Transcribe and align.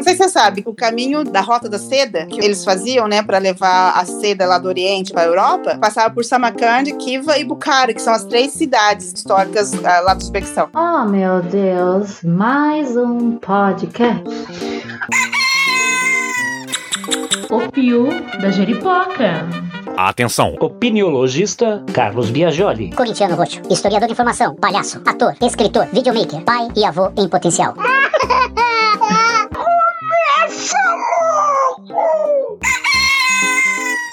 Não 0.00 0.04
sei 0.04 0.14
se 0.14 0.22
você 0.22 0.28
sabe, 0.30 0.62
o 0.64 0.74
caminho 0.74 1.22
da 1.22 1.42
Rota 1.42 1.68
da 1.68 1.78
Seda, 1.78 2.24
que 2.24 2.42
eles 2.42 2.64
faziam, 2.64 3.06
né, 3.06 3.22
para 3.22 3.36
levar 3.36 3.90
a 3.90 4.06
seda 4.06 4.46
lá 4.46 4.58
do 4.58 4.66
Oriente 4.66 5.12
para 5.12 5.20
a 5.20 5.26
Europa, 5.26 5.76
passava 5.78 6.08
por 6.08 6.24
Samarcand, 6.24 6.84
Kiva 6.98 7.36
e 7.36 7.44
Bukhara, 7.44 7.92
que 7.92 8.00
são 8.00 8.14
as 8.14 8.24
três 8.24 8.52
cidades 8.52 9.12
históricas 9.12 9.74
uh, 9.74 9.82
lá 9.82 10.14
do 10.14 10.22
Uzbequistão. 10.22 10.70
Oh, 10.74 11.04
meu 11.04 11.42
Deus, 11.42 12.22
mais 12.22 12.96
um 12.96 13.32
podcast. 13.32 14.24
O 17.50 17.70
Pio 17.70 18.08
da 18.40 18.50
Jeripoca. 18.50 19.48
Atenção! 19.98 20.56
Opiniologista 20.60 21.84
Carlos 21.92 22.30
Biagioli. 22.30 22.90
Corintiano 22.92 23.36
Roxo, 23.36 23.60
historiador 23.68 24.06
de 24.06 24.14
informação, 24.14 24.54
palhaço, 24.54 25.02
ator, 25.04 25.34
escritor, 25.42 25.86
videomaker, 25.92 26.40
pai 26.42 26.68
e 26.74 26.86
avô 26.86 27.12
em 27.18 27.28
potencial. 27.28 27.74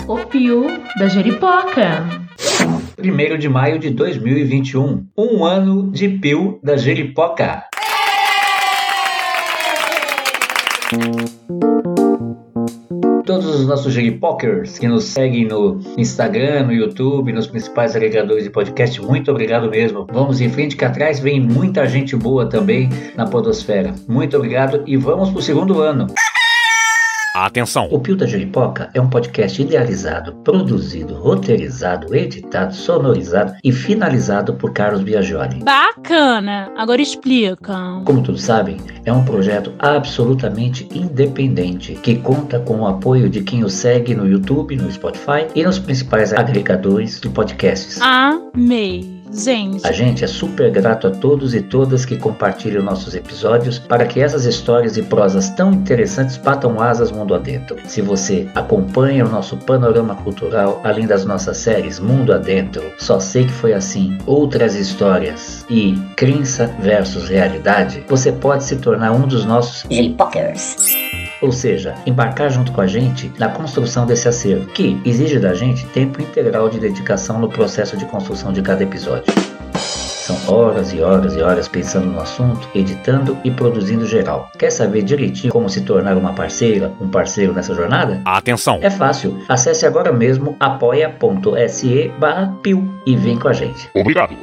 O 0.08 0.18
Pio 0.26 0.66
da 0.98 1.10
Jeripoca. 1.10 2.06
1 2.98 3.38
de 3.38 3.50
maio 3.50 3.78
de 3.78 3.90
2021. 3.90 5.06
Um 5.18 5.44
ano 5.44 5.92
de 5.92 6.08
Pio 6.08 6.60
da 6.64 6.78
Jeripoca. 6.78 7.64
Todos 13.26 13.60
os 13.60 13.68
nossos 13.68 13.94
Jeripokers 13.94 14.80
que 14.80 14.88
nos 14.88 15.04
seguem 15.04 15.46
no 15.46 15.82
Instagram, 15.98 16.68
no 16.68 16.74
YouTube, 16.74 17.34
nos 17.34 17.48
principais 17.48 17.94
agregadores 17.94 18.46
de 18.46 18.50
podcast, 18.50 19.02
muito 19.02 19.30
obrigado 19.30 19.70
mesmo. 19.70 20.08
Vamos 20.10 20.40
em 20.40 20.50
frente 20.50 20.78
que 20.78 20.86
atrás 20.86 21.20
vem 21.20 21.42
muita 21.42 21.86
gente 21.86 22.16
boa 22.16 22.48
também 22.48 22.88
na 23.18 23.26
podosfera. 23.26 23.94
Muito 24.08 24.38
obrigado 24.38 24.84
e 24.88 24.96
vamos 24.96 25.30
pro 25.32 25.42
segundo 25.42 25.82
ano. 25.82 26.08
Atenção! 27.46 27.88
O 27.92 28.00
Pio 28.00 28.16
da 28.16 28.26
Jeripoca 28.26 28.90
é 28.96 29.00
um 29.00 29.10
podcast 29.10 29.62
idealizado, 29.62 30.34
produzido, 30.44 31.14
roteirizado, 31.14 32.16
editado, 32.16 32.74
sonorizado 32.74 33.54
e 33.64 33.72
finalizado 33.72 34.56
por 34.56 34.74
Carlos 34.74 35.04
Biagioli. 35.04 35.64
Bacana! 35.64 36.72
Agora 36.76 37.02
explica. 37.02 38.02
Como 38.06 38.24
todos 38.24 38.42
sabem, 38.42 38.78
é 39.06 39.14
um 39.14 39.24
projeto 39.24 39.72
absolutamente 39.78 40.88
independente 40.92 41.94
que 41.94 42.16
conta 42.16 42.60
com 42.60 42.80
o 42.80 42.88
apoio 42.88 43.30
de 43.30 43.42
quem 43.42 43.64
o 43.64 43.70
segue 43.70 44.16
no 44.16 44.28
YouTube, 44.28 44.76
no 44.76 44.92
Spotify 44.92 45.48
e 45.54 45.64
nos 45.64 45.78
principais 45.78 46.34
agregadores 46.34 47.20
de 47.22 47.30
podcasts. 47.30 48.00
Amei! 48.02 49.17
Gente. 49.32 49.86
A 49.86 49.92
gente 49.92 50.24
é 50.24 50.28
super 50.28 50.72
grato 50.72 51.08
a 51.08 51.12
todos 51.12 51.54
e 51.54 51.62
todas 51.62 52.06
que 52.06 52.18
compartilham 52.18 52.84
nossos 52.84 53.14
episódios 53.16 53.80
para 53.80 54.06
que 54.06 54.20
essas 54.20 54.46
histórias 54.46 54.98
e 54.98 55.04
prosas 55.04 55.50
tão 55.50 55.74
interessantes 55.74 56.38
batam 56.38 56.82
asas 56.82 57.12
mundo 57.12 57.34
adentro. 57.36 57.78
Se 57.86 58.02
você 58.02 58.48
acompanha 58.56 59.26
o 59.26 59.30
nosso 59.30 59.58
panorama 59.58 60.16
cultural, 60.16 60.82
além 60.84 61.06
das 61.06 61.26
nossas 61.26 61.58
séries 61.58 62.00
Mundo 62.00 62.34
Adentro, 62.34 62.84
Só 62.98 63.20
Sei 63.20 63.46
Que 63.46 63.54
Foi 63.54 63.74
Assim, 63.74 64.18
Outras 64.26 64.76
Histórias 64.76 65.66
e 65.70 65.98
Crença 66.16 66.68
versus 66.80 67.30
Realidade, 67.30 68.04
você 68.08 68.32
pode 68.32 68.64
se 68.64 68.78
tornar 68.78 69.12
um 69.12 69.28
dos 69.28 69.46
nossos 69.46 69.84
J-Pokers. 69.90 70.78
Ou 71.42 71.52
seja, 71.52 71.96
embarcar 72.06 72.50
junto 72.50 72.72
com 72.72 72.82
a 72.82 72.88
gente 72.88 73.32
na 73.38 73.50
construção 73.50 74.06
desse 74.06 74.28
acervo, 74.28 74.68
que 74.68 75.00
exige 75.06 75.40
da 75.40 75.54
gente 75.54 75.86
tempo 75.88 76.22
integral 76.22 76.70
de 76.70 76.80
dedicação 76.80 77.40
no 77.40 77.50
processo 77.50 77.96
de 77.96 78.06
construção 78.06 78.52
de 78.52 78.62
cada 78.62 78.84
episódio. 78.84 79.34
São 80.28 80.36
horas 80.54 80.92
e 80.92 81.00
horas 81.00 81.38
e 81.38 81.42
horas 81.42 81.70
pensando 81.70 82.08
no 82.08 82.20
assunto, 82.20 82.68
editando 82.76 83.38
e 83.46 83.52
produzindo 83.52 84.06
geral. 84.06 84.52
Quer 84.60 84.72
saber 84.72 85.02
direitinho 85.02 85.54
como 85.54 85.70
se 85.70 85.82
tornar 85.82 86.18
uma 86.18 86.34
parceira, 86.34 86.92
um 87.00 87.08
parceiro 87.08 87.54
nessa 87.54 87.74
jornada? 87.74 88.22
Atenção! 88.26 88.80
É 88.82 88.90
fácil. 88.90 89.42
Acesse 89.48 89.86
agora 89.86 90.12
mesmo 90.12 90.58
apoia.se 90.60 92.12
barra 92.20 92.54
e 93.06 93.16
vem 93.16 93.40
com 93.40 93.48
a 93.48 93.54
gente. 93.54 93.90
Obrigado! 93.96 94.36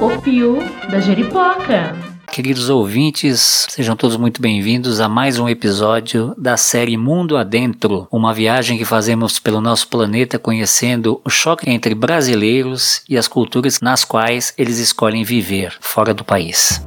O 0.00 0.18
Pio 0.22 0.58
da 0.90 0.98
Jeripoca. 0.98 2.15
Queridos 2.36 2.68
ouvintes, 2.68 3.66
sejam 3.70 3.96
todos 3.96 4.18
muito 4.18 4.42
bem-vindos 4.42 5.00
a 5.00 5.08
mais 5.08 5.38
um 5.38 5.48
episódio 5.48 6.34
da 6.36 6.54
série 6.58 6.94
Mundo 6.94 7.34
Adentro, 7.34 8.06
uma 8.12 8.34
viagem 8.34 8.76
que 8.76 8.84
fazemos 8.84 9.38
pelo 9.38 9.58
nosso 9.58 9.88
planeta 9.88 10.38
conhecendo 10.38 11.18
o 11.24 11.30
choque 11.30 11.70
entre 11.70 11.94
brasileiros 11.94 13.00
e 13.08 13.16
as 13.16 13.26
culturas 13.26 13.80
nas 13.80 14.04
quais 14.04 14.52
eles 14.58 14.76
escolhem 14.78 15.24
viver 15.24 15.78
fora 15.80 16.12
do 16.12 16.22
país. 16.24 16.86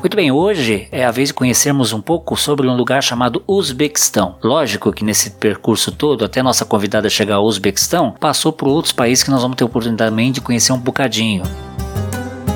Muito 0.00 0.16
bem, 0.16 0.32
hoje 0.32 0.88
é 0.90 1.04
a 1.04 1.12
vez 1.12 1.28
de 1.28 1.34
conhecermos 1.34 1.92
um 1.92 2.00
pouco 2.00 2.36
sobre 2.36 2.66
um 2.66 2.74
lugar 2.74 3.00
chamado 3.00 3.44
Uzbequistão. 3.46 4.38
Lógico 4.42 4.92
que 4.92 5.04
nesse 5.04 5.30
percurso 5.30 5.92
todo, 5.92 6.24
até 6.24 6.42
nossa 6.42 6.64
convidada 6.64 7.08
chegar 7.08 7.36
ao 7.36 7.44
Uzbequistão, 7.44 8.12
passou 8.18 8.52
por 8.52 8.66
outros 8.66 8.92
países 8.92 9.22
que 9.22 9.30
nós 9.30 9.42
vamos 9.42 9.56
ter 9.56 9.62
oportunidade 9.62 10.10
também 10.10 10.32
de 10.32 10.40
conhecer 10.40 10.72
um 10.72 10.78
bocadinho. 10.78 11.44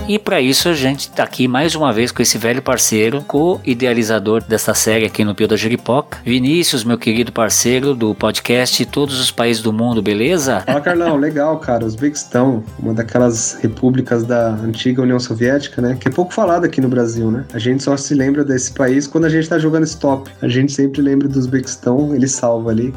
E 0.07 0.19
para 0.19 0.39
isso 0.39 0.69
a 0.69 0.75
gente 0.75 1.09
está 1.09 1.23
aqui 1.23 1.49
mais 1.49 1.75
uma 1.75 1.91
vez 1.91 2.13
com 2.13 2.21
esse 2.21 2.37
velho 2.37 2.61
parceiro, 2.61 3.23
co-idealizador 3.23 4.45
dessa 4.45 4.75
série 4.75 5.07
aqui 5.07 5.25
no 5.25 5.35
Pio 5.35 5.49
da 5.49 5.57
Jeripoca, 5.57 6.19
Vinícius, 6.23 6.85
meu 6.85 6.99
querido 6.99 7.33
parceiro 7.33 7.95
do 7.95 8.15
podcast 8.15 8.85
Todos 8.85 9.19
os 9.19 9.31
Países 9.31 9.63
do 9.63 9.73
Mundo, 9.73 10.03
beleza? 10.03 10.61
Fala 10.61 10.81
Carlão, 10.83 11.17
legal, 11.17 11.59
cara. 11.59 11.87
Uzbequistão, 11.87 12.63
uma 12.79 12.93
daquelas 12.93 13.55
repúblicas 13.63 14.25
da 14.25 14.51
antiga 14.51 15.01
União 15.01 15.19
Soviética, 15.19 15.81
né? 15.81 15.97
Que 15.99 16.09
é 16.09 16.11
pouco 16.11 16.35
falado 16.35 16.67
aqui 16.67 16.83
no 16.83 16.89
Brasil, 16.89 17.31
né? 17.31 17.47
A 17.55 17.59
gente 17.59 17.83
só 17.83 17.97
se 17.97 18.13
lembra 18.13 18.45
desse 18.45 18.75
país 18.75 19.07
quando 19.07 19.25
a 19.25 19.31
gente 19.31 19.49
tá 19.49 19.59
jogando 19.59 19.85
stop. 19.85 20.31
A 20.43 20.49
gente 20.49 20.71
sempre 20.71 21.01
lembra 21.01 21.29
do 21.29 21.39
Uzbequistão, 21.39 22.15
ele 22.15 22.29
salva 22.29 22.71
ali. 22.71 22.93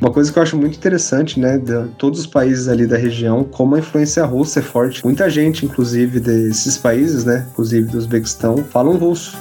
Uma 0.00 0.10
coisa 0.10 0.32
que 0.32 0.38
eu 0.38 0.42
acho 0.42 0.56
muito 0.56 0.76
interessante, 0.76 1.40
né, 1.40 1.56
de 1.56 1.88
todos 1.96 2.20
os 2.20 2.26
países 2.26 2.68
ali 2.68 2.86
da 2.86 2.96
região, 2.96 3.44
como 3.44 3.74
a 3.74 3.78
influência 3.78 4.24
russa 4.24 4.58
é 4.58 4.62
forte. 4.62 5.04
Muita 5.04 5.30
gente, 5.30 5.64
inclusive, 5.64 6.20
desses 6.20 6.76
países, 6.76 7.24
né, 7.24 7.46
inclusive 7.50 7.88
do 7.88 7.98
Uzbequistão, 7.98 8.58
falam 8.58 8.96
russo. 8.96 9.36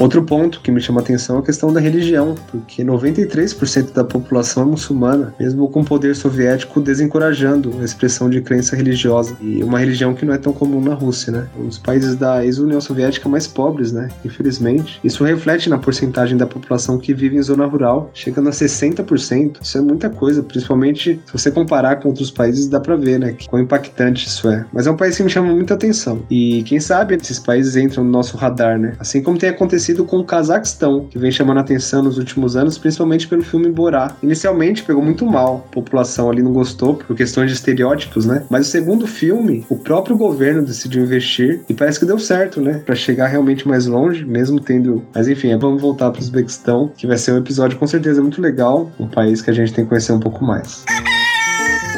Outro 0.00 0.22
ponto 0.22 0.62
que 0.62 0.70
me 0.70 0.80
chama 0.80 1.00
a 1.00 1.02
atenção 1.02 1.36
é 1.36 1.38
a 1.40 1.42
questão 1.42 1.70
da 1.70 1.78
religião, 1.78 2.34
porque 2.50 2.82
93% 2.82 3.92
da 3.92 4.02
população 4.02 4.62
é 4.62 4.66
muçulmana, 4.66 5.34
mesmo 5.38 5.68
com 5.68 5.82
o 5.82 5.84
poder 5.84 6.16
soviético 6.16 6.80
desencorajando 6.80 7.74
a 7.78 7.84
expressão 7.84 8.30
de 8.30 8.40
crença 8.40 8.74
religiosa. 8.74 9.36
E 9.42 9.62
uma 9.62 9.78
religião 9.78 10.14
que 10.14 10.24
não 10.24 10.32
é 10.32 10.38
tão 10.38 10.54
comum 10.54 10.80
na 10.80 10.94
Rússia, 10.94 11.30
né? 11.30 11.46
Um 11.54 11.66
dos 11.66 11.76
países 11.76 12.16
da 12.16 12.42
ex-União 12.42 12.80
Soviética 12.80 13.28
mais 13.28 13.46
pobres, 13.46 13.92
né? 13.92 14.08
Infelizmente. 14.24 14.98
Isso 15.04 15.22
reflete 15.22 15.68
na 15.68 15.76
porcentagem 15.76 16.38
da 16.38 16.46
população 16.46 16.96
que 16.96 17.12
vive 17.12 17.36
em 17.36 17.42
zona 17.42 17.66
rural, 17.66 18.10
chegando 18.14 18.48
a 18.48 18.52
60%. 18.52 19.58
Isso 19.60 19.76
é 19.76 19.82
muita 19.82 20.08
coisa, 20.08 20.42
principalmente 20.42 21.20
se 21.26 21.32
você 21.32 21.50
comparar 21.50 21.96
com 21.96 22.08
outros 22.08 22.30
países, 22.30 22.68
dá 22.68 22.80
pra 22.80 22.96
ver, 22.96 23.18
né? 23.18 23.36
Quão 23.50 23.60
impactante 23.60 24.26
isso 24.26 24.48
é. 24.48 24.64
Mas 24.72 24.86
é 24.86 24.90
um 24.90 24.96
país 24.96 25.14
que 25.14 25.22
me 25.22 25.28
chama 25.28 25.52
muita 25.52 25.74
atenção. 25.74 26.22
E 26.30 26.62
quem 26.62 26.80
sabe 26.80 27.16
esses 27.16 27.38
países 27.38 27.76
entram 27.76 28.02
no 28.02 28.10
nosso 28.10 28.38
radar, 28.38 28.78
né? 28.78 28.94
Assim 28.98 29.22
como 29.22 29.36
tem 29.36 29.50
acontecido 29.50 29.89
com 30.04 30.18
o 30.18 30.24
Cazaquistão, 30.24 31.06
que 31.10 31.18
vem 31.18 31.30
chamando 31.30 31.58
atenção 31.58 32.02
nos 32.02 32.18
últimos 32.18 32.56
anos, 32.56 32.78
principalmente 32.78 33.28
pelo 33.28 33.42
filme 33.42 33.70
Borá. 33.70 34.16
Inicialmente 34.22 34.82
pegou 34.82 35.02
muito 35.02 35.26
mal, 35.26 35.66
a 35.68 35.72
população 35.72 36.30
ali 36.30 36.42
não 36.42 36.52
gostou 36.52 36.94
por 36.94 37.16
questões 37.16 37.48
de 37.48 37.54
estereótipos, 37.54 38.26
né? 38.26 38.44
Mas 38.48 38.68
o 38.68 38.70
segundo 38.70 39.06
filme, 39.06 39.64
o 39.68 39.76
próprio 39.76 40.16
governo 40.16 40.62
decidiu 40.62 41.02
investir 41.02 41.60
e 41.68 41.74
parece 41.74 41.98
que 41.98 42.06
deu 42.06 42.18
certo, 42.18 42.60
né? 42.60 42.82
Para 42.84 42.94
chegar 42.94 43.26
realmente 43.26 43.66
mais 43.66 43.86
longe, 43.86 44.24
mesmo 44.24 44.60
tendo. 44.60 45.02
Mas 45.14 45.28
enfim, 45.28 45.56
vamos 45.58 45.80
voltar 45.80 46.10
para 46.10 46.20
o 46.20 46.22
Uzbequistão, 46.22 46.92
que 46.96 47.06
vai 47.06 47.16
ser 47.16 47.32
um 47.32 47.38
episódio 47.38 47.78
com 47.78 47.86
certeza 47.86 48.20
muito 48.20 48.40
legal, 48.40 48.90
um 48.98 49.08
país 49.08 49.42
que 49.42 49.50
a 49.50 49.54
gente 49.54 49.72
tem 49.72 49.84
que 49.84 49.88
conhecer 49.88 50.12
um 50.12 50.20
pouco 50.20 50.44
mais. 50.44 50.84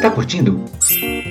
Tá 0.00 0.10
curtindo? 0.10 0.64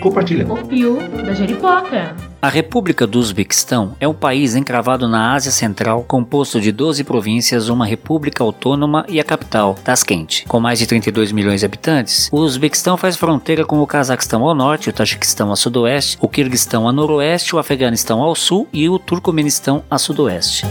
Compartilha. 0.01 0.51
O 0.51 0.57
Pio 0.65 0.97
da 1.23 1.33
Jeripoca. 1.33 2.15
A 2.41 2.49
República 2.49 3.05
do 3.05 3.19
Uzbequistão 3.19 3.95
é 3.99 4.07
um 4.07 4.15
país 4.15 4.55
encravado 4.55 5.07
na 5.07 5.33
Ásia 5.33 5.51
Central, 5.51 6.03
composto 6.07 6.59
de 6.59 6.71
12 6.71 7.03
províncias, 7.03 7.69
uma 7.69 7.85
república 7.85 8.43
autônoma 8.43 9.05
e 9.07 9.19
a 9.19 9.23
capital, 9.23 9.75
Tashkent. 9.75 10.45
Com 10.47 10.59
mais 10.59 10.79
de 10.79 10.87
32 10.87 11.31
milhões 11.31 11.59
de 11.59 11.67
habitantes, 11.67 12.29
o 12.31 12.37
Uzbequistão 12.37 12.97
faz 12.97 13.15
fronteira 13.15 13.63
com 13.63 13.79
o 13.79 13.85
Cazaquistão 13.85 14.43
ao 14.43 14.55
norte, 14.55 14.89
o 14.89 14.93
Tajiquistão 14.93 15.51
a 15.51 15.55
sudoeste, 15.55 16.17
o 16.19 16.27
Kirguistão 16.27 16.89
a 16.89 16.91
noroeste, 16.91 17.55
o 17.55 17.59
Afeganistão 17.59 18.21
ao 18.21 18.33
sul 18.33 18.67
e 18.73 18.89
o 18.89 18.97
Turcomenistão 18.97 19.83
a 19.89 19.99
sudoeste. 19.99 20.65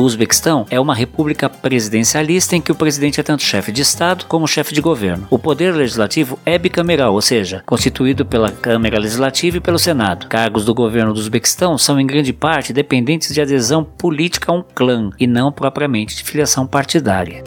O 0.00 0.02
Uzbequistão 0.02 0.64
é 0.70 0.80
uma 0.80 0.94
república 0.94 1.46
presidencialista 1.46 2.56
em 2.56 2.60
que 2.62 2.72
o 2.72 2.74
presidente 2.74 3.20
é 3.20 3.22
tanto 3.22 3.42
chefe 3.42 3.70
de 3.70 3.82
Estado 3.82 4.24
como 4.24 4.48
chefe 4.48 4.72
de 4.72 4.80
governo. 4.80 5.26
O 5.28 5.38
poder 5.38 5.74
legislativo 5.74 6.38
é 6.46 6.56
bicameral, 6.56 7.12
ou 7.12 7.20
seja, 7.20 7.62
constituído 7.66 8.24
pela 8.24 8.50
Câmara 8.50 8.98
Legislativa 8.98 9.58
e 9.58 9.60
pelo 9.60 9.78
Senado. 9.78 10.26
Cargos 10.26 10.64
do 10.64 10.72
governo 10.72 11.12
do 11.12 11.20
Uzbequistão 11.20 11.76
são 11.76 12.00
em 12.00 12.06
grande 12.06 12.32
parte 12.32 12.72
dependentes 12.72 13.34
de 13.34 13.42
adesão 13.42 13.84
política 13.84 14.50
a 14.50 14.54
um 14.54 14.64
clã 14.74 15.10
e 15.20 15.26
não 15.26 15.52
propriamente 15.52 16.16
de 16.16 16.24
filiação 16.24 16.66
partidária. 16.66 17.44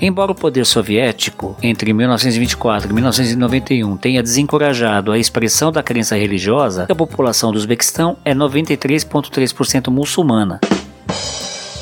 Embora 0.00 0.30
o 0.30 0.36
poder 0.36 0.64
soviético, 0.64 1.56
entre 1.62 1.92
1924 1.92 2.88
e 2.88 2.92
1991, 2.92 3.96
tenha 3.96 4.22
desencorajado 4.22 5.10
a 5.10 5.18
expressão 5.18 5.72
da 5.72 5.82
crença 5.82 6.14
religiosa, 6.14 6.86
a 6.88 6.94
população 6.94 7.50
do 7.50 7.56
Uzbequistão 7.56 8.16
é 8.24 8.32
93,3% 8.32 9.90
muçulmana. 9.90 10.60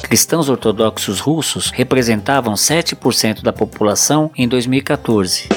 Cristãos 0.02 0.48
ortodoxos 0.48 1.20
russos 1.20 1.70
representavam 1.70 2.54
7% 2.54 3.42
da 3.42 3.52
população 3.52 4.30
em 4.36 4.46
2014. 4.46 5.48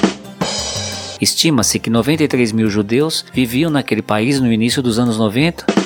Estima-se 1.20 1.78
que 1.78 1.90
93 1.90 2.52
mil 2.52 2.68
judeus 2.68 3.24
viviam 3.32 3.70
naquele 3.70 4.02
país 4.02 4.40
no 4.40 4.52
início 4.52 4.82
dos 4.82 4.98
anos 4.98 5.18
90 5.18 5.78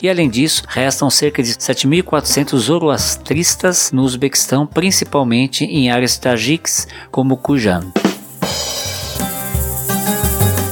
e 0.00 0.08
além 0.08 0.30
disso, 0.30 0.62
restam 0.68 1.10
cerca 1.10 1.42
de 1.42 1.54
7.400 1.54 2.56
zoroastristas 2.56 3.90
no 3.90 4.02
Uzbequistão, 4.02 4.66
principalmente 4.66 5.64
em 5.64 5.90
áreas 5.90 6.16
tajiques 6.16 6.86
como 7.10 7.36
Kujan. 7.36 7.92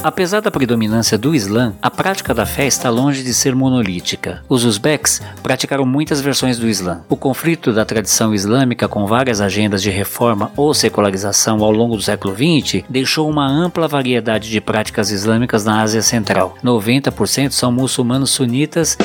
Apesar 0.06 0.40
da 0.40 0.52
predominância 0.52 1.18
do 1.18 1.34
Islã, 1.34 1.74
a 1.82 1.90
prática 1.90 2.32
da 2.32 2.46
fé 2.46 2.64
está 2.64 2.88
longe 2.88 3.24
de 3.24 3.34
ser 3.34 3.56
monolítica. 3.56 4.40
Os 4.48 4.64
uzbeques 4.64 5.20
praticaram 5.42 5.84
muitas 5.84 6.20
versões 6.20 6.60
do 6.60 6.68
Islã. 6.68 7.00
O 7.08 7.16
conflito 7.16 7.72
da 7.72 7.84
tradição 7.84 8.32
islâmica 8.32 8.86
com 8.86 9.04
várias 9.04 9.40
agendas 9.40 9.82
de 9.82 9.90
reforma 9.90 10.52
ou 10.56 10.72
secularização 10.72 11.60
ao 11.60 11.72
longo 11.72 11.96
do 11.96 12.02
século 12.02 12.32
XX 12.32 12.84
deixou 12.88 13.28
uma 13.28 13.48
ampla 13.48 13.88
variedade 13.88 14.48
de 14.48 14.60
práticas 14.60 15.10
islâmicas 15.10 15.64
na 15.64 15.82
Ásia 15.82 16.02
Central. 16.02 16.56
90% 16.62 17.50
são 17.50 17.72
muçulmanos 17.72 18.30
sunitas, 18.30 18.96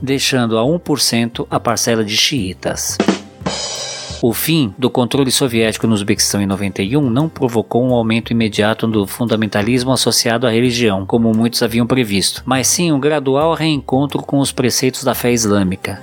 deixando 0.00 0.58
a 0.58 0.62
1% 0.62 1.44
a 1.50 1.58
parcela 1.58 2.04
de 2.04 2.16
xiitas. 2.16 2.98
O 4.22 4.32
fim 4.32 4.72
do 4.78 4.88
controle 4.88 5.32
soviético 5.32 5.84
no 5.84 5.94
Uzbequistão 5.94 6.40
em 6.40 6.46
91 6.46 7.10
não 7.10 7.28
provocou 7.28 7.84
um 7.84 7.92
aumento 7.92 8.30
imediato 8.30 8.86
do 8.86 9.04
fundamentalismo 9.04 9.90
associado 9.90 10.46
à 10.46 10.50
religião, 10.50 11.04
como 11.04 11.34
muitos 11.34 11.60
haviam 11.60 11.88
previsto, 11.88 12.40
mas 12.46 12.68
sim 12.68 12.92
um 12.92 13.00
gradual 13.00 13.52
reencontro 13.52 14.22
com 14.22 14.38
os 14.38 14.52
preceitos 14.52 15.02
da 15.02 15.12
fé 15.12 15.32
islâmica. 15.32 16.00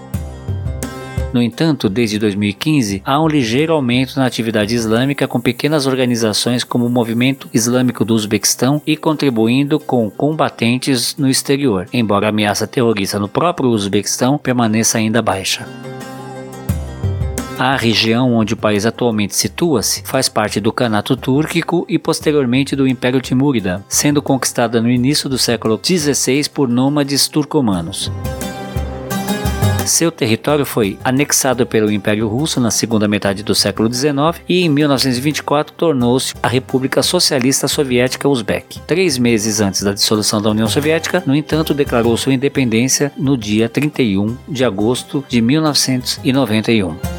No 1.34 1.42
entanto, 1.42 1.88
desde 1.88 2.20
2015, 2.20 3.02
há 3.06 3.22
um 3.24 3.28
ligeiro 3.28 3.72
aumento 3.72 4.18
na 4.18 4.26
atividade 4.26 4.76
islâmica 4.76 5.26
com 5.26 5.40
pequenas 5.40 5.88
organizações 5.88 6.66
como 6.66 6.88
o 6.88 6.90
Movimento 6.90 7.48
Islâmico 7.54 8.04
do 8.04 8.16
Uzbequistão 8.16 8.82
e 8.86 8.98
contribuindo 8.98 9.80
com 9.80 10.10
combatentes 10.10 11.16
no 11.16 11.30
exterior, 11.30 11.88
embora 11.94 12.26
a 12.26 12.30
ameaça 12.32 12.68
terrorista 12.68 13.18
no 13.18 13.30
próprio 13.30 13.70
Uzbequistão 13.70 14.38
permaneça 14.38 14.98
ainda 14.98 15.22
baixa. 15.22 15.66
A 17.60 17.76
região 17.76 18.36
onde 18.36 18.54
o 18.54 18.58
país 18.58 18.86
atualmente 18.86 19.36
situa-se 19.36 20.02
faz 20.06 20.30
parte 20.30 20.62
do 20.62 20.72
Kanato 20.72 21.18
Túrquico 21.18 21.86
e 21.90 22.00
posteriormente 22.00 22.74
do 22.74 22.88
Império 22.88 23.20
Timúrida, 23.20 23.84
sendo 23.90 24.22
conquistada 24.22 24.82
no 24.82 24.90
início 24.90 25.28
do 25.28 25.38
século 25.38 25.78
XVI 25.78 26.48
por 26.48 26.70
nômades 26.70 27.28
turcomanos. 27.28 28.10
Seu 29.86 30.10
território 30.10 30.66
foi 30.66 30.98
anexado 31.04 31.66
pelo 31.66 31.92
Império 31.92 32.30
Russo 32.30 32.62
na 32.62 32.72
segunda 32.72 33.10
metade 33.10 33.44
do 33.44 33.54
século 33.54 33.94
XIX 33.94 34.42
e 34.48 34.64
em 34.64 34.70
1924 34.70 35.74
tornou-se 35.74 36.34
a 36.42 36.48
República 36.48 37.04
Socialista 37.04 37.68
Soviética 37.68 38.30
Uzbek. 38.30 38.80
Três 38.88 39.18
meses 39.18 39.60
antes 39.60 39.84
da 39.84 39.92
dissolução 39.92 40.42
da 40.42 40.50
União 40.50 40.70
Soviética, 40.70 41.22
no 41.26 41.36
entanto, 41.36 41.74
declarou 41.74 42.16
sua 42.16 42.34
independência 42.34 43.12
no 43.18 43.38
dia 43.38 43.68
31 43.68 44.38
de 44.48 44.64
agosto 44.64 45.26
de 45.28 45.42
1991. 45.42 47.19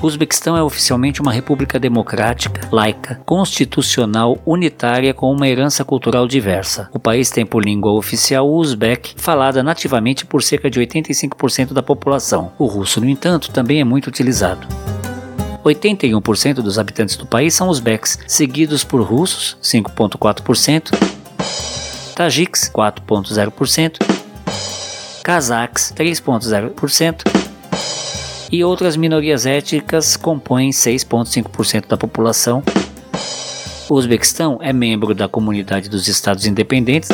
O 0.00 0.06
Uzbequistão 0.06 0.56
é 0.56 0.62
oficialmente 0.62 1.20
uma 1.20 1.32
república 1.32 1.76
democrática, 1.76 2.68
laica, 2.70 3.20
constitucional, 3.26 4.38
unitária 4.46 5.12
com 5.12 5.32
uma 5.32 5.48
herança 5.48 5.84
cultural 5.84 6.28
diversa. 6.28 6.88
O 6.92 7.00
país 7.00 7.30
tem 7.30 7.44
por 7.44 7.64
língua 7.64 7.90
oficial 7.90 8.48
o 8.48 8.58
uzbek, 8.58 9.14
falada 9.16 9.60
nativamente 9.60 10.24
por 10.24 10.40
cerca 10.40 10.70
de 10.70 10.78
85% 10.78 11.72
da 11.72 11.82
população. 11.82 12.52
O 12.56 12.66
russo, 12.66 13.00
no 13.00 13.08
entanto, 13.08 13.50
também 13.50 13.80
é 13.80 13.84
muito 13.84 14.06
utilizado. 14.06 14.68
81% 15.64 16.54
dos 16.62 16.78
habitantes 16.78 17.16
do 17.16 17.26
país 17.26 17.52
são 17.54 17.68
uzbeques, 17.68 18.20
seguidos 18.24 18.84
por 18.84 19.02
russos, 19.02 19.56
5,4%, 19.60 20.92
tajiques, 22.14 22.70
4,0%, 22.72 23.98
cazaques, 25.24 25.92
3,0%, 25.96 27.48
e 28.50 28.64
outras 28.64 28.96
minorias 28.96 29.46
étnicas 29.46 30.16
compõem 30.16 30.70
6,5% 30.70 31.86
da 31.86 31.96
população. 31.96 32.62
O 33.88 33.94
Uzbequistão 33.94 34.58
é 34.60 34.72
membro 34.72 35.14
da 35.14 35.28
Comunidade 35.28 35.88
dos 35.88 36.08
Estados 36.08 36.46
Independentes, 36.46 37.10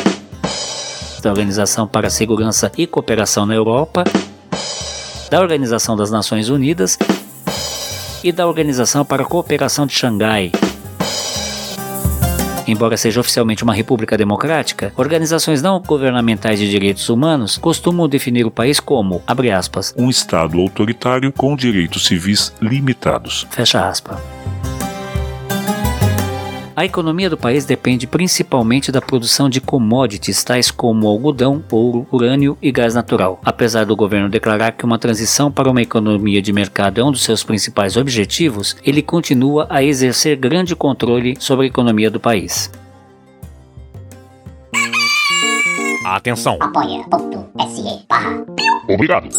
da 1.21 1.29
Organização 1.29 1.87
para 1.87 2.07
a 2.07 2.09
Segurança 2.09 2.71
e 2.77 2.85
Cooperação 2.85 3.45
na 3.45 3.55
Europa, 3.55 4.03
da 5.29 5.39
Organização 5.39 5.95
das 5.95 6.11
Nações 6.11 6.49
Unidas 6.49 6.97
e 8.23 8.31
da 8.31 8.47
Organização 8.47 9.05
para 9.05 9.23
a 9.23 9.25
Cooperação 9.25 9.85
de 9.85 9.93
Xangai. 9.93 10.51
Embora 12.67 12.97
seja 12.97 13.19
oficialmente 13.19 13.63
uma 13.63 13.73
república 13.73 14.17
democrática, 14.17 14.91
organizações 14.95 15.61
não 15.61 15.79
governamentais 15.79 16.59
de 16.59 16.69
direitos 16.69 17.09
humanos 17.09 17.57
costumam 17.57 18.07
definir 18.07 18.45
o 18.45 18.51
país 18.51 18.79
como, 18.79 19.21
abre 19.25 19.51
aspas, 19.51 19.93
um 19.97 20.09
Estado 20.09 20.59
autoritário 20.59 21.31
com 21.31 21.55
direitos 21.55 22.05
civis 22.05 22.53
limitados. 22.61 23.47
Fecha 23.49 23.87
aspas. 23.87 24.34
A 26.75 26.83
economia 26.83 27.29
do 27.29 27.37
país 27.37 27.63
depende 27.63 28.05
principalmente 28.05 28.91
da 28.91 29.01
produção 29.01 29.47
de 29.47 29.61
commodities 29.61 30.43
tais 30.43 30.69
como 30.69 31.07
algodão, 31.07 31.63
ouro, 31.71 32.05
urânio 32.11 32.57
e 32.61 32.69
gás 32.69 32.93
natural. 32.93 33.39
Apesar 33.45 33.85
do 33.85 33.95
governo 33.95 34.27
declarar 34.27 34.73
que 34.73 34.83
uma 34.83 34.99
transição 34.99 35.49
para 35.49 35.71
uma 35.71 35.81
economia 35.81 36.41
de 36.41 36.51
mercado 36.51 36.99
é 36.99 37.03
um 37.03 37.11
dos 37.11 37.23
seus 37.23 37.45
principais 37.45 37.95
objetivos, 37.95 38.75
ele 38.83 39.01
continua 39.01 39.67
a 39.69 39.81
exercer 39.81 40.35
grande 40.35 40.75
controle 40.75 41.35
sobre 41.39 41.65
a 41.65 41.69
economia 41.69 42.11
do 42.11 42.19
país. 42.19 42.69
Atenção. 46.03 46.57
Apoia.se 46.59 48.05
barra 48.09 48.45
Obrigado. 48.89 49.29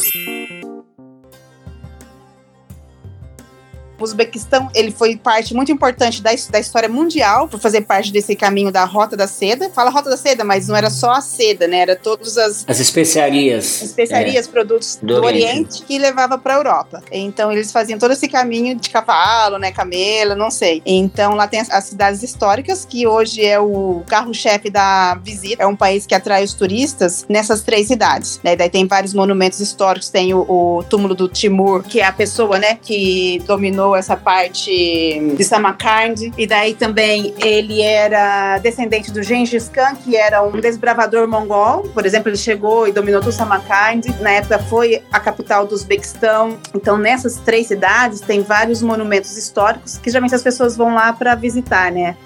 O 3.99 4.05
Uzbequistão, 4.05 4.69
ele 4.75 4.91
foi 4.91 5.17
parte 5.17 5.55
muito 5.55 5.73
importante 5.73 6.23
da, 6.23 6.31
da 6.51 6.59
história 6.61 6.89
mundial 6.89 7.49
por 7.49 7.59
fazer 7.61 7.83
parte 7.83 8.13
desse 8.13 8.37
caminho 8.37 8.71
da 8.71 8.85
Rota 8.85 9.17
da 9.17 9.27
Seda. 9.27 9.71
Fala 9.71 9.91
Rota 9.91 10.11
da 10.11 10.17
Seda, 10.17 10.45
mas 10.45 10.69
não 10.69 10.77
era 10.77 10.91
só 10.91 11.13
a 11.13 11.21
seda, 11.21 11.67
né? 11.67 11.79
Era 11.79 11.97
todas 11.97 12.37
as 12.37 12.65
As 12.69 12.81
especiarias. 12.81 13.83
especiarias, 13.83 14.47
produtos 14.47 14.99
Do 15.01 15.07
do, 15.21 15.25
Oriente. 15.25 15.47
Oriente. 15.47 15.83
que 15.85 15.99
levava 15.99 16.37
para 16.39 16.55
a 16.55 16.57
Europa. 16.59 17.03
Então 17.11 17.51
eles 17.51 17.73
faziam 17.73 17.99
todo 17.99 18.13
esse 18.13 18.29
caminho 18.29 18.75
de 18.77 18.91
cavalo, 18.91 19.59
né, 19.59 19.73
camelo, 19.73 20.35
não 20.35 20.51
sei. 20.51 20.83
Então 20.85 21.35
lá 21.35 21.47
tem 21.47 21.61
as, 21.61 21.71
as 21.71 21.85
cidades 21.85 22.23
históricas 22.23 22.85
que 22.85 23.07
hoje 23.07 23.45
é 23.45 23.59
o 23.59 24.03
carro-chefe 24.07 24.71
da 24.71 25.15
visita. 25.17 25.63
É 25.63 25.67
um 25.67 25.77
país 25.77 26.07
que 26.07 26.15
atrai 26.15 26.45
os 26.45 26.53
turistas 26.55 27.25
nessas 27.29 27.63
três 27.63 27.87
cidades. 27.89 28.41
Né? 28.43 28.57
Daí 28.57 28.69
tem 28.69 28.87
vários 28.87 29.15
monumentos 29.15 29.61
históricos. 29.61 30.09
Tem 30.11 30.35
o, 30.35 30.41
o 30.41 30.85
túmulo 30.89 31.15
do 31.15 31.29
Timur, 31.29 31.83
que 31.83 32.01
é 32.01 32.05
a 32.05 32.13
pessoa, 32.13 32.59
né, 32.59 32.79
que 32.81 33.43
dominou 33.47 33.86
essa 33.95 34.17
parte 34.17 35.35
de 35.37 35.45
Samarkand. 35.45 36.33
E 36.37 36.47
daí 36.47 36.75
também 36.75 37.35
ele 37.39 37.83
era 37.83 38.59
descendente 38.59 39.13
do 39.13 39.23
Gengis 39.23 39.69
Khan, 39.69 39.95
que 39.95 40.17
era 40.17 40.43
um 40.43 40.61
desbravador 40.61 41.29
mongol. 41.29 41.83
Por 41.95 42.07
exemplo, 42.07 42.31
ele 42.31 42.37
chegou 42.37 42.89
e 42.89 42.93
dominou 42.93 43.21
todo 43.21 43.33
Samarkand. 43.33 44.03
Na 44.21 44.31
época 44.31 44.59
foi 44.59 45.03
a 45.13 45.21
capital 45.21 45.67
do 45.67 45.75
Uzbequistão. 45.75 46.59
Então, 46.75 46.97
nessas 46.97 47.37
três 47.37 47.67
cidades 47.67 48.21
tem 48.21 48.43
vários 48.43 48.83
monumentos 48.83 49.37
históricos 49.37 49.99
que 49.99 50.11
geralmente 50.11 50.35
as 50.35 50.43
pessoas 50.43 50.77
vão 50.77 50.95
lá 50.95 51.13
para 51.13 51.35
visitar, 51.35 51.93
né? 51.93 52.17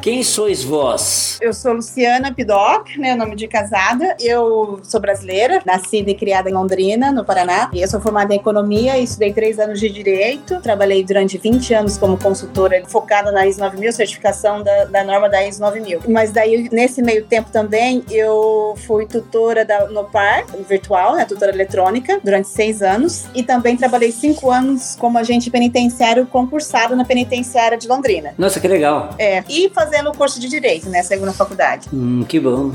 Quem 0.00 0.22
sois 0.22 0.64
vós? 0.64 1.38
Eu 1.42 1.52
sou 1.52 1.74
Luciana 1.74 2.32
Pidoc, 2.32 2.96
né, 2.96 3.14
nome 3.14 3.36
de 3.36 3.46
casada. 3.46 4.16
Eu 4.18 4.80
sou 4.82 4.98
brasileira, 4.98 5.60
nascida 5.66 6.10
e 6.10 6.14
criada 6.14 6.48
em 6.48 6.54
Londrina, 6.54 7.12
no 7.12 7.22
Paraná. 7.22 7.70
E 7.70 7.82
eu 7.82 7.88
sou 7.88 8.00
formada 8.00 8.32
em 8.32 8.38
economia 8.38 8.98
estudei 8.98 9.32
três 9.32 9.58
anos 9.58 9.78
de 9.78 9.90
direito. 9.90 10.58
Trabalhei 10.62 11.04
durante 11.04 11.36
20 11.36 11.74
anos 11.74 11.98
como 11.98 12.16
consultora 12.16 12.82
focada 12.86 13.30
na 13.30 13.46
ISO 13.46 13.60
9000, 13.60 13.92
certificação 13.92 14.62
da, 14.62 14.84
da 14.86 15.04
norma 15.04 15.28
da 15.28 15.46
ISO 15.46 15.60
9000. 15.60 16.00
Mas 16.08 16.30
daí, 16.30 16.68
nesse 16.72 17.02
meio 17.02 17.26
tempo 17.26 17.50
também, 17.50 18.02
eu 18.10 18.74
fui 18.86 19.04
tutora 19.06 19.66
da 19.66 19.86
Nopar, 19.88 20.46
virtual, 20.66 21.16
né, 21.16 21.26
tutora 21.26 21.52
eletrônica, 21.52 22.20
durante 22.24 22.48
seis 22.48 22.80
anos. 22.80 23.26
E 23.34 23.42
também 23.42 23.76
trabalhei 23.76 24.12
cinco 24.12 24.50
anos 24.50 24.96
como 24.98 25.18
agente 25.18 25.50
penitenciário 25.50 26.26
concursado 26.26 26.96
na 26.96 27.04
penitenciária 27.04 27.76
de 27.76 27.86
Londrina. 27.86 28.32
Nossa, 28.38 28.58
que 28.58 28.68
legal. 28.68 29.14
É, 29.18 29.44
e 29.46 29.68
fazendo 29.90 30.10
o 30.10 30.14
curso 30.14 30.38
de 30.38 30.48
Direito, 30.48 30.88
né? 30.88 31.02
Segunda 31.02 31.32
faculdade. 31.32 31.88
Hum, 31.92 32.22
que 32.22 32.38
bom. 32.38 32.70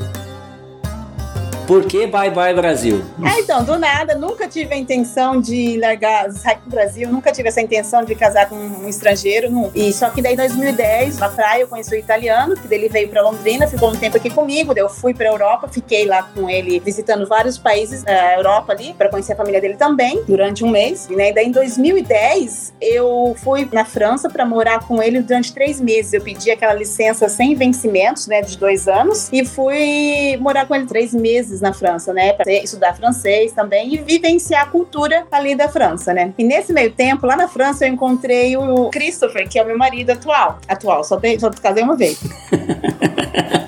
Por 1.67 1.85
que 1.85 2.05
Bye 2.05 2.29
Bye 2.29 2.53
Brasil? 2.53 3.03
É, 3.23 3.39
então, 3.39 3.63
do 3.63 3.79
nada, 3.79 4.13
nunca 4.13 4.47
tive 4.47 4.75
a 4.75 4.77
intenção 4.77 5.41
de 5.41 5.79
largar, 5.79 6.31
sair 6.31 6.59
Brasil, 6.67 7.09
nunca 7.09 7.31
tive 7.31 7.49
essa 7.49 7.59
intenção 7.59 8.03
de 8.05 8.13
casar 8.13 8.47
com 8.47 8.55
um 8.55 8.87
estrangeiro. 8.87 9.49
Não. 9.49 9.71
E 9.73 9.91
só 9.91 10.09
que 10.11 10.21
daí, 10.21 10.33
em 10.33 10.37
2010, 10.37 11.17
na 11.17 11.27
praia, 11.29 11.61
eu 11.61 11.67
conheci 11.67 11.95
o 11.95 11.97
italiano, 11.97 12.55
que 12.55 12.67
dele 12.67 12.87
veio 12.87 13.09
pra 13.09 13.23
Londrina, 13.23 13.67
ficou 13.67 13.89
um 13.89 13.95
tempo 13.95 14.15
aqui 14.15 14.29
comigo, 14.29 14.75
daí 14.75 14.83
eu 14.83 14.89
fui 14.89 15.13
pra 15.13 15.27
Europa, 15.27 15.67
fiquei 15.67 16.05
lá 16.05 16.21
com 16.35 16.47
ele, 16.47 16.79
visitando 16.79 17.25
vários 17.27 17.57
países 17.57 18.03
da 18.03 18.35
Europa 18.35 18.73
ali, 18.73 18.93
pra 18.93 19.09
conhecer 19.09 19.33
a 19.33 19.35
família 19.35 19.59
dele 19.59 19.75
também, 19.75 20.23
durante 20.27 20.63
um 20.63 20.69
mês. 20.69 21.07
E 21.09 21.15
né, 21.15 21.31
daí, 21.33 21.47
em 21.47 21.51
2010, 21.51 22.73
eu 22.79 23.35
fui 23.39 23.67
na 23.71 23.85
França 23.85 24.29
pra 24.29 24.45
morar 24.45 24.81
com 24.87 25.01
ele 25.01 25.19
durante 25.19 25.51
três 25.51 25.81
meses. 25.81 26.13
Eu 26.13 26.21
pedi 26.21 26.51
aquela 26.51 26.73
licença 26.73 27.27
sem 27.27 27.55
vencimentos, 27.55 28.27
né, 28.27 28.41
de 28.41 28.55
dois 28.55 28.87
anos, 28.87 29.29
e 29.33 29.43
fui 29.43 30.37
morar 30.39 30.67
com 30.67 30.75
ele 30.75 30.85
três 30.85 31.11
meses 31.13 31.54
na 31.61 31.73
França, 31.73 32.13
né, 32.13 32.33
pra 32.33 32.51
estudar 32.51 32.93
francês 32.95 33.51
também 33.51 33.93
e 33.93 33.97
vivenciar 33.97 34.63
a 34.63 34.65
cultura 34.67 35.25
ali 35.31 35.55
da 35.55 35.67
França, 35.67 36.13
né. 36.13 36.33
E 36.37 36.43
nesse 36.43 36.71
meio 36.73 36.91
tempo, 36.91 37.25
lá 37.25 37.35
na 37.35 37.47
França, 37.47 37.85
eu 37.85 37.93
encontrei 37.93 38.55
o 38.57 38.89
Christopher, 38.89 39.47
que 39.47 39.59
é 39.59 39.63
o 39.63 39.65
meu 39.65 39.77
marido 39.77 40.11
atual. 40.11 40.59
Atual, 40.67 41.03
só, 41.03 41.17
tem, 41.17 41.39
só 41.39 41.49
casei 41.49 41.83
uma 41.83 41.95
vez. 41.95 42.19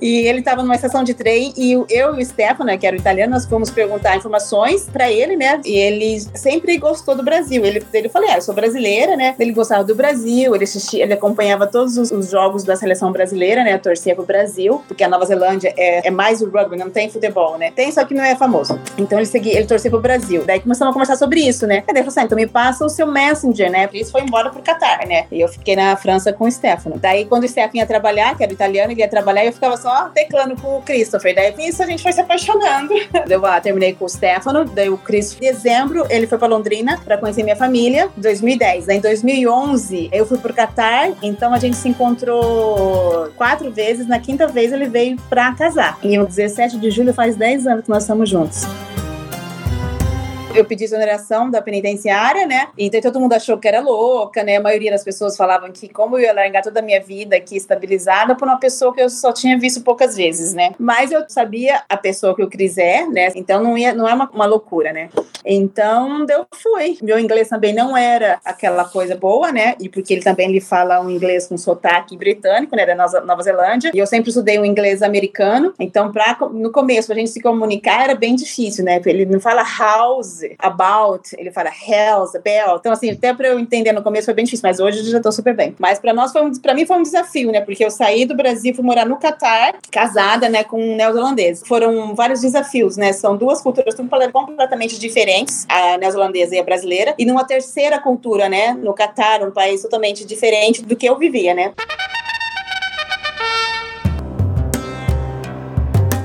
E 0.00 0.26
ele 0.26 0.38
estava 0.40 0.62
numa 0.62 0.74
estação 0.74 1.04
de 1.04 1.14
trem 1.14 1.52
e 1.56 1.72
eu 1.72 2.14
e 2.14 2.22
o 2.22 2.24
Stefano, 2.24 2.76
que 2.78 2.86
era 2.86 2.96
o 2.96 2.98
italiano, 2.98 3.32
nós 3.32 3.44
fomos 3.44 3.70
perguntar 3.70 4.16
informações 4.16 4.88
para 4.90 5.10
ele, 5.10 5.36
né? 5.36 5.60
E 5.64 5.76
ele 5.76 6.20
sempre 6.34 6.76
gostou 6.78 7.14
do 7.14 7.22
Brasil. 7.22 7.64
Ele, 7.64 7.84
ele 7.92 8.08
falou: 8.08 8.28
ah, 8.30 8.36
eu 8.36 8.42
sou 8.42 8.54
brasileira, 8.54 9.16
né? 9.16 9.34
Ele 9.38 9.52
gostava 9.52 9.84
do 9.84 9.94
Brasil, 9.94 10.54
ele 10.54 10.64
assistia, 10.64 11.04
ele 11.04 11.12
acompanhava 11.12 11.66
todos 11.66 11.98
os, 11.98 12.10
os 12.10 12.30
jogos 12.30 12.64
da 12.64 12.76
seleção 12.76 13.12
brasileira, 13.12 13.62
né? 13.62 13.76
Torcia 13.78 14.14
pro 14.14 14.24
Brasil, 14.24 14.82
porque 14.88 15.04
a 15.04 15.08
Nova 15.08 15.26
Zelândia 15.26 15.74
é, 15.76 16.08
é 16.08 16.10
mais 16.10 16.40
o 16.40 16.48
rugby, 16.48 16.76
não 16.76 16.90
tem 16.90 17.10
futebol, 17.10 17.58
né? 17.58 17.70
Tem, 17.70 17.90
só 17.92 18.04
que 18.04 18.14
não 18.14 18.24
é 18.24 18.34
famoso. 18.34 18.78
Então 18.96 19.18
ele 19.18 19.26
seguia, 19.26 19.56
ele 19.56 19.66
torcia 19.66 19.90
pro 19.90 20.00
Brasil. 20.00 20.44
Daí 20.46 20.60
começamos 20.60 20.90
a 20.90 20.94
conversar 20.94 21.16
sobre 21.16 21.40
isso, 21.40 21.66
né? 21.66 21.76
Aí 21.76 21.84
ele 21.88 21.98
falou 21.98 22.08
assim: 22.08 22.20
ah, 22.20 22.24
então 22.24 22.36
me 22.36 22.46
passa 22.46 22.84
o 22.84 22.88
seu 22.88 23.06
Messenger, 23.06 23.70
né? 23.70 23.86
Por 23.86 23.96
isso 23.96 24.12
foi 24.12 24.22
embora 24.22 24.50
pro 24.50 24.62
Catar, 24.62 25.06
né? 25.06 25.26
E 25.30 25.40
eu 25.40 25.48
fiquei 25.48 25.76
na 25.76 25.94
França 25.96 26.32
com 26.32 26.44
o 26.44 26.50
Stefano. 26.50 26.96
Daí 26.98 27.24
quando 27.26 27.44
o 27.44 27.48
Stefano 27.48 27.76
ia 27.76 27.86
trabalhar, 27.86 28.36
que 28.36 28.42
era 28.42 28.52
italiano, 28.52 28.92
ele 28.92 29.00
ia 29.00 29.08
trabalhar, 29.08 29.44
eu 29.44 29.52
ficava 29.52 29.76
só 29.76 29.89
teclando 30.14 30.56
com 30.56 30.78
o 30.78 30.82
Christopher. 30.82 31.34
Daí 31.34 31.54
isso 31.58 31.82
a 31.82 31.86
gente 31.86 32.02
foi 32.02 32.12
se 32.12 32.20
apaixonando. 32.20 32.94
Eu 33.28 33.44
ah, 33.46 33.60
terminei 33.60 33.94
com 33.94 34.04
o 34.04 34.08
Stefano, 34.08 34.64
daí 34.64 34.88
o 34.88 34.98
Chris, 34.98 35.36
em 35.36 35.40
dezembro, 35.40 36.06
ele 36.10 36.26
foi 36.26 36.38
para 36.38 36.48
Londrina 36.48 36.98
para 37.04 37.16
conhecer 37.18 37.42
minha 37.42 37.56
família, 37.56 38.10
2010. 38.16 38.86
Daí 38.86 38.96
em 38.96 39.00
2011, 39.00 40.10
eu 40.12 40.26
fui 40.26 40.38
pro 40.38 40.52
Catar, 40.52 41.10
então 41.22 41.54
a 41.54 41.58
gente 41.58 41.76
se 41.76 41.88
encontrou 41.88 43.30
quatro 43.36 43.70
vezes. 43.70 44.06
Na 44.06 44.18
quinta 44.18 44.46
vez, 44.46 44.72
ele 44.72 44.88
veio 44.88 45.16
para 45.28 45.52
casar. 45.54 45.98
E 46.02 46.16
no 46.16 46.26
17 46.26 46.78
de 46.78 46.90
julho 46.90 47.14
faz 47.14 47.36
10 47.36 47.66
anos 47.66 47.84
que 47.84 47.90
nós 47.90 48.02
estamos 48.02 48.28
juntos 48.28 48.66
eu 50.54 50.64
pedi 50.64 50.84
exoneração 50.84 51.50
da 51.50 51.62
penitenciária, 51.62 52.46
né? 52.46 52.68
Então 52.76 53.00
todo 53.00 53.20
mundo 53.20 53.32
achou 53.32 53.56
que 53.58 53.68
era 53.68 53.80
louca, 53.80 54.42
né? 54.42 54.56
A 54.56 54.60
maioria 54.60 54.90
das 54.90 55.04
pessoas 55.04 55.36
falavam 55.36 55.70
que 55.70 55.88
como 55.88 56.18
eu 56.18 56.24
ia 56.24 56.32
largar 56.32 56.62
toda 56.62 56.80
a 56.80 56.82
minha 56.82 57.00
vida 57.00 57.36
aqui 57.36 57.56
estabilizada 57.56 58.34
por 58.34 58.48
uma 58.48 58.58
pessoa 58.58 58.92
que 58.92 59.00
eu 59.00 59.08
só 59.08 59.32
tinha 59.32 59.58
visto 59.58 59.82
poucas 59.82 60.16
vezes, 60.16 60.52
né? 60.52 60.72
Mas 60.78 61.12
eu 61.12 61.24
sabia 61.28 61.82
a 61.88 61.96
pessoa 61.96 62.34
que 62.34 62.42
eu 62.42 62.48
quiser, 62.48 63.06
né? 63.08 63.30
Então 63.34 63.62
não 63.62 63.78
ia, 63.78 63.94
não 63.94 64.08
é 64.08 64.14
uma, 64.14 64.28
uma 64.30 64.46
loucura, 64.46 64.92
né? 64.92 65.08
Então 65.44 66.26
eu 66.28 66.46
fui. 66.54 66.98
Meu 67.02 67.18
inglês 67.18 67.48
também 67.48 67.72
não 67.72 67.96
era 67.96 68.40
aquela 68.44 68.84
coisa 68.84 69.16
boa, 69.16 69.52
né? 69.52 69.74
E 69.78 69.88
porque 69.88 70.12
ele 70.12 70.22
também 70.22 70.50
ele 70.50 70.60
fala 70.60 71.00
um 71.00 71.10
inglês 71.10 71.46
com 71.46 71.56
sotaque 71.56 72.16
britânico, 72.16 72.74
né? 72.74 72.84
Da 72.86 72.94
Nova 72.94 73.42
Zelândia. 73.42 73.92
E 73.94 73.98
eu 73.98 74.06
sempre 74.06 74.30
estudei 74.30 74.58
um 74.58 74.64
inglês 74.64 75.02
americano. 75.02 75.72
Então 75.78 76.10
pra, 76.10 76.36
no 76.52 76.72
começo 76.72 77.06
pra 77.06 77.16
gente 77.16 77.30
se 77.30 77.40
comunicar 77.40 78.04
era 78.04 78.14
bem 78.14 78.34
difícil, 78.34 78.84
né? 78.84 79.00
Ele 79.06 79.24
não 79.24 79.40
fala 79.40 79.64
house 79.78 80.39
about, 80.58 81.34
ele 81.36 81.50
fala 81.50 81.70
hells, 81.70 82.38
bell. 82.42 82.76
Então, 82.78 82.92
assim, 82.92 83.10
até 83.10 83.32
pra 83.32 83.48
eu 83.48 83.58
entender 83.58 83.92
no 83.92 84.02
começo 84.02 84.26
foi 84.26 84.34
bem 84.34 84.44
difícil, 84.44 84.66
mas 84.66 84.80
hoje 84.80 85.00
eu 85.00 85.04
já 85.04 85.20
tô 85.20 85.30
super 85.32 85.54
bem. 85.54 85.74
Mas 85.78 85.98
pra 85.98 86.12
nós 86.12 86.32
foi 86.32 86.42
um, 86.42 86.52
pra 86.60 86.74
mim 86.74 86.86
foi 86.86 86.96
um 86.96 87.02
desafio, 87.02 87.50
né? 87.50 87.60
Porque 87.60 87.84
eu 87.84 87.90
saí 87.90 88.24
do 88.24 88.36
Brasil, 88.36 88.74
fui 88.74 88.84
morar 88.84 89.06
no 89.06 89.16
Catar, 89.16 89.74
casada, 89.90 90.48
né, 90.48 90.64
com 90.64 90.80
um 90.80 90.96
neozelandês. 90.96 91.62
Foram 91.66 92.14
vários 92.14 92.40
desafios, 92.40 92.96
né? 92.96 93.12
São 93.12 93.36
duas 93.36 93.60
culturas 93.62 93.94
completamente 94.32 94.98
diferentes, 94.98 95.66
a 95.68 95.98
neozelandesa 95.98 96.54
e 96.54 96.58
a 96.58 96.62
brasileira, 96.62 97.14
e 97.18 97.24
numa 97.24 97.44
terceira 97.44 97.98
cultura, 97.98 98.48
né, 98.48 98.72
no 98.72 98.92
Catar, 98.94 99.42
um 99.42 99.50
país 99.50 99.82
totalmente 99.82 100.24
diferente 100.24 100.82
do 100.82 100.96
que 100.96 101.06
eu 101.06 101.16
vivia, 101.18 101.54
né? 101.54 101.72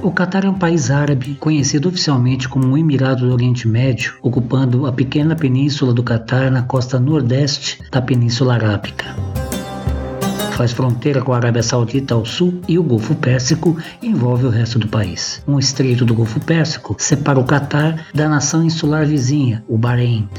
O 0.05 0.11
Catar 0.11 0.45
é 0.45 0.49
um 0.49 0.53
país 0.53 0.91
árabe 0.91 1.35
conhecido 1.39 1.89
oficialmente 1.89 2.47
como 2.47 2.67
um 2.67 2.77
Emirado 2.77 3.25
do 3.25 3.33
Oriente 3.33 3.67
Médio, 3.67 4.13
ocupando 4.21 4.85
a 4.85 4.91
pequena 4.91 5.35
península 5.35 5.91
do 5.95 6.03
Catar 6.03 6.51
na 6.51 6.61
costa 6.61 6.99
nordeste 6.99 7.79
da 7.89 7.99
Península 7.99 8.53
Arábica. 8.53 9.15
Faz 10.51 10.71
fronteira 10.71 11.23
com 11.23 11.33
a 11.33 11.37
Arábia 11.37 11.63
Saudita 11.63 12.13
ao 12.13 12.23
sul 12.23 12.61
e 12.67 12.77
o 12.77 12.83
Golfo 12.83 13.15
Pérsico 13.15 13.79
envolve 13.99 14.45
o 14.45 14.51
resto 14.51 14.77
do 14.77 14.87
país. 14.87 15.41
Um 15.47 15.57
estreito 15.57 16.05
do 16.05 16.13
Golfo 16.13 16.39
Pérsico 16.39 16.95
separa 16.99 17.39
o 17.39 17.43
Catar 17.43 18.05
da 18.13 18.29
nação 18.29 18.63
insular 18.63 19.07
vizinha, 19.07 19.63
o 19.67 19.75
Bahrein. 19.75 20.29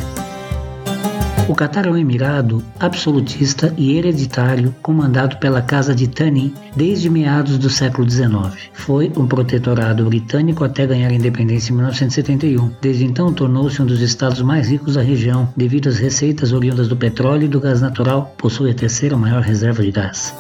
O 1.49 1.55
Catar 1.55 1.87
é 1.87 1.91
um 1.91 1.97
emirado 1.97 2.61
absolutista 2.81 3.73
e 3.77 3.97
hereditário 3.97 4.75
comandado 4.83 5.37
pela 5.37 5.63
Casa 5.63 5.95
de 5.95 6.09
Tani 6.09 6.53
desde 6.75 7.09
meados 7.09 7.57
do 7.57 7.71
século 7.71 8.09
XIX. 8.11 8.69
Foi 8.73 9.13
um 9.17 9.29
protetorado 9.29 10.05
britânico 10.07 10.65
até 10.65 10.85
ganhar 10.85 11.09
a 11.09 11.15
independência 11.15 11.71
em 11.71 11.77
1971. 11.77 12.73
Desde 12.81 13.05
então 13.05 13.33
tornou-se 13.33 13.81
um 13.81 13.87
dos 13.87 14.01
estados 14.01 14.43
mais 14.43 14.69
ricos 14.69 14.95
da 14.95 15.03
região, 15.03 15.49
devido 15.57 15.89
às 15.89 15.99
receitas 15.99 16.53
oriundas 16.53 16.89
do 16.89 16.97
petróleo 16.97 17.45
e 17.45 17.49
do 17.49 17.61
gás 17.61 17.81
natural, 17.81 18.35
possui 18.37 18.73
a 18.73 18.75
terceira 18.75 19.17
maior 19.17 19.41
reserva 19.41 19.85
de 19.85 19.93
gás. 19.93 20.35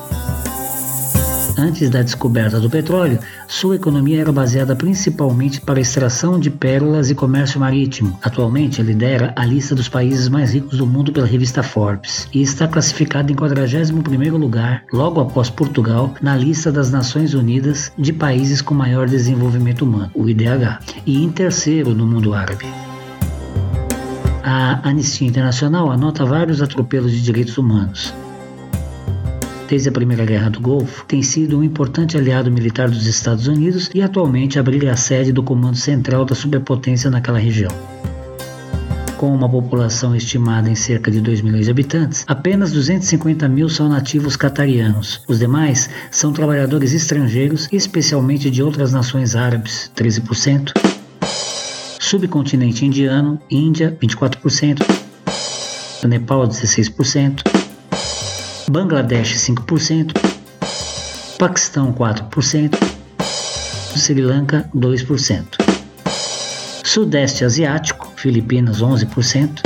Antes 1.58 1.88
da 1.88 2.02
descoberta 2.02 2.60
do 2.60 2.68
petróleo, 2.68 3.18
sua 3.48 3.76
economia 3.76 4.20
era 4.20 4.30
baseada 4.30 4.76
principalmente 4.76 5.58
para 5.58 5.80
extração 5.80 6.38
de 6.38 6.50
pérolas 6.50 7.08
e 7.08 7.14
comércio 7.14 7.58
marítimo. 7.58 8.18
Atualmente, 8.22 8.82
lidera 8.82 9.32
a 9.34 9.46
lista 9.46 9.74
dos 9.74 9.88
países 9.88 10.28
mais 10.28 10.52
ricos 10.52 10.76
do 10.76 10.86
mundo 10.86 11.12
pela 11.12 11.26
revista 11.26 11.62
Forbes 11.62 12.28
e 12.34 12.42
está 12.42 12.68
classificado 12.68 13.32
em 13.32 13.34
41º 13.34 14.36
lugar, 14.36 14.84
logo 14.92 15.18
após 15.18 15.48
Portugal, 15.48 16.14
na 16.20 16.36
lista 16.36 16.70
das 16.70 16.90
Nações 16.90 17.32
Unidas 17.32 17.90
de 17.96 18.12
países 18.12 18.60
com 18.60 18.74
maior 18.74 19.08
desenvolvimento 19.08 19.82
humano, 19.82 20.10
o 20.14 20.28
IDH, 20.28 20.80
e 21.06 21.24
em 21.24 21.30
terceiro 21.30 21.94
no 21.94 22.06
mundo 22.06 22.34
árabe. 22.34 22.66
A 24.44 24.86
Anistia 24.88 25.26
Internacional 25.26 25.90
anota 25.90 26.24
vários 26.24 26.60
atropelos 26.60 27.10
de 27.10 27.22
direitos 27.22 27.56
humanos, 27.56 28.14
desde 29.68 29.88
a 29.88 29.92
Primeira 29.92 30.24
Guerra 30.24 30.50
do 30.50 30.60
Golfo, 30.60 31.04
tem 31.06 31.22
sido 31.22 31.58
um 31.58 31.64
importante 31.64 32.16
aliado 32.16 32.50
militar 32.50 32.88
dos 32.88 33.06
Estados 33.06 33.46
Unidos 33.46 33.90
e 33.94 34.02
atualmente 34.02 34.58
abriga 34.58 34.92
a 34.92 34.96
sede 34.96 35.32
do 35.32 35.42
Comando 35.42 35.76
Central 35.76 36.24
da 36.24 36.34
superpotência 36.34 37.10
naquela 37.10 37.38
região. 37.38 37.70
Com 39.16 39.34
uma 39.34 39.48
população 39.48 40.14
estimada 40.14 40.68
em 40.68 40.74
cerca 40.74 41.10
de 41.10 41.22
2 41.22 41.40
milhões 41.40 41.64
de 41.64 41.70
habitantes, 41.70 42.22
apenas 42.26 42.70
250 42.72 43.48
mil 43.48 43.68
são 43.68 43.88
nativos 43.88 44.36
catarianos. 44.36 45.22
Os 45.26 45.38
demais 45.38 45.88
são 46.10 46.32
trabalhadores 46.32 46.92
estrangeiros, 46.92 47.66
especialmente 47.72 48.50
de 48.50 48.62
outras 48.62 48.92
nações 48.92 49.34
árabes, 49.34 49.90
13%, 49.96 50.72
subcontinente 51.98 52.84
indiano, 52.84 53.40
Índia, 53.50 53.96
24%, 54.02 54.82
Nepal, 56.06 56.46
16%, 56.46 57.55
Bangladesh 58.68 59.36
5%, 59.36 60.12
Paquistão 61.38 61.92
4%, 61.92 62.74
Sri 63.94 64.20
Lanka 64.20 64.68
2%, 64.74 65.44
Sudeste 66.82 67.44
Asiático, 67.44 68.12
Filipinas 68.16 68.82
11% 68.82 69.60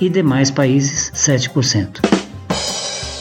e 0.00 0.08
demais 0.08 0.50
países 0.50 1.12
7%. 1.14 2.00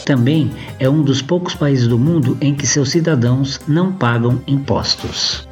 Também 0.03 0.51
é 0.79 0.89
um 0.89 1.03
dos 1.03 1.21
poucos 1.21 1.53
países 1.53 1.87
do 1.87 1.99
mundo 1.99 2.35
em 2.41 2.55
que 2.55 2.65
seus 2.65 2.89
cidadãos 2.89 3.61
não 3.67 3.93
pagam 3.93 4.41
impostos. 4.47 5.46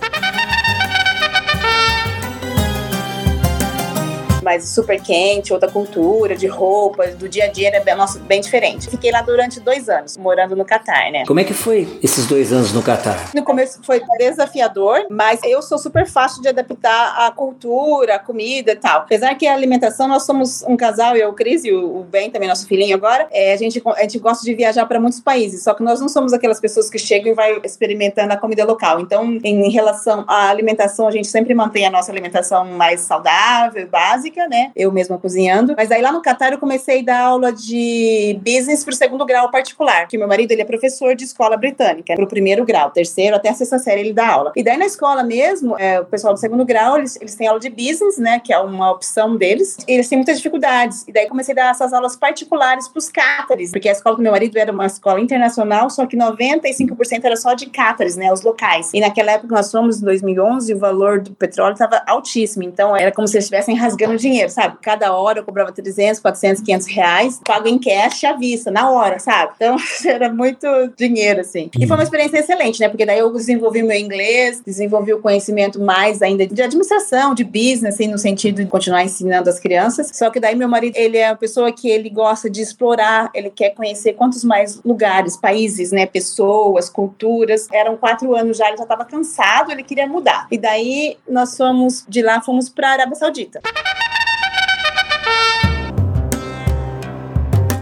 Mais 4.45 4.69
super 4.69 5.01
quente, 5.01 5.51
outra 5.51 5.69
cultura 5.69 6.35
de 6.35 6.45
roupa, 6.45 7.07
do 7.07 7.27
dia 7.27 7.45
a 7.45 7.47
dia 7.47 7.69
era 7.69 7.83
bem, 7.83 7.95
nossa, 7.95 8.19
bem 8.19 8.39
diferente. 8.39 8.89
Fiquei 8.89 9.11
lá 9.11 9.21
durante 9.21 9.59
dois 9.59 9.89
anos, 9.89 10.15
morando 10.15 10.55
no 10.55 10.63
Catar, 10.63 11.11
né? 11.11 11.25
Como 11.25 11.39
é 11.39 11.43
que 11.43 11.53
foi 11.53 11.87
esses 12.03 12.27
dois 12.27 12.53
anos 12.53 12.71
no 12.71 12.83
Catar? 12.83 13.31
No 13.33 13.43
começo 13.43 13.79
foi 13.83 14.01
desafiador, 14.19 15.07
mas 15.09 15.39
eu 15.43 15.61
sou 15.63 15.79
super 15.79 16.05
fácil 16.05 16.41
de 16.43 16.47
adaptar 16.47 17.25
à 17.25 17.31
cultura, 17.31 18.15
à 18.15 18.19
comida 18.19 18.71
e 18.71 18.75
tal. 18.75 19.01
Apesar 19.01 19.33
que 19.35 19.47
a 19.47 19.53
alimentação, 19.53 20.07
nós 20.07 20.23
somos 20.23 20.61
um 20.63 20.77
casal, 20.77 21.15
eu, 21.15 21.29
o 21.29 21.33
Cris 21.33 21.65
e 21.65 21.73
o 21.73 22.03
Ben, 22.03 22.29
também 22.29 22.47
nosso 22.47 22.67
filhinho 22.67 22.95
agora, 22.95 23.27
é, 23.31 23.53
a, 23.53 23.57
gente, 23.57 23.81
a 23.83 24.01
gente 24.01 24.19
gosta 24.19 24.45
de 24.45 24.53
viajar 24.53 24.85
para 24.85 24.99
muitos 24.99 25.19
países, 25.19 25.63
só 25.63 25.73
que 25.73 25.81
nós 25.81 25.99
não 25.99 26.07
somos 26.07 26.33
aquelas 26.33 26.59
pessoas 26.59 26.87
que 26.87 26.99
chegam 26.99 27.31
e 27.31 27.35
vai 27.35 27.59
experimentando 27.63 28.31
a 28.31 28.37
comida 28.37 28.63
local. 28.63 28.99
Então, 28.99 29.39
em 29.43 29.71
relação 29.71 30.23
à 30.27 30.49
alimentação, 30.49 31.07
a 31.07 31.11
gente 31.11 31.27
sempre 31.27 31.55
mantém 31.55 31.87
a 31.87 31.89
nossa 31.89 32.11
alimentação 32.11 32.63
mais 32.65 33.01
saudável, 33.01 33.87
básica, 33.87 34.34
né? 34.47 34.71
Eu 34.75 34.91
mesma 34.91 35.17
cozinhando. 35.17 35.73
Mas 35.77 35.91
aí 35.91 36.01
lá 36.01 36.11
no 36.11 36.21
Catar 36.21 36.51
eu 36.51 36.57
comecei 36.57 37.01
a 37.01 37.03
dar 37.03 37.21
aula 37.21 37.51
de 37.51 38.39
business 38.43 38.83
para 38.83 38.93
o 38.93 38.95
segundo 38.95 39.25
grau 39.25 39.49
particular, 39.49 40.07
que 40.07 40.17
meu 40.17 40.27
marido 40.27 40.51
ele 40.51 40.61
é 40.61 40.65
professor 40.65 41.15
de 41.15 41.23
escola 41.23 41.57
britânica, 41.57 42.15
para 42.15 42.23
o 42.23 42.27
primeiro 42.27 42.65
grau, 42.65 42.91
terceiro 42.91 43.35
até 43.35 43.49
a 43.49 43.53
sexta 43.53 43.79
série 43.79 44.01
ele 44.01 44.13
dá 44.13 44.27
aula. 44.27 44.51
E 44.55 44.63
daí 44.63 44.77
na 44.77 44.85
escola 44.85 45.23
mesmo, 45.23 45.77
é, 45.77 45.99
o 45.99 46.05
pessoal 46.05 46.33
do 46.33 46.39
segundo 46.39 46.65
grau, 46.65 46.97
eles, 46.97 47.17
eles 47.19 47.35
têm 47.35 47.47
aula 47.47 47.59
de 47.59 47.69
business, 47.69 48.17
né? 48.17 48.39
Que 48.39 48.53
é 48.53 48.59
uma 48.59 48.91
opção 48.91 49.35
deles. 49.35 49.77
E 49.87 49.93
eles 49.93 50.07
têm 50.07 50.17
muitas 50.17 50.37
dificuldades. 50.37 51.05
E 51.07 51.13
daí 51.13 51.27
comecei 51.27 51.53
a 51.53 51.55
dar 51.55 51.71
essas 51.71 51.93
aulas 51.93 52.15
particulares 52.15 52.87
para 52.87 52.99
os 52.99 53.09
cátares, 53.09 53.71
porque 53.71 53.89
a 53.89 53.91
escola 53.91 54.15
do 54.15 54.21
meu 54.21 54.31
marido 54.31 54.57
era 54.57 54.71
uma 54.71 54.85
escola 54.85 55.19
internacional, 55.19 55.89
só 55.89 56.05
que 56.05 56.17
95% 56.17 57.23
era 57.23 57.35
só 57.35 57.53
de 57.53 57.67
cátares, 57.67 58.15
né? 58.15 58.31
Os 58.31 58.41
locais. 58.41 58.91
E 58.93 58.99
naquela 58.99 59.33
época 59.33 59.55
nós 59.55 59.71
fomos, 59.71 60.01
em 60.01 60.05
2011, 60.05 60.73
o 60.73 60.79
valor 60.79 61.21
do 61.21 61.31
petróleo 61.31 61.73
estava 61.73 62.01
altíssimo. 62.07 62.63
Então 62.63 62.95
era 62.95 63.11
como 63.11 63.27
se 63.27 63.35
eles 63.35 63.45
estivessem 63.45 63.75
rasgando 63.75 64.17
dinheiro, 64.25 64.49
sabe? 64.49 64.77
Cada 64.81 65.13
hora 65.13 65.39
eu 65.39 65.43
cobrava 65.43 65.71
300, 65.71 66.19
400, 66.19 66.63
500 66.63 66.87
reais, 66.87 67.41
pago 67.45 67.67
em 67.67 67.77
cash 67.77 68.23
à 68.23 68.33
vista, 68.33 68.71
na 68.71 68.89
hora, 68.89 69.19
sabe? 69.19 69.53
Então 69.55 69.75
era 70.05 70.31
muito 70.31 70.67
dinheiro, 70.97 71.41
assim. 71.41 71.69
E 71.79 71.85
foi 71.85 71.95
uma 71.95 72.03
experiência 72.03 72.39
excelente, 72.39 72.79
né? 72.79 72.89
Porque 72.89 73.05
daí 73.05 73.19
eu 73.19 73.31
desenvolvi 73.31 73.83
meu 73.83 73.97
inglês, 73.97 74.61
desenvolvi 74.65 75.13
o 75.13 75.19
conhecimento 75.19 75.79
mais 75.79 76.21
ainda 76.21 76.47
de 76.47 76.61
administração, 76.61 77.35
de 77.35 77.43
business, 77.43 77.95
assim, 77.95 78.07
no 78.07 78.17
sentido 78.17 78.63
de 78.63 78.69
continuar 78.69 79.03
ensinando 79.03 79.49
as 79.49 79.59
crianças. 79.59 80.09
Só 80.13 80.29
que 80.29 80.39
daí 80.39 80.55
meu 80.55 80.67
marido, 80.67 80.95
ele 80.95 81.17
é 81.17 81.29
uma 81.29 81.35
pessoa 81.35 81.71
que 81.71 81.89
ele 81.89 82.09
gosta 82.09 82.49
de 82.49 82.61
explorar, 82.61 83.29
ele 83.33 83.49
quer 83.49 83.71
conhecer 83.71 84.13
quantos 84.13 84.43
mais 84.43 84.81
lugares, 84.83 85.37
países, 85.37 85.91
né? 85.91 86.05
Pessoas, 86.05 86.89
culturas. 86.89 87.67
Eram 87.71 87.97
quatro 87.97 88.35
anos 88.35 88.57
já, 88.57 88.67
ele 88.67 88.77
já 88.77 88.83
estava 88.83 89.05
cansado, 89.05 89.71
ele 89.71 89.83
queria 89.83 90.07
mudar. 90.07 90.47
E 90.51 90.57
daí 90.57 91.17
nós 91.29 91.55
fomos, 91.55 92.05
de 92.07 92.21
lá 92.21 92.41
fomos 92.41 92.69
para 92.69 92.89
a 92.89 92.91
Arábia 92.93 93.15
Saudita. 93.15 93.61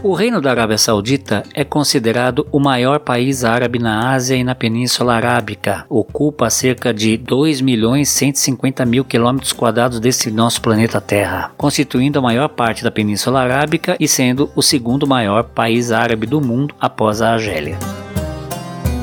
O 0.03 0.13
Reino 0.13 0.41
da 0.41 0.51
Arábia 0.51 0.77
Saudita 0.77 1.43
é 1.53 1.63
considerado 1.63 2.45
o 2.51 2.60
maior 2.60 3.00
país 3.00 3.45
árabe 3.45 3.79
na 3.79 4.12
Ásia 4.12 4.36
e 4.36 4.43
na 4.43 4.53
Península 4.53 5.15
Arábica. 5.15 5.86
Ocupa 5.88 6.50
cerca 6.50 6.93
de 6.93 7.15
2 7.15 7.62
milhões 7.62 8.10
150 8.10 8.86
mil 8.86 9.05
quilômetros 9.05 9.53
quadrados 9.53 10.01
desse 10.01 10.29
nosso 10.29 10.62
planeta 10.62 11.00
Terra, 11.00 11.53
constituindo 11.55 12.19
a 12.19 12.22
maior 12.22 12.50
parte 12.50 12.83
da 12.83 12.91
Península 12.91 13.43
Arábica 13.43 13.95
e 13.98 14.05
sendo 14.05 14.51
o 14.57 14.62
segundo 14.62 15.07
maior 15.07 15.45
país 15.45 15.89
árabe 15.89 16.27
do 16.27 16.41
mundo 16.41 16.75
após 16.81 17.22
a 17.22 17.31
Argélia. 17.31 17.77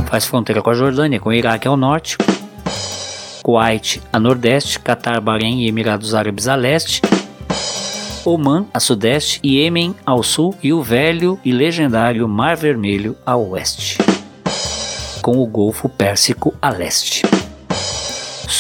Faz 0.05 0.27
fronteira 0.27 0.61
com 0.61 0.69
a 0.69 0.75
Jordânia, 0.75 1.19
com 1.19 1.31
o 1.31 1.33
Iraque 1.33 1.67
ao 1.67 1.79
norte, 1.79 2.19
Kuwait 3.43 4.03
a 4.13 4.21
nordeste, 4.21 4.79
Catar, 4.79 5.19
Bahrein 5.19 5.63
e 5.63 5.69
Emirados 5.69 6.15
Árabes 6.15 6.47
a 6.47 6.55
leste, 6.55 7.01
Oman 8.25 8.67
a 8.73 8.81
sudeste, 8.81 9.41
Iêmen 9.43 9.95
ao 10.05 10.23
sul 10.23 10.55
e 10.63 10.73
o 10.73 10.83
velho 10.83 11.39
e 11.45 11.53
legendário 11.53 12.29
Mar 12.29 12.57
Vermelho 12.57 13.17
a 13.25 13.37
oeste, 13.37 13.99
com 15.23 15.39
o 15.39 15.47
Golfo 15.47 15.89
Pérsico 15.89 16.55
a 16.61 16.71
leste. 16.71 17.23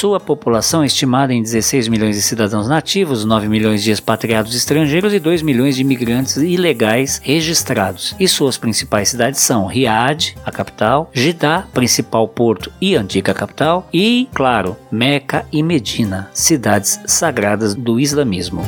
Sua 0.01 0.19
população 0.19 0.83
é 0.83 0.87
estimada 0.87 1.35
em 1.35 1.43
16 1.43 1.89
milhões 1.89 2.17
de 2.17 2.23
cidadãos 2.23 2.67
nativos, 2.67 3.23
9 3.23 3.49
milhões 3.49 3.83
de 3.83 3.91
expatriados 3.91 4.55
estrangeiros 4.55 5.13
e 5.13 5.19
2 5.19 5.43
milhões 5.43 5.77
de 5.77 5.83
imigrantes 5.83 6.39
ilegais 6.39 7.21
registrados. 7.23 8.15
E 8.19 8.27
suas 8.27 8.57
principais 8.57 9.11
cidades 9.11 9.41
são 9.41 9.67
Riad, 9.67 10.37
a 10.43 10.51
capital, 10.51 11.11
Jeddah, 11.13 11.67
principal 11.75 12.27
porto 12.27 12.73
e 12.81 12.97
antiga 12.97 13.35
capital, 13.35 13.87
e, 13.93 14.27
claro, 14.33 14.75
Meca 14.91 15.45
e 15.53 15.63
Medina, 15.63 16.31
cidades 16.33 16.99
sagradas 17.05 17.75
do 17.75 18.01
islamismo. 18.01 18.63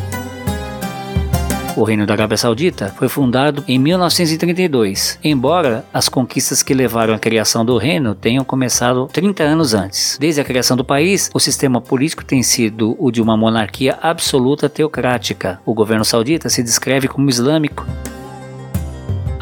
O 1.74 1.84
Reino 1.84 2.04
da 2.04 2.12
Arábia 2.12 2.36
Saudita 2.36 2.92
foi 2.98 3.08
fundado 3.08 3.64
em 3.66 3.78
1932, 3.78 5.18
embora 5.24 5.86
as 5.92 6.06
conquistas 6.06 6.62
que 6.62 6.74
levaram 6.74 7.14
à 7.14 7.18
criação 7.18 7.64
do 7.64 7.78
reino 7.78 8.14
tenham 8.14 8.44
começado 8.44 9.08
30 9.10 9.42
anos 9.42 9.72
antes. 9.72 10.18
Desde 10.20 10.40
a 10.40 10.44
criação 10.44 10.76
do 10.76 10.84
país, 10.84 11.30
o 11.32 11.40
sistema 11.40 11.80
político 11.80 12.24
tem 12.24 12.42
sido 12.42 12.94
o 12.98 13.10
de 13.10 13.22
uma 13.22 13.38
monarquia 13.38 13.98
absoluta 14.02 14.68
teocrática. 14.68 15.60
O 15.64 15.72
governo 15.72 16.04
saudita 16.04 16.50
se 16.50 16.62
descreve 16.62 17.08
como 17.08 17.30
islâmico 17.30 17.86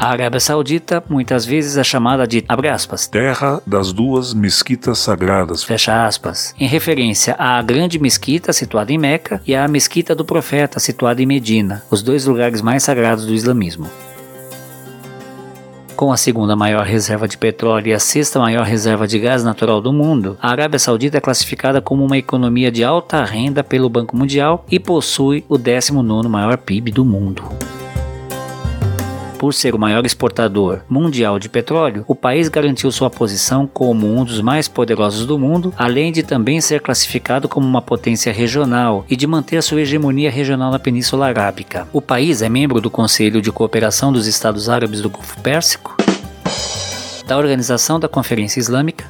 a 0.01 0.07
Arábia 0.07 0.39
Saudita 0.39 1.03
muitas 1.07 1.45
vezes 1.45 1.77
é 1.77 1.83
chamada 1.83 2.25
de, 2.25 2.43
aspas, 2.73 3.05
terra 3.05 3.61
das 3.67 3.93
duas 3.93 4.33
mesquitas 4.33 4.97
sagradas, 4.97 5.63
fecha 5.63 6.07
aspas, 6.07 6.55
em 6.59 6.65
referência 6.65 7.35
à 7.37 7.61
grande 7.61 7.99
mesquita 7.99 8.51
situada 8.51 8.91
em 8.91 8.97
Meca 8.97 9.39
e 9.45 9.53
à 9.53 9.67
mesquita 9.67 10.15
do 10.15 10.25
profeta 10.25 10.79
situada 10.79 11.21
em 11.21 11.27
Medina, 11.27 11.83
os 11.91 12.01
dois 12.01 12.25
lugares 12.25 12.63
mais 12.63 12.81
sagrados 12.81 13.27
do 13.27 13.33
islamismo. 13.35 13.87
Com 15.95 16.11
a 16.11 16.17
segunda 16.17 16.55
maior 16.55 16.83
reserva 16.83 17.27
de 17.27 17.37
petróleo 17.37 17.89
e 17.89 17.93
a 17.93 17.99
sexta 17.99 18.39
maior 18.39 18.65
reserva 18.65 19.05
de 19.05 19.19
gás 19.19 19.43
natural 19.43 19.79
do 19.79 19.93
mundo, 19.93 20.35
a 20.41 20.49
Arábia 20.49 20.79
Saudita 20.79 21.19
é 21.19 21.21
classificada 21.21 21.79
como 21.79 22.03
uma 22.03 22.17
economia 22.17 22.71
de 22.71 22.83
alta 22.83 23.23
renda 23.23 23.63
pelo 23.63 23.87
Banco 23.87 24.17
Mundial 24.17 24.65
e 24.67 24.79
possui 24.79 25.45
o 25.47 25.59
19 25.59 26.27
maior 26.27 26.57
PIB 26.57 26.89
do 26.89 27.05
mundo. 27.05 27.43
Por 29.41 29.55
ser 29.55 29.73
o 29.73 29.79
maior 29.79 30.05
exportador 30.05 30.81
mundial 30.87 31.39
de 31.39 31.49
petróleo, 31.49 32.05
o 32.07 32.13
país 32.13 32.47
garantiu 32.47 32.91
sua 32.91 33.09
posição 33.09 33.65
como 33.65 34.05
um 34.05 34.23
dos 34.23 34.39
mais 34.39 34.67
poderosos 34.67 35.25
do 35.25 35.39
mundo, 35.39 35.73
além 35.75 36.11
de 36.11 36.21
também 36.21 36.61
ser 36.61 36.79
classificado 36.79 37.49
como 37.49 37.65
uma 37.65 37.81
potência 37.81 38.31
regional 38.31 39.03
e 39.09 39.15
de 39.15 39.25
manter 39.25 39.63
sua 39.63 39.81
hegemonia 39.81 40.29
regional 40.29 40.71
na 40.71 40.77
Península 40.77 41.25
Arábica. 41.25 41.87
O 41.91 41.99
país 41.99 42.43
é 42.43 42.49
membro 42.49 42.79
do 42.79 42.91
Conselho 42.91 43.41
de 43.41 43.51
Cooperação 43.51 44.13
dos 44.13 44.27
Estados 44.27 44.69
Árabes 44.69 45.01
do 45.01 45.09
Golfo 45.09 45.41
Pérsico, 45.41 45.97
da 47.25 47.35
Organização 47.35 47.99
da 47.99 48.07
Conferência 48.07 48.59
Islâmica, 48.59 49.07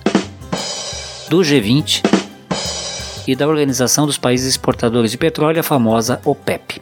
do 1.29 1.39
G20 1.39 2.03
e 3.27 3.35
da 3.35 3.49
Organização 3.49 4.05
dos 4.05 4.17
Países 4.17 4.47
Exportadores 4.47 5.11
de 5.11 5.17
Petróleo, 5.17 5.59
a 5.59 5.63
famosa 5.63 6.21
OPEP. 6.23 6.81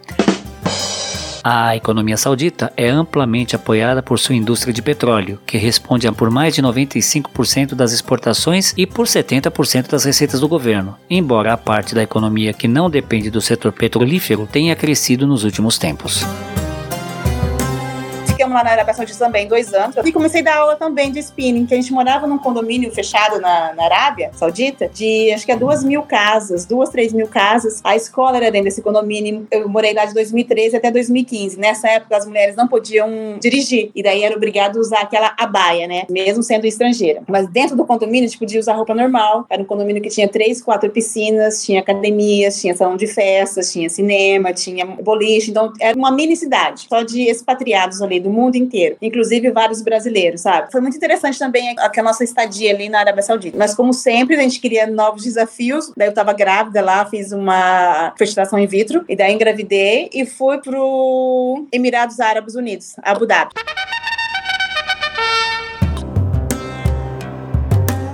A 1.51 1.75
economia 1.75 2.15
saudita 2.15 2.71
é 2.77 2.87
amplamente 2.87 3.55
apoiada 3.55 4.03
por 4.03 4.19
sua 4.19 4.35
indústria 4.35 4.71
de 4.71 4.83
petróleo, 4.83 5.39
que 5.47 5.57
responde 5.57 6.07
a 6.07 6.11
por 6.11 6.29
mais 6.29 6.53
de 6.53 6.61
95% 6.61 7.73
das 7.73 7.91
exportações 7.91 8.71
e 8.77 8.85
por 8.85 9.07
70% 9.07 9.89
das 9.89 10.03
receitas 10.03 10.41
do 10.41 10.47
governo, 10.47 10.95
embora 11.09 11.51
a 11.51 11.57
parte 11.57 11.95
da 11.95 12.03
economia 12.03 12.53
que 12.53 12.67
não 12.67 12.87
depende 12.87 13.31
do 13.31 13.41
setor 13.41 13.71
petrolífero 13.71 14.47
tenha 14.51 14.75
crescido 14.75 15.25
nos 15.25 15.43
últimos 15.43 15.79
tempos 15.79 16.23
ficamos 18.39 18.55
lá 18.55 18.63
na 18.63 18.71
Arábia 18.71 18.93
Saudita 18.93 19.19
também 19.19 19.47
dois 19.47 19.73
anos. 19.73 19.97
E 20.05 20.13
comecei 20.13 20.39
a 20.39 20.43
dar 20.45 20.57
aula 20.59 20.75
também 20.77 21.11
de 21.11 21.19
spinning, 21.19 21.65
que 21.65 21.73
a 21.73 21.77
gente 21.77 21.91
morava 21.91 22.25
num 22.25 22.37
condomínio 22.37 22.89
fechado 22.89 23.41
na, 23.41 23.73
na 23.73 23.83
Arábia 23.83 24.31
Saudita, 24.33 24.87
de 24.87 25.33
acho 25.33 25.45
que 25.45 25.51
é 25.51 25.57
duas 25.57 25.83
mil 25.83 26.03
casas, 26.03 26.65
duas, 26.65 26.89
três 26.89 27.11
mil 27.11 27.27
casas. 27.27 27.81
A 27.83 27.97
escola 27.97 28.37
era 28.37 28.49
dentro 28.49 28.65
desse 28.65 28.81
condomínio. 28.81 29.45
Eu 29.51 29.67
morei 29.67 29.93
lá 29.93 30.05
de 30.05 30.13
2013 30.13 30.77
até 30.77 30.89
2015. 30.89 31.59
Nessa 31.59 31.89
época, 31.89 32.15
as 32.15 32.25
mulheres 32.25 32.55
não 32.55 32.65
podiam 32.65 33.09
dirigir. 33.41 33.91
E 33.93 34.01
daí 34.01 34.23
era 34.23 34.35
obrigado 34.35 34.77
a 34.77 34.79
usar 34.79 35.01
aquela 35.01 35.35
abaia, 35.37 35.85
né? 35.85 36.03
Mesmo 36.09 36.41
sendo 36.41 36.65
estrangeira. 36.65 37.21
Mas 37.27 37.45
dentro 37.49 37.75
do 37.75 37.85
condomínio, 37.85 38.23
a 38.23 38.27
gente 38.27 38.39
podia 38.39 38.59
usar 38.59 38.73
roupa 38.73 38.95
normal. 38.95 39.45
Era 39.49 39.61
um 39.61 39.65
condomínio 39.65 40.01
que 40.01 40.09
tinha 40.09 40.29
três, 40.29 40.61
quatro 40.61 40.89
piscinas, 40.89 41.61
tinha 41.63 41.81
academias, 41.81 42.61
tinha 42.61 42.73
salão 42.73 42.95
de 42.95 43.07
festas, 43.07 43.73
tinha 43.73 43.89
cinema, 43.89 44.53
tinha 44.53 44.85
boliche. 44.85 45.51
Então, 45.51 45.73
era 45.81 45.97
uma 45.97 46.11
mini 46.11 46.37
cidade, 46.37 46.87
só 46.87 47.03
de 47.03 47.23
expatriados 47.23 48.01
ali 48.01 48.19
do 48.19 48.28
do 48.29 48.33
mundo 48.33 48.55
inteiro, 48.55 48.95
inclusive 49.01 49.49
vários 49.49 49.81
brasileiros, 49.81 50.41
sabe? 50.41 50.71
Foi 50.71 50.79
muito 50.79 50.95
interessante 50.95 51.39
também 51.39 51.75
a, 51.77 51.91
a 51.93 52.03
nossa 52.03 52.23
estadia 52.23 52.71
ali 52.71 52.87
na 52.87 52.99
Arábia 52.99 53.23
Saudita. 53.23 53.57
Mas, 53.57 53.73
como 53.73 53.91
sempre, 53.91 54.35
a 54.35 54.41
gente 54.41 54.59
queria 54.59 54.85
novos 54.85 55.23
desafios. 55.23 55.91
Daí 55.97 56.07
eu 56.07 56.13
tava 56.13 56.31
grávida 56.31 56.81
lá, 56.81 57.05
fiz 57.05 57.31
uma 57.31 58.13
fertilização 58.17 58.59
in 58.59 58.67
vitro, 58.67 59.03
e 59.09 59.15
daí 59.15 59.33
engravidei 59.33 60.09
e 60.13 60.25
fui 60.25 60.59
pro 60.59 61.65
Emirados 61.71 62.19
Árabes 62.19 62.55
Unidos, 62.55 62.95
Abu 63.01 63.25
Dhabi. 63.25 63.51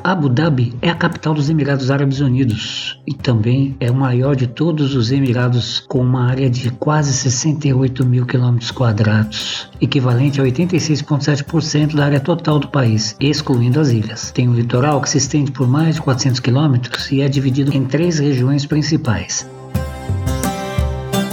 Abu 0.07 0.29
Dhabi 0.29 0.71
é 0.83 0.89
a 0.91 0.93
capital 0.93 1.33
dos 1.33 1.49
Emirados 1.49 1.89
Árabes 1.89 2.19
Unidos 2.19 3.01
e 3.07 3.13
também 3.15 3.75
é 3.79 3.89
o 3.89 3.95
maior 3.95 4.35
de 4.35 4.45
todos 4.45 4.93
os 4.93 5.11
Emirados, 5.11 5.79
com 5.79 5.97
uma 5.97 6.29
área 6.29 6.47
de 6.47 6.69
quase 6.69 7.11
68 7.11 8.05
mil 8.05 8.23
quilômetros 8.23 8.69
quadrados, 8.69 9.67
equivalente 9.81 10.39
a 10.39 10.43
86,7% 10.43 11.95
da 11.95 12.05
área 12.05 12.19
total 12.19 12.59
do 12.59 12.67
país, 12.67 13.15
excluindo 13.19 13.79
as 13.79 13.89
ilhas. 13.89 14.29
Tem 14.29 14.47
um 14.47 14.53
litoral 14.53 15.01
que 15.01 15.09
se 15.09 15.17
estende 15.17 15.51
por 15.51 15.67
mais 15.67 15.95
de 15.95 16.01
400 16.01 16.39
quilômetros 16.39 17.11
e 17.11 17.21
é 17.21 17.27
dividido 17.27 17.75
em 17.75 17.83
três 17.83 18.19
regiões 18.19 18.63
principais. 18.63 19.49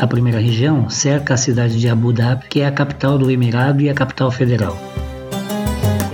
A 0.00 0.06
primeira 0.06 0.40
região 0.40 0.88
cerca 0.88 1.34
a 1.34 1.36
cidade 1.36 1.78
de 1.78 1.90
Abu 1.90 2.10
Dhabi, 2.10 2.46
que 2.48 2.60
é 2.62 2.66
a 2.66 2.72
capital 2.72 3.18
do 3.18 3.30
Emirado 3.30 3.82
e 3.82 3.90
a 3.90 3.94
capital 3.94 4.30
federal. 4.30 4.78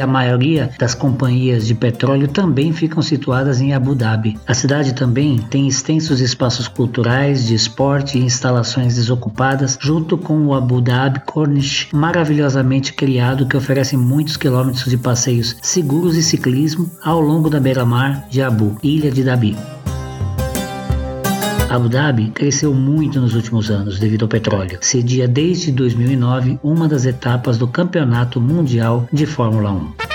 A 0.01 0.07
maioria 0.07 0.71
das 0.79 0.95
companhias 0.95 1.67
de 1.67 1.75
petróleo 1.75 2.29
também 2.29 2.73
ficam 2.73 3.03
situadas 3.03 3.61
em 3.61 3.75
Abu 3.75 3.95
Dhabi. 3.95 4.39
A 4.47 4.55
cidade 4.55 4.95
também 4.95 5.39
tem 5.39 5.67
extensos 5.67 6.21
espaços 6.21 6.69
culturais, 6.69 7.47
de 7.47 7.55
esporte 7.55 8.19
e 8.19 8.25
instalações 8.25 8.95
desocupadas, 8.95 9.77
junto 9.81 10.17
com 10.17 10.47
o 10.47 10.55
Abu 10.55 10.81
Dhabi 10.81 11.21
Corniche, 11.27 11.89
maravilhosamente 11.93 12.93
criado 12.93 13.47
que 13.47 13.57
oferece 13.57 13.97
muitos 13.97 14.37
quilômetros 14.37 14.85
de 14.85 14.97
passeios 14.97 15.57
seguros 15.63 16.17
e 16.17 16.23
ciclismo 16.23 16.91
ao 17.03 17.21
longo 17.21 17.51
da 17.51 17.59
beira-mar 17.59 18.27
de 18.31 18.43
Abu, 18.43 18.77
ilha 18.83 19.11
de 19.11 19.25
Dhabi. 19.25 19.57
Abu 21.71 21.87
Dhabi 21.87 22.31
cresceu 22.31 22.73
muito 22.73 23.21
nos 23.21 23.35
últimos 23.35 23.71
anos 23.71 23.99
devido 23.99 24.23
ao 24.23 24.29
petróleo. 24.29 24.79
Cedia 24.81 25.29
desde 25.29 25.71
2009 25.71 26.59
uma 26.63 26.89
das 26.89 27.05
etapas 27.05 27.59
do 27.59 27.69
Campeonato 27.69 28.41
Mundial 28.41 29.07
de 29.13 29.27
Fórmula 29.27 29.71
1. 29.73 30.08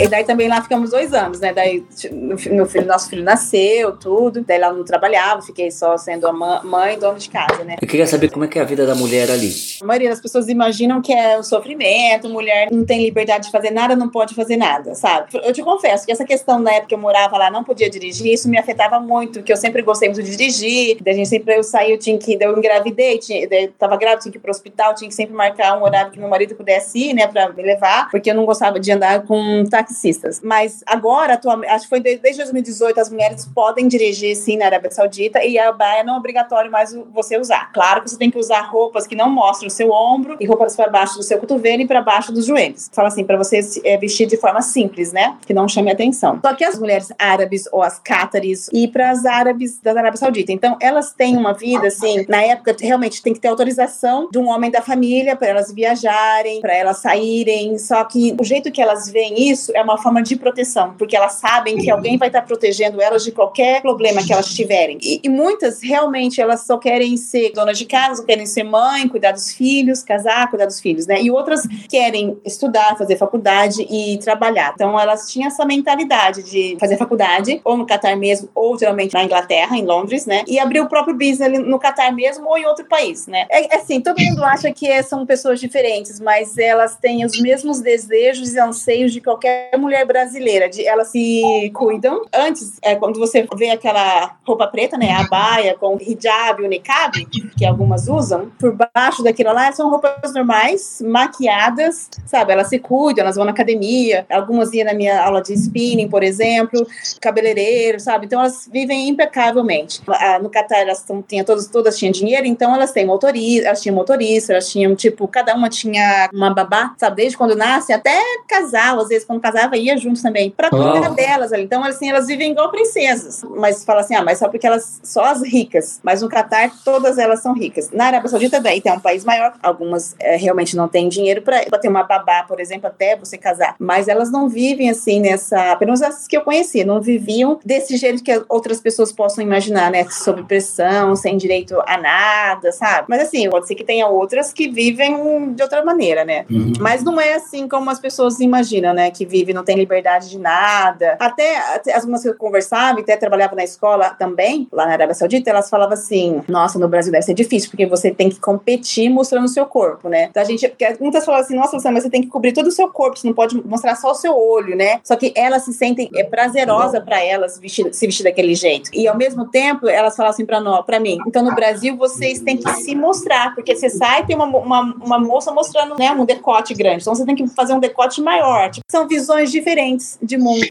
E 0.00 0.06
daí 0.06 0.22
também 0.22 0.46
lá 0.46 0.62
ficamos 0.62 0.90
dois 0.90 1.12
anos, 1.12 1.40
né? 1.40 1.52
Daí 1.52 1.84
meu 2.12 2.66
filho, 2.66 2.86
nosso 2.86 3.10
filho 3.10 3.24
nasceu, 3.24 3.96
tudo. 3.96 4.44
Daí 4.46 4.58
lá 4.58 4.72
não 4.72 4.84
trabalhava, 4.84 5.42
fiquei 5.42 5.72
só 5.72 5.96
sendo 5.96 6.28
a 6.28 6.32
mãe 6.32 6.94
e 6.94 6.96
dona 6.96 7.18
de 7.18 7.28
casa, 7.28 7.64
né? 7.64 7.76
Eu 7.82 7.88
queria 7.88 8.06
saber 8.06 8.30
como 8.30 8.44
é 8.44 8.48
que 8.48 8.60
é 8.60 8.62
a 8.62 8.64
vida 8.64 8.86
da 8.86 8.94
mulher 8.94 9.28
ali. 9.28 9.52
A 9.82 9.84
maioria 9.84 10.10
das 10.10 10.20
pessoas 10.20 10.48
imaginam 10.48 11.02
que 11.02 11.12
é 11.12 11.36
um 11.36 11.42
sofrimento, 11.42 12.28
mulher 12.28 12.68
não 12.70 12.84
tem 12.84 13.02
liberdade 13.02 13.46
de 13.46 13.50
fazer 13.50 13.72
nada, 13.72 13.96
não 13.96 14.08
pode 14.08 14.36
fazer 14.36 14.56
nada, 14.56 14.94
sabe? 14.94 15.30
Eu 15.42 15.52
te 15.52 15.62
confesso 15.62 16.06
que 16.06 16.12
essa 16.12 16.24
questão 16.24 16.60
na 16.60 16.70
época 16.70 16.88
que 16.88 16.94
eu 16.94 16.98
morava 16.98 17.36
lá, 17.36 17.50
não 17.50 17.64
podia 17.64 17.90
dirigir, 17.90 18.32
isso 18.32 18.48
me 18.48 18.56
afetava 18.56 19.00
muito, 19.00 19.40
porque 19.40 19.52
eu 19.52 19.56
sempre 19.56 19.82
gostei 19.82 20.08
muito 20.08 20.22
de 20.22 20.30
dirigir. 20.30 20.98
Daí 21.02 21.14
a 21.14 21.16
gente 21.16 21.28
sempre 21.28 21.56
eu 21.56 21.64
saí, 21.64 21.90
eu 21.90 21.98
tinha 21.98 22.16
que, 22.16 22.38
daí 22.38 22.46
eu 22.46 22.56
engravidei, 22.56 23.18
tinha, 23.18 23.48
daí 23.48 23.64
eu 23.64 23.72
tava 23.72 23.96
grávida, 23.96 24.22
tinha 24.22 24.32
que 24.32 24.38
ir 24.38 24.40
pro 24.40 24.50
hospital, 24.52 24.94
tinha 24.94 25.08
que 25.08 25.14
sempre 25.14 25.34
marcar 25.34 25.76
um 25.76 25.82
horário 25.82 26.12
que 26.12 26.20
meu 26.20 26.28
marido 26.28 26.54
pudesse 26.54 26.98
ir, 26.98 27.14
né, 27.14 27.26
pra 27.26 27.48
me 27.48 27.62
levar, 27.62 28.08
porque 28.10 28.30
eu 28.30 28.34
não 28.34 28.46
gostava 28.46 28.78
de 28.78 28.92
andar 28.92 29.22
com 29.24 29.64
táxi 29.64 29.87
taxistas. 29.88 30.40
Mas 30.42 30.82
agora, 30.86 31.34
atualmente, 31.34 31.70
acho 31.70 31.84
que 31.84 31.90
foi 31.90 32.00
desde 32.00 32.36
2018, 32.36 33.00
as 33.00 33.10
mulheres 33.10 33.46
podem 33.46 33.88
dirigir 33.88 34.36
sim 34.36 34.56
na 34.56 34.66
Arábia 34.66 34.90
Saudita 34.90 35.42
e 35.42 35.58
a 35.58 35.72
baia 35.72 36.04
não 36.04 36.14
é 36.14 36.18
obrigatório 36.18 36.70
mais 36.70 36.94
você 37.12 37.38
usar. 37.38 37.72
Claro 37.72 38.02
que 38.02 38.10
você 38.10 38.18
tem 38.18 38.30
que 38.30 38.38
usar 38.38 38.60
roupas 38.62 39.06
que 39.06 39.16
não 39.16 39.30
mostram 39.30 39.68
o 39.68 39.70
seu 39.70 39.90
ombro 39.90 40.36
e 40.38 40.46
roupas 40.46 40.76
para 40.76 40.90
baixo 40.90 41.16
do 41.16 41.22
seu 41.22 41.38
cotovelo 41.38 41.82
e 41.82 41.86
para 41.86 42.02
baixo 42.02 42.32
dos 42.32 42.46
joelhos. 42.46 42.90
Fala 42.92 43.08
assim, 43.08 43.24
para 43.24 43.36
você 43.36 43.60
é, 43.84 43.96
vestir 43.96 44.26
de 44.26 44.36
forma 44.36 44.60
simples, 44.60 45.12
né? 45.12 45.36
Que 45.46 45.54
não 45.54 45.66
chame 45.66 45.90
atenção. 45.90 46.38
Só 46.44 46.54
que 46.54 46.64
as 46.64 46.78
mulheres 46.78 47.12
árabes 47.18 47.64
ou 47.72 47.82
as 47.82 47.98
cátaris 47.98 48.68
e 48.72 48.86
para 48.86 49.10
as 49.10 49.24
árabes 49.24 49.80
da 49.80 49.92
Arábia 49.92 50.18
Saudita. 50.18 50.52
Então, 50.52 50.76
elas 50.80 51.12
têm 51.12 51.36
uma 51.36 51.52
vida 51.52 51.88
assim, 51.88 52.24
na 52.28 52.42
época 52.42 52.76
realmente 52.80 53.22
tem 53.22 53.32
que 53.32 53.40
ter 53.40 53.48
autorização 53.48 54.28
de 54.30 54.38
um 54.38 54.48
homem 54.48 54.70
da 54.70 54.82
família 54.82 55.36
para 55.36 55.48
elas 55.48 55.72
viajarem, 55.72 56.60
para 56.60 56.74
elas 56.74 56.98
saírem. 56.98 57.78
Só 57.78 58.04
que 58.04 58.34
o 58.38 58.44
jeito 58.44 58.70
que 58.70 58.82
elas 58.82 59.08
veem 59.10 59.50
isso 59.50 59.72
é 59.78 59.82
uma 59.82 59.98
forma 59.98 60.22
de 60.22 60.36
proteção, 60.36 60.94
porque 60.98 61.16
elas 61.16 61.34
sabem 61.34 61.76
que 61.76 61.90
alguém 61.90 62.16
vai 62.16 62.28
estar 62.28 62.42
protegendo 62.42 63.00
elas 63.00 63.24
de 63.24 63.32
qualquer 63.32 63.80
problema 63.82 64.22
que 64.22 64.32
elas 64.32 64.52
tiverem. 64.54 64.98
E, 65.02 65.20
e 65.22 65.28
muitas 65.28 65.82
realmente 65.82 66.40
elas 66.40 66.66
só 66.66 66.76
querem 66.78 67.16
ser 67.16 67.52
donas 67.52 67.78
de 67.78 67.86
casa, 67.86 68.24
querem 68.24 68.46
ser 68.46 68.64
mãe, 68.64 69.08
cuidar 69.08 69.32
dos 69.32 69.52
filhos, 69.52 70.02
casar, 70.02 70.48
cuidar 70.50 70.66
dos 70.66 70.80
filhos, 70.80 71.06
né? 71.06 71.20
E 71.20 71.30
outras 71.30 71.62
querem 71.88 72.38
estudar, 72.44 72.96
fazer 72.96 73.16
faculdade 73.16 73.82
e 73.82 74.18
trabalhar. 74.18 74.72
Então 74.74 74.98
elas 74.98 75.30
tinham 75.30 75.48
essa 75.48 75.64
mentalidade 75.64 76.42
de 76.42 76.76
fazer 76.78 76.96
faculdade, 76.96 77.60
ou 77.64 77.76
no 77.76 77.86
Catar 77.86 78.16
mesmo, 78.16 78.48
ou 78.54 78.78
geralmente 78.78 79.14
na 79.14 79.24
Inglaterra, 79.24 79.76
em 79.76 79.84
Londres, 79.84 80.26
né? 80.26 80.44
E 80.46 80.58
abrir 80.58 80.80
o 80.80 80.88
próprio 80.88 81.14
business 81.14 81.58
no 81.58 81.78
Catar 81.78 82.12
mesmo 82.12 82.48
ou 82.48 82.58
em 82.58 82.66
outro 82.66 82.84
país, 82.86 83.26
né? 83.26 83.46
É, 83.50 83.74
é 83.74 83.78
assim, 83.78 84.00
todo 84.00 84.20
mundo 84.20 84.44
acha 84.44 84.72
que 84.72 84.86
é, 84.86 85.02
são 85.02 85.24
pessoas 85.24 85.60
diferentes, 85.60 86.20
mas 86.20 86.56
elas 86.58 86.96
têm 86.96 87.24
os 87.24 87.40
mesmos 87.40 87.80
desejos 87.80 88.54
e 88.54 88.58
anseios 88.58 89.12
de 89.12 89.20
qualquer 89.20 89.67
mulher 89.76 90.06
brasileira, 90.06 90.68
de 90.68 90.86
elas 90.86 91.08
se 91.08 91.70
cuidam. 91.74 92.22
Antes, 92.32 92.78
é, 92.82 92.94
quando 92.94 93.18
você 93.18 93.46
vê 93.56 93.70
aquela 93.70 94.36
roupa 94.46 94.66
preta, 94.66 94.96
né, 94.96 95.12
a 95.12 95.24
baia 95.28 95.76
com 95.78 95.98
hijab 96.00 96.62
o 96.62 96.68
niqab, 96.68 97.26
que 97.56 97.66
algumas 97.66 98.08
usam, 98.08 98.50
por 98.58 98.76
baixo 98.94 99.22
daquilo 99.22 99.52
lá 99.52 99.70
são 99.72 99.90
roupas 99.90 100.32
normais, 100.32 101.02
maquiadas, 101.04 102.08
sabe? 102.26 102.52
Elas 102.52 102.68
se 102.68 102.78
cuidam, 102.78 103.24
elas 103.24 103.36
vão 103.36 103.44
na 103.44 103.50
academia, 103.50 104.24
algumas 104.30 104.72
iam 104.72 104.86
na 104.86 104.94
minha 104.94 105.22
aula 105.22 105.42
de 105.42 105.52
spinning, 105.52 106.08
por 106.08 106.22
exemplo, 106.22 106.86
cabeleireiro, 107.20 107.98
sabe? 108.00 108.26
Então 108.26 108.40
elas 108.40 108.68
vivem 108.70 109.08
impecavelmente. 109.08 110.00
No 110.40 110.48
Catar 110.48 110.78
elas 110.78 111.04
tinham 111.26 111.44
todas, 111.44 111.66
todas 111.66 111.98
tinham 111.98 112.12
dinheiro, 112.12 112.46
então 112.46 112.74
elas 112.74 112.92
têm 112.92 113.04
motorista, 113.04 113.68
elas 113.68 113.82
tinham 113.82 113.94
motorista, 113.94 114.52
elas 114.52 114.70
tinham 114.70 114.94
tipo, 114.94 115.26
cada 115.28 115.54
uma 115.54 115.68
tinha 115.68 116.28
uma 116.32 116.52
babá, 116.52 116.94
sabe? 116.98 117.16
Desde 117.16 117.36
quando 117.36 117.56
nasce 117.56 117.92
até 117.92 118.20
casal, 118.48 119.00
às 119.00 119.08
vezes 119.08 119.24
quando 119.24 119.40
casava 119.58 119.76
ia 119.76 119.96
juntos 119.96 120.22
também, 120.22 120.50
pra 120.50 120.70
cuidar 120.70 121.10
oh. 121.10 121.14
delas 121.14 121.52
ali. 121.52 121.64
Então, 121.64 121.82
assim, 121.82 122.08
elas 122.08 122.26
vivem 122.26 122.52
igual 122.52 122.70
princesas. 122.70 123.44
Mas 123.56 123.84
fala 123.84 124.00
assim, 124.00 124.14
ah, 124.14 124.22
mas 124.22 124.38
só 124.38 124.48
porque 124.48 124.66
elas, 124.66 125.00
só 125.02 125.24
as 125.24 125.42
ricas. 125.42 126.00
Mas 126.02 126.22
no 126.22 126.28
Catar, 126.28 126.70
todas 126.84 127.18
elas 127.18 127.40
são 127.40 127.52
ricas. 127.52 127.90
Na 127.90 128.06
Arábia 128.06 128.28
Saudita, 128.28 128.60
daí 128.60 128.80
tem 128.80 128.92
um 128.92 129.00
país 129.00 129.24
maior, 129.24 129.54
algumas 129.62 130.14
é, 130.20 130.36
realmente 130.36 130.76
não 130.76 130.88
têm 130.88 131.08
dinheiro 131.08 131.42
pra 131.42 131.60
ter 131.78 131.88
uma 131.88 132.04
babá, 132.04 132.44
por 132.44 132.60
exemplo, 132.60 132.86
até 132.86 133.16
você 133.16 133.36
casar. 133.36 133.74
Mas 133.78 134.08
elas 134.08 134.30
não 134.30 134.48
vivem 134.48 134.90
assim 134.90 135.20
nessa, 135.20 135.76
menos 135.80 136.02
as 136.02 136.26
que 136.26 136.36
eu 136.36 136.42
conheci, 136.42 136.84
não 136.84 137.00
viviam 137.00 137.58
desse 137.64 137.96
jeito 137.96 138.22
que 138.22 138.42
outras 138.48 138.80
pessoas 138.80 139.10
possam 139.10 139.42
imaginar, 139.42 139.90
né? 139.90 140.06
Sob 140.10 140.42
pressão, 140.44 141.16
sem 141.16 141.36
direito 141.36 141.80
a 141.86 141.98
nada, 141.98 142.72
sabe? 142.72 143.06
Mas 143.08 143.22
assim, 143.22 143.48
pode 143.48 143.66
ser 143.66 143.74
que 143.74 143.84
tenha 143.84 144.06
outras 144.06 144.52
que 144.52 144.68
vivem 144.68 145.52
de 145.54 145.62
outra 145.62 145.84
maneira, 145.84 146.24
né? 146.24 146.44
Uhum. 146.50 146.72
Mas 146.78 147.02
não 147.02 147.20
é 147.20 147.34
assim 147.34 147.66
como 147.66 147.90
as 147.90 147.98
pessoas 147.98 148.40
imaginam, 148.40 148.92
né? 148.92 149.10
Que 149.10 149.24
vive, 149.48 149.54
não 149.54 149.64
tem 149.64 149.76
liberdade 149.76 150.28
de 150.28 150.38
nada. 150.38 151.16
Até, 151.18 151.56
as 151.94 152.04
mulheres 152.04 152.22
que 152.22 152.28
eu 152.28 152.34
conversava, 152.34 153.00
até 153.00 153.16
trabalhava 153.16 153.56
na 153.56 153.64
escola 153.64 154.10
também, 154.10 154.68
lá 154.72 154.86
na 154.86 154.92
Arábia 154.92 155.14
Saudita, 155.14 155.50
elas 155.50 155.70
falavam 155.70 155.94
assim: 155.94 156.42
nossa, 156.48 156.78
no 156.78 156.88
Brasil 156.88 157.10
deve 157.10 157.24
ser 157.24 157.34
difícil, 157.34 157.70
porque 157.70 157.86
você 157.86 158.10
tem 158.10 158.28
que 158.28 158.38
competir 158.38 159.08
mostrando 159.08 159.44
o 159.44 159.48
seu 159.48 159.66
corpo, 159.66 160.08
né? 160.08 160.28
Então 160.30 160.42
a 160.42 160.46
gente, 160.46 160.68
porque 160.68 160.96
muitas 161.00 161.24
falam 161.24 161.40
assim: 161.40 161.56
nossa, 161.56 161.90
mas 161.90 162.02
você 162.02 162.10
tem 162.10 162.22
que 162.22 162.28
cobrir 162.28 162.52
todo 162.52 162.66
o 162.66 162.72
seu 162.72 162.88
corpo, 162.88 163.18
você 163.18 163.26
não 163.26 163.34
pode 163.34 163.60
mostrar 163.66 163.94
só 163.96 164.10
o 164.10 164.14
seu 164.14 164.36
olho, 164.36 164.76
né? 164.76 165.00
Só 165.02 165.16
que 165.16 165.32
elas 165.36 165.64
se 165.64 165.72
sentem, 165.72 166.10
é 166.14 166.24
prazerosa 166.24 167.00
para 167.00 167.22
elas 167.22 167.58
vestir, 167.58 167.92
se 167.92 168.06
vestir 168.06 168.24
daquele 168.24 168.54
jeito. 168.54 168.90
E 168.92 169.08
ao 169.08 169.16
mesmo 169.16 169.46
tempo, 169.46 169.88
elas 169.88 170.16
falam 170.16 170.30
assim 170.30 170.44
para 170.44 170.60
nós, 170.60 170.84
para 170.84 171.00
mim: 171.00 171.18
então 171.26 171.42
no 171.42 171.54
Brasil 171.54 171.96
vocês 171.96 172.40
têm 172.40 172.56
que 172.56 172.70
se 172.74 172.94
mostrar, 172.94 173.54
porque 173.54 173.74
você 173.74 173.88
sai 173.88 174.22
e 174.22 174.26
tem 174.26 174.36
uma, 174.36 174.46
uma, 174.46 174.80
uma 175.00 175.18
moça 175.18 175.50
mostrando, 175.52 175.96
né, 175.98 176.10
um 176.12 176.24
decote 176.24 176.74
grande. 176.74 177.02
Então 177.02 177.14
você 177.14 177.24
tem 177.24 177.34
que 177.34 177.46
fazer 177.48 177.72
um 177.72 177.80
decote 177.80 178.20
maior. 178.20 178.70
Tipo, 178.70 178.84
são 178.90 179.06
visões 179.28 179.52
diferentes 179.52 180.18
de 180.22 180.38
mundo. 180.38 180.66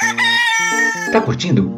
Tá 1.12 1.22
curtindo? 1.22 1.76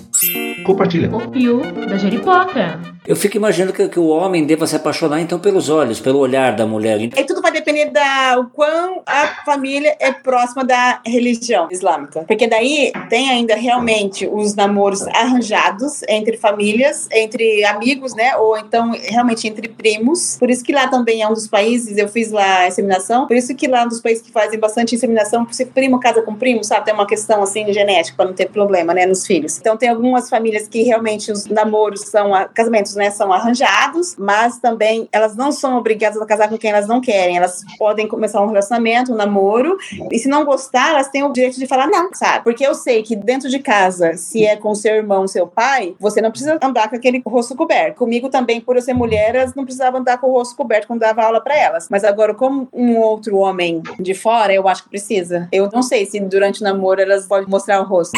Compartilha. 0.65 1.13
O 1.13 1.29
Pio 1.29 1.61
da 1.89 1.97
Jeripoca. 1.97 2.79
Eu 3.09 3.15
fico 3.15 3.37
imaginando 3.37 3.73
que, 3.73 3.89
que, 3.89 3.99
o 3.99 4.05
homem 4.09 4.45
deva 4.45 4.67
se 4.67 4.75
apaixonar 4.75 5.19
então 5.19 5.39
pelos 5.39 5.67
olhos, 5.67 5.99
pelo 5.99 6.19
olhar 6.19 6.55
da 6.55 6.67
mulher. 6.67 7.01
E 7.01 7.23
tudo 7.23 7.41
vai 7.41 7.51
depender 7.51 7.85
da 7.85 8.37
o 8.39 8.51
quão 8.51 9.01
a 9.03 9.43
família 9.43 9.97
é 9.99 10.11
próxima 10.11 10.63
da 10.63 11.01
religião 11.03 11.67
islâmica. 11.71 12.23
Porque 12.27 12.45
daí 12.45 12.91
tem 13.09 13.31
ainda 13.31 13.55
realmente 13.55 14.29
os 14.31 14.53
namoros 14.53 15.07
arranjados 15.07 16.03
entre 16.07 16.37
famílias, 16.37 17.07
entre 17.11 17.65
amigos, 17.65 18.13
né? 18.13 18.37
Ou 18.37 18.55
então 18.55 18.91
realmente 18.91 19.47
entre 19.47 19.67
primos. 19.69 20.37
Por 20.37 20.51
isso 20.51 20.63
que 20.63 20.71
lá 20.71 20.87
também 20.87 21.23
é 21.23 21.27
um 21.27 21.33
dos 21.33 21.47
países, 21.47 21.97
eu 21.97 22.07
fiz 22.07 22.29
lá 22.29 22.59
a 22.59 22.67
inseminação, 22.67 23.25
por 23.25 23.35
isso 23.35 23.55
que 23.55 23.67
lá 23.67 23.79
é 23.79 23.85
um 23.85 23.89
dos 23.89 24.01
países 24.01 24.21
que 24.21 24.31
fazem 24.31 24.59
bastante 24.59 24.93
inseminação, 24.93 25.45
porque 25.45 25.65
primo 25.65 25.99
casa 25.99 26.21
com 26.21 26.35
primo, 26.35 26.63
sabe? 26.63 26.85
Tem 26.85 26.93
uma 26.93 27.07
questão 27.07 27.41
assim 27.41 27.73
genética 27.73 28.15
para 28.15 28.27
não 28.27 28.33
ter 28.33 28.49
problema, 28.49 28.93
né, 28.93 29.07
nos 29.07 29.25
filhos. 29.25 29.57
Então 29.57 29.75
tem 29.75 29.89
algumas 29.89 30.29
famílias 30.29 30.67
que 30.67 30.83
realmente 30.83 31.31
os 31.31 31.47
namoros 31.47 32.01
são 32.01 32.33
casamentos 32.53 32.98
né, 32.99 33.09
são 33.09 33.31
arranjados, 33.31 34.15
mas 34.17 34.59
também 34.59 35.07
elas 35.11 35.35
não 35.35 35.51
são 35.51 35.77
obrigadas 35.77 36.21
a 36.21 36.25
casar 36.25 36.49
com 36.49 36.57
quem 36.57 36.69
elas 36.69 36.85
não 36.85 36.99
querem. 36.99 37.37
Elas 37.37 37.63
podem 37.77 38.07
começar 38.07 38.41
um 38.41 38.47
relacionamento, 38.47 39.13
um 39.13 39.15
namoro, 39.15 39.77
e 40.11 40.19
se 40.19 40.27
não 40.27 40.43
gostar, 40.43 40.89
elas 40.89 41.07
têm 41.07 41.23
o 41.23 41.31
direito 41.31 41.57
de 41.57 41.65
falar 41.65 41.87
não, 41.87 42.13
sabe? 42.13 42.43
Porque 42.43 42.65
eu 42.65 42.75
sei 42.75 43.01
que 43.01 43.15
dentro 43.15 43.49
de 43.49 43.59
casa, 43.59 44.17
se 44.17 44.45
é 44.45 44.55
com 44.55 44.75
seu 44.75 44.95
irmão, 44.95 45.27
seu 45.27 45.47
pai, 45.47 45.95
você 45.99 46.21
não 46.21 46.29
precisa 46.29 46.59
andar 46.61 46.89
com 46.89 46.95
aquele 46.95 47.21
rosto 47.25 47.55
coberto. 47.55 47.97
Comigo 47.97 48.29
também, 48.29 48.59
por 48.59 48.75
eu 48.75 48.81
ser 48.81 48.93
mulher, 48.93 49.33
elas 49.33 49.55
não 49.55 49.63
precisavam 49.63 50.01
andar 50.01 50.17
com 50.17 50.27
o 50.27 50.31
rosto 50.31 50.55
coberto 50.55 50.87
quando 50.87 50.99
dava 50.99 51.23
aula 51.23 51.41
para 51.41 51.57
elas. 51.57 51.87
Mas 51.89 52.03
agora, 52.03 52.33
como 52.33 52.67
um 52.73 52.97
outro 52.97 53.37
homem 53.37 53.81
de 53.99 54.13
fora, 54.13 54.53
eu 54.53 54.67
acho 54.67 54.83
que 54.83 54.89
precisa. 54.89 55.47
Eu 55.51 55.69
não 55.71 55.81
sei 55.81 56.05
se 56.05 56.19
durante 56.19 56.61
o 56.61 56.63
namoro 56.63 57.01
elas 57.01 57.25
podem 57.25 57.47
mostrar 57.47 57.79
o 57.81 57.85
rosto. 57.85 58.17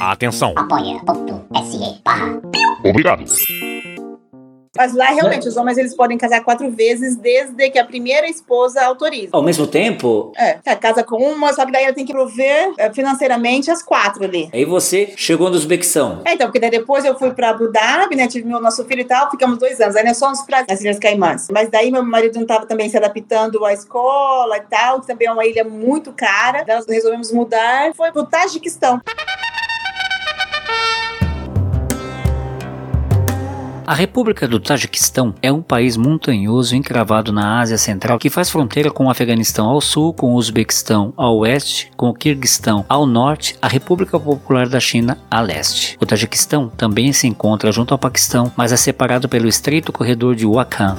Atenção. 0.00 0.52
Apoia.se 0.56 2.02
barra 2.04 2.40
Obrigado. 2.84 3.24
Mas 4.76 4.92
lá, 4.92 5.06
realmente, 5.06 5.46
os 5.46 5.56
homens 5.56 5.78
eles 5.78 5.94
podem 5.94 6.18
casar 6.18 6.42
quatro 6.42 6.68
vezes 6.68 7.16
desde 7.16 7.70
que 7.70 7.78
a 7.78 7.84
primeira 7.84 8.28
esposa 8.28 8.84
autorize. 8.84 9.28
Ao 9.30 9.42
mesmo 9.42 9.68
tempo, 9.68 10.32
É, 10.36 10.58
é, 10.64 10.74
casa 10.74 11.04
com 11.04 11.16
uma, 11.16 11.52
só 11.52 11.64
que 11.64 11.70
daí 11.70 11.84
ela 11.84 11.92
tem 11.92 12.04
que 12.04 12.12
prover 12.12 12.72
é, 12.76 12.92
financeiramente 12.92 13.70
as 13.70 13.82
quatro 13.82 14.24
ali. 14.24 14.50
aí 14.52 14.64
você 14.64 15.12
chegou 15.16 15.48
no 15.48 15.54
Uzbequistão. 15.54 16.22
É, 16.24 16.34
então, 16.34 16.48
porque 16.48 16.58
daí 16.58 16.70
depois 16.70 17.04
eu 17.04 17.16
fui 17.16 17.32
pra 17.32 17.50
Abu 17.50 17.70
Dhabi, 17.70 18.16
né? 18.16 18.26
Tive 18.26 18.48
meu 18.48 18.60
nosso 18.60 18.84
filho 18.84 19.02
e 19.02 19.04
tal, 19.04 19.30
ficamos 19.30 19.58
dois 19.58 19.80
anos. 19.80 19.94
Aí 19.94 20.04
nós 20.04 20.18
fomos 20.18 20.42
pra 20.42 20.64
as 20.68 20.80
Ilhas 20.80 20.98
Caimãs. 20.98 21.46
Mas 21.52 21.68
daí 21.68 21.92
meu 21.92 22.02
marido 22.02 22.40
não 22.40 22.46
tava 22.46 22.66
também 22.66 22.88
se 22.88 22.96
adaptando 22.96 23.64
à 23.64 23.72
escola 23.72 24.56
e 24.56 24.62
tal, 24.62 25.00
que 25.00 25.06
também 25.06 25.28
é 25.28 25.32
uma 25.32 25.46
ilha 25.46 25.62
muito 25.62 26.12
cara. 26.12 26.64
Nós 26.66 26.84
resolvemos 26.88 27.30
mudar, 27.30 27.94
foi 27.94 28.10
pro 28.10 28.26
Tajiquistão. 28.26 29.00
A 33.86 33.92
República 33.92 34.48
do 34.48 34.58
Tajiquistão 34.58 35.34
é 35.42 35.52
um 35.52 35.60
país 35.60 35.94
montanhoso 35.94 36.74
encravado 36.74 37.30
na 37.30 37.60
Ásia 37.60 37.76
Central 37.76 38.18
que 38.18 38.30
faz 38.30 38.48
fronteira 38.48 38.90
com 38.90 39.06
o 39.06 39.10
Afeganistão 39.10 39.68
ao 39.68 39.78
sul, 39.78 40.14
com 40.14 40.32
o 40.32 40.36
Uzbequistão 40.36 41.12
ao 41.18 41.36
oeste, 41.38 41.90
com 41.94 42.08
o 42.08 42.14
Quirguistão 42.14 42.86
ao 42.88 43.04
norte, 43.04 43.56
a 43.60 43.68
República 43.68 44.18
Popular 44.18 44.68
da 44.70 44.80
China 44.80 45.18
a 45.30 45.40
leste. 45.42 45.98
O 46.00 46.06
Tajiquistão 46.06 46.70
também 46.70 47.12
se 47.12 47.26
encontra 47.26 47.70
junto 47.70 47.92
ao 47.92 47.98
Paquistão, 47.98 48.50
mas 48.56 48.72
é 48.72 48.76
separado 48.76 49.28
pelo 49.28 49.48
estreito 49.48 49.92
corredor 49.92 50.34
de 50.34 50.46
Wakhan. 50.46 50.96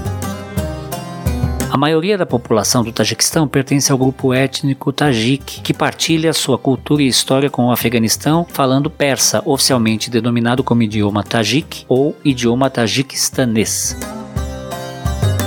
A 1.75 1.77
maioria 1.77 2.17
da 2.17 2.25
população 2.25 2.85
do 2.85 2.93
Tajiquistão 2.93 3.49
pertence 3.49 3.91
ao 3.91 3.97
grupo 3.97 4.33
étnico 4.33 4.93
Tajik, 4.93 5.59
que 5.59 5.73
partilha 5.73 6.31
sua 6.31 6.57
cultura 6.57 7.03
e 7.03 7.07
história 7.07 7.49
com 7.49 7.65
o 7.65 7.71
Afeganistão, 7.71 8.47
falando 8.49 8.89
persa, 8.89 9.43
oficialmente 9.43 10.09
denominado 10.09 10.63
como 10.63 10.83
idioma 10.83 11.21
Tajik 11.21 11.83
ou 11.89 12.15
idioma 12.23 12.69
tajiquistanês. 12.69 13.93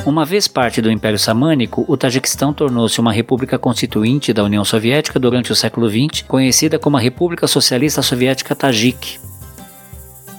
Uma 0.04 0.26
vez 0.26 0.46
parte 0.46 0.82
do 0.82 0.90
Império 0.90 1.18
Samânico, 1.18 1.86
o 1.88 1.96
Tajiquistão 1.96 2.52
tornou-se 2.52 3.00
uma 3.00 3.10
república 3.10 3.58
constituinte 3.58 4.30
da 4.34 4.44
União 4.44 4.66
Soviética 4.66 5.18
durante 5.18 5.50
o 5.50 5.56
século 5.56 5.88
XX, 5.88 6.26
conhecida 6.28 6.78
como 6.78 6.98
a 6.98 7.00
República 7.00 7.46
Socialista 7.46 8.02
Soviética 8.02 8.54
Tajik. 8.54 9.27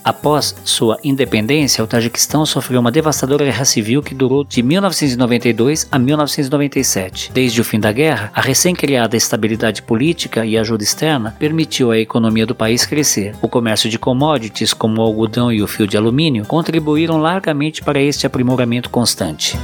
Após 0.10 0.56
sua 0.65 0.98
independência, 1.04 1.84
o 1.84 1.88
Tajiquistão 1.88 2.43
sofreu 2.43 2.80
uma 2.80 2.91
devastadora 2.91 3.45
guerra 3.45 3.63
civil 3.63 4.02
que 4.02 4.15
durou 4.15 4.43
de 4.43 4.63
1992 4.63 5.88
a 5.91 6.00
1997. 6.00 7.32
Desde 7.32 7.62
o 7.62 7.63
fim 7.63 7.80
da 7.80 7.91
guerra, 7.91 8.32
a 8.34 8.41
recém-criada 8.41 9.15
estabilidade 9.15 9.84
política 9.84 10.43
e 10.43 10.58
ajuda 10.58 10.84
externa 10.84 11.36
permitiu 11.38 11.91
à 11.91 12.00
economia 12.00 12.48
do 12.48 12.56
país 12.56 12.88
crescer. 12.88 13.36
O 13.39 13.48
comércio 13.48 13.88
de 13.88 14.00
commodities, 14.00 14.74
como 14.74 15.00
o 15.00 15.06
algodão 15.06 15.52
e 15.54 15.62
o 15.62 15.67
fio 15.67 15.86
de 15.86 15.95
alumínio, 15.95 16.43
contribuíram 16.43 17.19
largamente 17.19 17.84
para 17.84 18.02
este 18.02 18.26
aprimoramento 18.26 18.89
constante. 18.89 19.60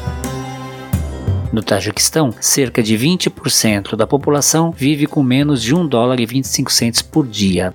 No 1.52 1.64
Tajiquistão, 1.64 2.32
cerca 2.40 2.84
de 2.84 2.96
20% 2.96 3.96
da 3.96 4.06
população 4.06 4.70
vive 4.70 5.08
com 5.08 5.24
menos 5.24 5.60
de 5.64 5.74
1 5.74 5.88
dólar 5.88 6.20
e 6.20 6.26
25 6.28 6.72
centes 6.72 7.02
por 7.02 7.26
dia. 7.26 7.74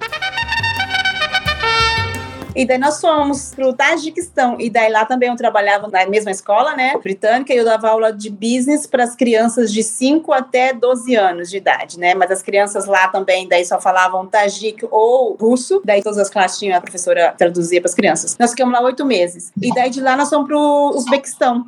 E 2.54 2.66
daí 2.66 2.78
nós 2.78 3.00
fomos 3.00 3.52
pro 3.54 3.72
Tajiquistão. 3.72 4.56
E 4.58 4.68
daí 4.68 4.90
lá 4.90 5.04
também 5.04 5.28
eu 5.28 5.36
trabalhava 5.36 5.88
na 5.88 6.06
mesma 6.06 6.30
escola, 6.30 6.74
né? 6.74 6.94
Britânica, 7.02 7.52
e 7.54 7.56
eu 7.56 7.64
dava 7.64 7.88
aula 7.88 8.12
de 8.12 8.28
business 8.28 8.86
para 8.86 9.04
as 9.04 9.14
crianças 9.14 9.72
de 9.72 9.82
5 9.82 10.32
até 10.32 10.72
12 10.72 11.14
anos 11.14 11.50
de 11.50 11.56
idade, 11.56 11.98
né? 11.98 12.14
Mas 12.14 12.30
as 12.30 12.42
crianças 12.42 12.86
lá 12.86 13.08
também 13.08 13.48
daí 13.48 13.64
só 13.64 13.80
falavam 13.80 14.26
tajik 14.26 14.86
ou 14.90 15.36
russo. 15.36 15.80
Daí 15.84 16.02
todas 16.02 16.18
as 16.18 16.28
classes 16.28 16.58
tinham 16.58 16.76
a 16.76 16.80
professora 16.80 17.34
traduzia 17.36 17.80
para 17.80 17.88
as 17.88 17.94
crianças. 17.94 18.36
Nós 18.38 18.50
ficamos 18.50 18.72
lá 18.72 18.80
oito 18.82 19.04
meses. 19.04 19.52
E 19.60 19.72
daí 19.72 19.90
de 19.90 20.00
lá 20.00 20.16
nós 20.16 20.28
fomos 20.28 20.46
pro 20.46 20.92
Uzbequistão. 20.94 21.64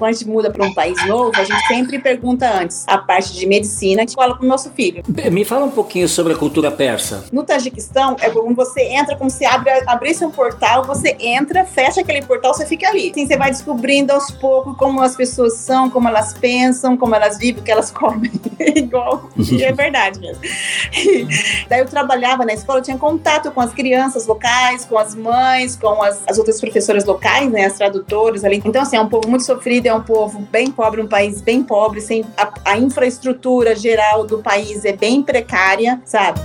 Quando 0.00 0.08
a 0.08 0.12
gente 0.14 0.28
muda 0.28 0.50
para 0.50 0.64
um 0.64 0.72
país 0.72 1.06
novo, 1.06 1.30
a 1.34 1.44
gente 1.44 1.60
sempre 1.66 1.98
pergunta 1.98 2.50
antes 2.50 2.84
a 2.86 2.96
parte 2.96 3.34
de 3.34 3.46
medicina 3.46 4.06
que 4.06 4.14
fala 4.14 4.34
pro 4.34 4.48
nosso 4.48 4.70
filho. 4.70 5.02
Me 5.30 5.44
fala 5.44 5.66
um 5.66 5.70
pouquinho 5.70 6.08
sobre 6.08 6.32
a 6.32 6.36
cultura 6.36 6.70
persa. 6.70 7.24
No 7.30 7.44
Tajiquistão, 7.44 8.16
é 8.18 8.30
como 8.30 8.54
você 8.54 8.80
entra, 8.80 9.14
como 9.14 9.28
se 9.28 9.44
abre, 9.44 9.70
abrisse 9.86 10.24
um 10.24 10.30
portal, 10.30 10.84
você 10.84 11.14
entra, 11.20 11.66
fecha 11.66 12.00
aquele 12.00 12.22
portal, 12.22 12.54
você 12.54 12.64
fica 12.64 12.88
ali. 12.88 13.10
Assim, 13.10 13.26
você 13.26 13.36
vai 13.36 13.50
descobrindo 13.50 14.10
aos 14.10 14.30
poucos 14.30 14.74
como 14.78 15.02
as 15.02 15.14
pessoas 15.14 15.58
são, 15.58 15.90
como 15.90 16.08
elas 16.08 16.32
pensam, 16.32 16.96
como 16.96 17.14
elas 17.14 17.36
vivem, 17.36 17.60
o 17.60 17.62
que 17.62 17.70
elas 17.70 17.90
comem. 17.92 18.32
Igual. 18.58 19.28
E 19.36 19.62
é 19.62 19.70
verdade 19.70 20.18
mesmo. 20.18 20.42
Daí 21.68 21.80
eu 21.80 21.86
trabalhava 21.86 22.46
na 22.46 22.54
escola, 22.54 22.78
eu 22.78 22.82
tinha 22.82 22.96
contato 22.96 23.50
com 23.50 23.60
as 23.60 23.74
crianças 23.74 24.26
locais, 24.26 24.86
com 24.86 24.96
as 24.96 25.14
mães, 25.14 25.76
com 25.76 26.02
as, 26.02 26.22
as 26.26 26.38
outras 26.38 26.58
professoras 26.58 27.04
locais, 27.04 27.50
né, 27.50 27.66
as 27.66 27.74
tradutoras 27.74 28.46
ali. 28.46 28.62
Então, 28.64 28.80
assim, 28.80 28.96
é 28.96 29.00
um 29.00 29.08
povo 29.08 29.28
muito 29.28 29.44
sofrido, 29.44 29.89
é 29.90 29.94
um 29.94 30.02
povo 30.02 30.40
bem 30.50 30.70
pobre, 30.70 31.00
um 31.00 31.06
país 31.06 31.40
bem 31.40 31.62
pobre, 31.62 32.00
sem 32.00 32.24
a, 32.36 32.52
a 32.64 32.78
infraestrutura 32.78 33.74
geral 33.74 34.24
do 34.24 34.38
país 34.38 34.84
é 34.84 34.92
bem 34.92 35.22
precária, 35.22 36.00
sabe? 36.04 36.40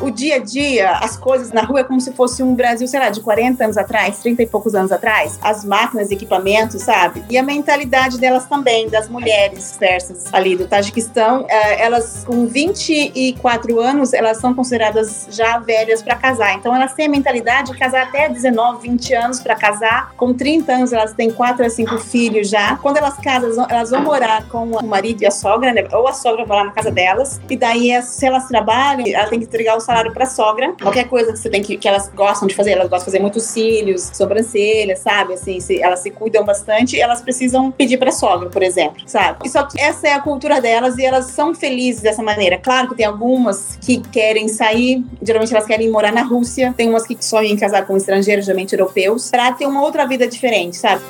O 0.00 0.10
dia 0.10 0.36
a 0.36 0.38
dia, 0.38 0.92
as 0.92 1.16
coisas 1.16 1.52
na 1.52 1.62
rua 1.62 1.80
é 1.80 1.84
como 1.84 2.00
se 2.00 2.12
fosse 2.12 2.42
um 2.42 2.54
Brasil, 2.54 2.86
sei 2.86 3.00
lá, 3.00 3.10
de 3.10 3.20
40 3.20 3.64
anos 3.64 3.76
atrás, 3.76 4.18
30 4.18 4.42
e 4.42 4.46
poucos 4.46 4.74
anos 4.74 4.92
atrás. 4.92 5.38
As 5.42 5.64
máquinas, 5.64 6.10
equipamentos, 6.10 6.82
sabe? 6.82 7.24
E 7.28 7.36
a 7.36 7.42
mentalidade 7.42 8.18
delas 8.18 8.46
também, 8.46 8.88
das 8.88 9.08
mulheres 9.08 9.76
persas 9.78 10.24
ali 10.32 10.56
do 10.56 10.66
Tajiquistão, 10.66 11.46
eh, 11.48 11.84
elas 11.84 12.24
com 12.24 12.46
24 12.46 13.80
anos, 13.80 14.12
elas 14.12 14.38
são 14.38 14.54
consideradas 14.54 15.26
já 15.30 15.58
velhas 15.58 16.02
para 16.02 16.14
casar. 16.16 16.54
Então 16.54 16.74
elas 16.74 16.94
têm 16.94 17.06
a 17.06 17.10
mentalidade 17.10 17.72
de 17.72 17.78
casar 17.78 18.02
até 18.02 18.28
19, 18.28 18.88
20 18.88 19.14
anos 19.14 19.40
para 19.40 19.54
casar. 19.54 20.12
Com 20.16 20.32
30 20.32 20.72
anos 20.72 20.92
elas 20.92 21.12
têm 21.12 21.30
4 21.30 21.64
a 21.64 21.70
5 21.70 21.98
filhos 21.98 22.48
já. 22.48 22.76
Quando 22.76 22.98
elas 22.98 23.16
casam, 23.16 23.66
elas 23.68 23.90
vão 23.90 24.02
morar 24.02 24.48
com 24.48 24.70
o 24.70 24.86
marido 24.86 25.22
e 25.22 25.26
a 25.26 25.30
sogra, 25.30 25.72
né? 25.72 25.86
ou 25.92 26.06
a 26.06 26.12
sogra 26.12 26.44
vai 26.44 26.58
lá 26.58 26.64
na 26.64 26.72
casa 26.72 26.90
delas. 26.90 27.40
E 27.48 27.56
daí, 27.56 27.90
eh, 27.90 28.02
se 28.02 28.26
elas 28.26 28.46
trabalham, 28.46 29.04
ela 29.06 29.28
tem 29.28 29.38
que 29.38 29.46
entregar 29.46 29.76
o 29.76 29.80
salário 29.88 30.12
para 30.12 30.26
sogra. 30.26 30.74
Qualquer 30.80 31.08
coisa 31.08 31.32
que 31.32 31.38
você 31.38 31.48
tem 31.48 31.62
que, 31.62 31.78
que 31.78 31.88
elas 31.88 32.10
gostam 32.14 32.46
de 32.46 32.54
fazer, 32.54 32.72
elas 32.72 32.88
gostam 32.88 32.98
de 32.98 33.04
fazer 33.06 33.20
muitos 33.20 33.44
cílios, 33.44 34.10
sobrancelhas, 34.12 34.98
sabe? 34.98 35.32
Assim, 35.32 35.58
se, 35.60 35.80
elas 35.80 36.00
se 36.00 36.10
cuidam 36.10 36.44
bastante, 36.44 37.00
elas 37.00 37.22
precisam 37.22 37.70
pedir 37.70 37.96
para 37.96 38.12
sogra, 38.12 38.50
por 38.50 38.62
exemplo, 38.62 39.02
sabe? 39.06 39.48
Só 39.48 39.62
que 39.64 39.80
essa 39.80 40.06
é 40.06 40.12
a 40.12 40.20
cultura 40.20 40.60
delas 40.60 40.98
e 40.98 41.04
elas 41.04 41.26
são 41.26 41.54
felizes 41.54 42.02
dessa 42.02 42.22
maneira. 42.22 42.58
Claro 42.58 42.88
que 42.88 42.96
tem 42.96 43.06
algumas 43.06 43.78
que 43.80 43.98
querem 44.00 44.46
sair, 44.48 45.02
geralmente 45.22 45.54
elas 45.54 45.66
querem 45.66 45.90
morar 45.90 46.12
na 46.12 46.22
Rússia, 46.22 46.74
tem 46.76 46.90
umas 46.90 47.06
que 47.06 47.16
sonham 47.24 47.52
em 47.52 47.56
casar 47.56 47.86
com 47.86 47.96
estrangeiros, 47.96 48.44
geralmente 48.44 48.74
europeus, 48.74 49.30
para 49.30 49.52
ter 49.52 49.66
uma 49.66 49.82
outra 49.82 50.06
vida 50.06 50.28
diferente, 50.28 50.76
sabe? 50.76 51.02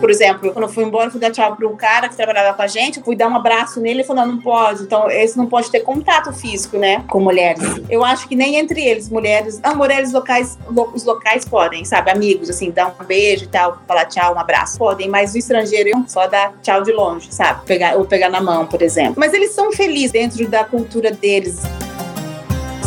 Por 0.00 0.10
exemplo, 0.10 0.50
quando 0.52 0.64
eu 0.64 0.68
fui 0.68 0.82
embora, 0.82 1.10
fui 1.10 1.20
dar 1.20 1.30
tchau 1.30 1.54
pro 1.54 1.68
cara 1.76 2.08
que 2.08 2.16
trabalhava 2.16 2.56
com 2.56 2.62
a 2.62 2.66
gente, 2.66 2.98
eu 2.98 3.04
fui 3.04 3.14
dar 3.14 3.28
um 3.28 3.36
abraço 3.36 3.80
nele, 3.80 4.00
ele 4.00 4.04
falou, 4.04 4.24
não, 4.26 4.32
não 4.36 4.40
pode. 4.42 4.82
Então, 4.82 5.10
esse 5.10 5.36
não 5.36 5.46
pode 5.46 5.70
ter 5.70 5.80
contato 5.80 6.32
físico, 6.32 6.78
né, 6.78 7.04
com 7.08 7.20
mulheres. 7.20 7.62
Eu 7.88 8.04
acho 8.04 8.26
que 8.26 8.34
nem 8.34 8.56
entre 8.56 8.80
eles, 8.80 9.08
mulheres, 9.10 9.60
ah, 9.62 9.74
mulheres 9.74 10.12
locais, 10.12 10.58
lo- 10.70 10.90
os 10.94 11.04
locais 11.04 11.44
podem, 11.44 11.84
sabe, 11.84 12.10
amigos, 12.10 12.48
assim, 12.48 12.70
dar 12.70 12.88
um 12.98 13.04
beijo 13.04 13.44
e 13.44 13.48
tal, 13.48 13.78
falar 13.86 14.06
tchau, 14.06 14.34
um 14.34 14.38
abraço, 14.38 14.78
podem, 14.78 15.08
mas 15.08 15.34
o 15.34 15.38
estrangeiro 15.38 15.90
só 16.08 16.26
dá 16.26 16.52
tchau 16.62 16.82
de 16.82 16.92
longe, 16.92 17.28
sabe, 17.30 17.64
pegar, 17.66 17.96
ou 17.96 18.04
pegar 18.06 18.30
na 18.30 18.40
mão, 18.40 18.66
por 18.66 18.80
exemplo. 18.80 19.14
Mas 19.18 19.34
eles 19.34 19.52
são 19.52 19.70
felizes 19.70 20.12
dentro 20.12 20.48
da 20.48 20.64
cultura 20.64 21.10
deles 21.10 21.60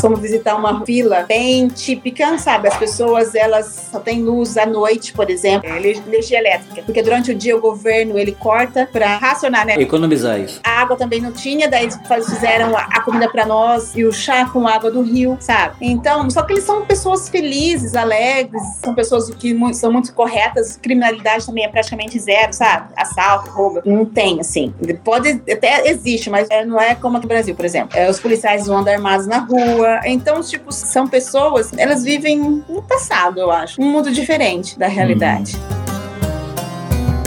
fomos 0.03 0.19
visitar 0.19 0.57
uma 0.57 0.83
vila 0.83 1.23
bem 1.25 1.69
típica, 1.69 2.37
sabe? 2.37 2.67
As 2.67 2.75
pessoas, 2.75 3.33
elas 3.33 3.87
só 3.89 4.01
têm 4.01 4.21
luz 4.21 4.57
à 4.57 4.65
noite, 4.65 5.13
por 5.13 5.29
exemplo, 5.29 5.69
é, 5.69 5.77
energia 5.77 6.39
elétrica. 6.39 6.83
Porque 6.83 7.01
durante 7.01 7.31
o 7.31 7.35
dia 7.35 7.55
o 7.55 7.61
governo, 7.61 8.19
ele 8.19 8.33
corta 8.33 8.89
para 8.91 9.15
racionar, 9.15 9.65
né? 9.65 9.75
Economizar 9.75 10.37
isso. 10.41 10.59
A 10.61 10.81
água 10.81 10.97
também 10.97 11.21
não 11.21 11.31
tinha, 11.31 11.69
daí 11.69 11.83
eles 11.83 11.97
fizeram 12.29 12.75
a 12.75 12.99
comida 12.99 13.29
para 13.29 13.45
nós 13.45 13.95
e 13.95 14.03
o 14.03 14.11
chá 14.11 14.45
com 14.49 14.67
água 14.67 14.91
do 14.91 15.01
rio, 15.01 15.37
sabe? 15.39 15.75
Então, 15.79 16.29
só 16.29 16.41
que 16.41 16.51
eles 16.51 16.65
são 16.65 16.85
pessoas 16.85 17.29
felizes, 17.29 17.95
alegres, 17.95 18.61
são 18.83 18.93
pessoas 18.93 19.29
que 19.29 19.57
são 19.73 19.89
muito 19.89 20.13
corretas, 20.13 20.75
criminalidade 20.75 21.45
também 21.45 21.63
é 21.63 21.69
praticamente 21.69 22.19
zero, 22.19 22.51
sabe? 22.51 22.89
Assalto, 22.97 23.51
roubo, 23.51 23.81
não 23.85 24.03
tem, 24.03 24.41
assim. 24.41 24.73
Pode, 25.01 25.41
até 25.49 25.87
existe, 25.89 26.29
mas 26.29 26.49
é, 26.49 26.65
não 26.65 26.77
é 26.77 26.93
como 26.93 27.15
aqui 27.15 27.25
no 27.25 27.29
Brasil, 27.29 27.55
por 27.55 27.63
exemplo. 27.63 27.97
É, 27.97 28.09
os 28.09 28.19
policiais 28.19 28.67
vão 28.67 28.79
andar 28.79 28.95
armados 28.95 29.27
na 29.27 29.37
rua, 29.37 29.92
então, 30.05 30.41
tipo, 30.41 30.71
são 30.71 31.07
pessoas, 31.07 31.71
elas 31.77 32.03
vivem 32.03 32.37
no 32.37 32.81
passado, 32.81 33.39
eu 33.39 33.51
acho. 33.51 33.81
Um 33.81 33.91
mundo 33.91 34.11
diferente 34.11 34.77
da 34.77 34.87
realidade. 34.87 35.55
Hum. 35.55 35.82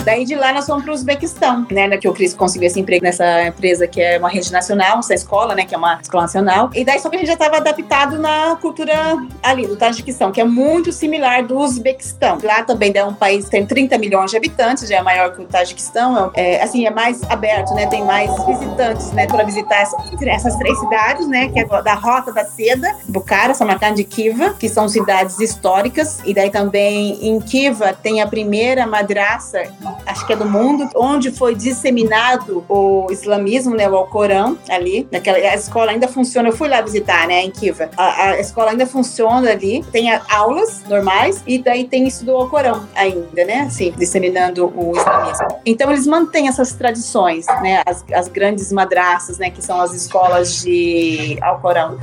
Daí 0.07 0.25
de 0.25 0.37
lá 0.37 0.53
nós 0.53 0.65
fomos 0.65 0.85
para 0.85 0.93
o 0.93 0.95
Uzbequistão, 0.95 1.67
né? 1.69 1.97
Que 1.97 2.09
o 2.09 2.13
Cris 2.13 2.33
conseguiu 2.33 2.69
esse 2.69 2.79
emprego 2.79 3.03
nessa 3.03 3.49
empresa 3.49 3.89
que 3.89 4.01
é 4.01 4.17
uma 4.19 4.29
rede 4.29 4.53
nacional, 4.53 5.01
essa 5.01 5.15
escola, 5.15 5.53
né? 5.53 5.65
Que 5.65 5.75
é 5.75 5.79
uma 5.79 5.99
escola 6.01 6.23
nacional. 6.23 6.71
E 6.73 6.85
daí 6.85 7.01
só 7.01 7.11
que 7.11 7.17
a 7.17 7.19
gente 7.19 7.27
já 7.27 7.33
estava 7.33 7.57
adaptado 7.57 8.17
na 8.17 8.55
cultura 8.55 8.95
ali 9.43 9.67
do 9.67 9.75
Tajiquistão, 9.77 10.31
que 10.31 10.41
é 10.41 10.45
muito 10.45 10.93
similar 10.93 11.45
do 11.45 11.59
Uzbequistão. 11.59 12.39
Lá 12.41 12.63
também 12.63 12.93
é 12.95 13.05
um 13.05 13.15
país 13.15 13.47
que 13.47 13.51
tem 13.51 13.67
30 13.67 13.99
milhões 13.99 14.31
de 14.31 14.37
habitantes, 14.37 14.89
já 14.89 14.99
é 14.99 15.03
maior 15.03 15.35
que 15.35 15.43
o 15.43 15.45
Tajiquistão. 15.45 16.31
É, 16.35 16.63
assim, 16.63 16.87
é 16.87 16.91
mais 16.91 17.21
aberto, 17.25 17.75
né? 17.75 17.89
Tem 17.89 18.05
mais 18.05 18.31
visitantes, 18.47 19.11
né? 19.11 19.27
Para 19.27 19.43
visitar 19.43 19.81
essa, 19.81 19.97
essas 20.25 20.55
três 20.55 20.79
cidades, 20.79 21.27
né? 21.27 21.49
Que 21.49 21.59
é 21.59 21.83
da 21.83 21.95
Rota 21.95 22.33
da 22.33 22.45
Seda, 22.45 22.95
Bukhara, 23.09 23.55
Samarkand 23.55 23.97
e 23.97 24.05
Kiva, 24.05 24.55
que 24.55 24.69
são 24.69 24.89
cidades 24.89 25.41
históricas. 25.41 26.21
E 26.25 26.33
daí 26.33 26.51
também 26.51 27.27
em 27.27 27.41
Kiva 27.41 27.93
tem 27.93 28.23
a 28.23 28.27
primeira 28.29 28.87
madraça 28.87 29.65
acho 30.05 30.27
que 30.27 30.33
é 30.33 30.37
do 30.37 30.45
mundo, 30.45 30.89
onde 30.95 31.31
foi 31.31 31.55
disseminado 31.55 32.65
o 32.69 33.07
islamismo, 33.11 33.75
né, 33.75 33.89
o 33.89 33.97
Alcorão 33.97 34.59
ali, 34.69 35.07
naquela 35.11 35.39
a 35.39 35.55
escola 35.55 35.91
ainda 35.91 36.09
funciona. 36.09 36.49
Eu 36.49 36.53
fui 36.53 36.69
lá 36.69 36.81
visitar, 36.81 37.27
né, 37.27 37.43
em 37.43 37.51
Kiva. 37.51 37.91
A, 37.97 38.31
a 38.31 38.41
escola 38.41 38.71
ainda 38.71 38.87
funciona 38.87 39.51
ali, 39.51 39.85
tem 39.93 40.09
aulas 40.31 40.83
normais 40.89 41.43
e 41.47 41.59
daí 41.59 41.85
tem 41.85 42.07
isso 42.07 42.25
do 42.25 42.33
Alcorão 42.33 42.87
ainda, 42.95 43.45
né, 43.45 43.61
assim, 43.63 43.93
disseminando 43.97 44.73
o 44.77 44.97
islamismo. 44.97 45.49
Então 45.65 45.91
eles 45.91 46.07
mantêm 46.07 46.49
essas 46.49 46.73
tradições, 46.73 47.47
né, 47.63 47.83
as, 47.87 48.05
as 48.13 48.29
grandes 48.29 48.73
madraças, 48.73 49.39
né, 49.39 49.51
que 49.51 49.63
são 49.63 49.81
as 49.81 49.93
escolas 49.93 50.63
de 50.63 51.39
Alcorão. 51.43 51.99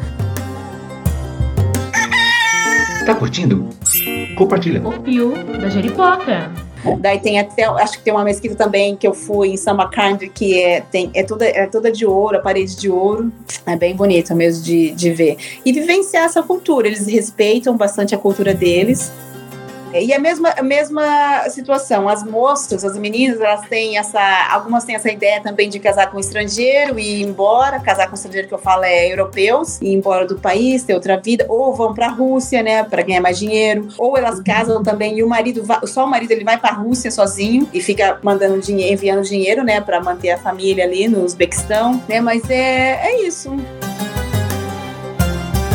Tá 3.06 3.14
curtindo? 3.16 3.68
Compartilha. 4.38 4.82
O 4.88 4.94
Pio 5.02 5.34
da 5.60 5.70
Jeripoca. 5.70 6.50
Daí 7.00 7.20
tem 7.20 7.40
até, 7.40 7.64
acho 7.64 7.98
que 7.98 8.04
tem 8.04 8.14
uma 8.14 8.24
mesquita 8.24 8.56
também 8.56 8.96
que 8.96 9.08
eu 9.08 9.14
fui 9.14 9.50
em 9.50 9.58
Samarkand, 9.58 10.18
que 10.34 10.62
é, 10.62 10.82
tem, 10.82 11.10
é, 11.14 11.24
toda, 11.24 11.46
é 11.46 11.66
toda 11.68 11.92
de 11.92 12.06
ouro, 12.06 12.38
a 12.38 12.40
parede 12.40 12.76
de 12.76 12.90
ouro. 12.90 13.32
É 13.66 13.76
bem 13.76 13.96
bonita 13.96 14.36
mesmo 14.36 14.64
de, 14.64 14.92
de 14.92 15.12
ver. 15.12 15.38
E 15.66 15.72
vivenciar 15.72 16.26
essa 16.26 16.44
cultura. 16.44 16.88
Eles 16.88 17.08
respeitam 17.08 17.76
bastante 17.78 18.14
a 18.14 18.18
cultura 18.18 18.54
deles. 18.54 19.12
E 19.94 20.14
a 20.14 20.20
mesma, 20.20 20.50
a 20.58 20.64
mesma 20.64 21.50
situação, 21.50 22.10
as 22.10 22.24
moças, 22.24 22.84
as 22.84 22.98
meninas, 22.98 23.40
elas 23.40 23.68
têm 23.68 23.98
essa, 23.98 24.22
algumas 24.52 24.84
têm 24.84 24.96
essa 24.96 25.12
ideia 25.12 25.42
também 25.42 25.70
de 25.70 25.80
casar 25.80 26.10
com 26.10 26.18
um 26.18 26.20
estrangeiro 26.20 27.00
e 27.00 27.22
ir 27.22 27.24
embora, 27.24 27.80
casar 27.80 28.08
com 28.08 28.12
um 28.12 28.16
estrangeiro 28.16 28.48
que 28.48 28.54
eu 28.54 28.60
falo 28.60 28.84
é 28.84 29.12
europeus, 29.12 29.82
ir 29.82 29.94
embora 29.94 30.26
do 30.26 30.38
país, 30.40 30.84
ter 30.84 30.94
outra 30.94 31.18
vida, 31.18 31.46
ou 31.48 31.74
vão 31.74 31.94
para 31.94 32.08
a 32.08 32.12
Rússia, 32.12 32.64
né, 32.64 32.84
para 32.84 33.02
ganhar 33.04 33.22
mais 33.22 33.38
dinheiro, 33.38 33.88
ou 33.98 34.18
elas 34.18 34.40
casam 34.42 34.82
também 34.84 35.18
e 35.18 35.24
o 35.24 35.30
marido, 35.30 35.64
só 35.86 36.06
o 36.06 36.10
marido 36.10 36.32
ele 36.32 36.44
vai 36.44 36.58
para 36.58 36.72
a 36.72 36.74
Rússia 36.74 37.12
sozinho 37.12 37.68
e 37.74 37.82
fica 37.82 38.20
mandando 38.24 38.60
dinheiro, 38.60 38.94
enviando 38.94 39.24
dinheiro, 39.24 39.64
né, 39.64 39.80
para 39.80 40.02
manter 40.02 40.32
a 40.32 40.38
família 40.38 40.84
ali 40.84 41.08
no 41.08 41.24
Uzbequistão, 41.24 42.02
né, 42.08 42.20
mas 42.20 42.50
é, 42.50 43.08
é 43.08 43.22
isso 43.28 43.52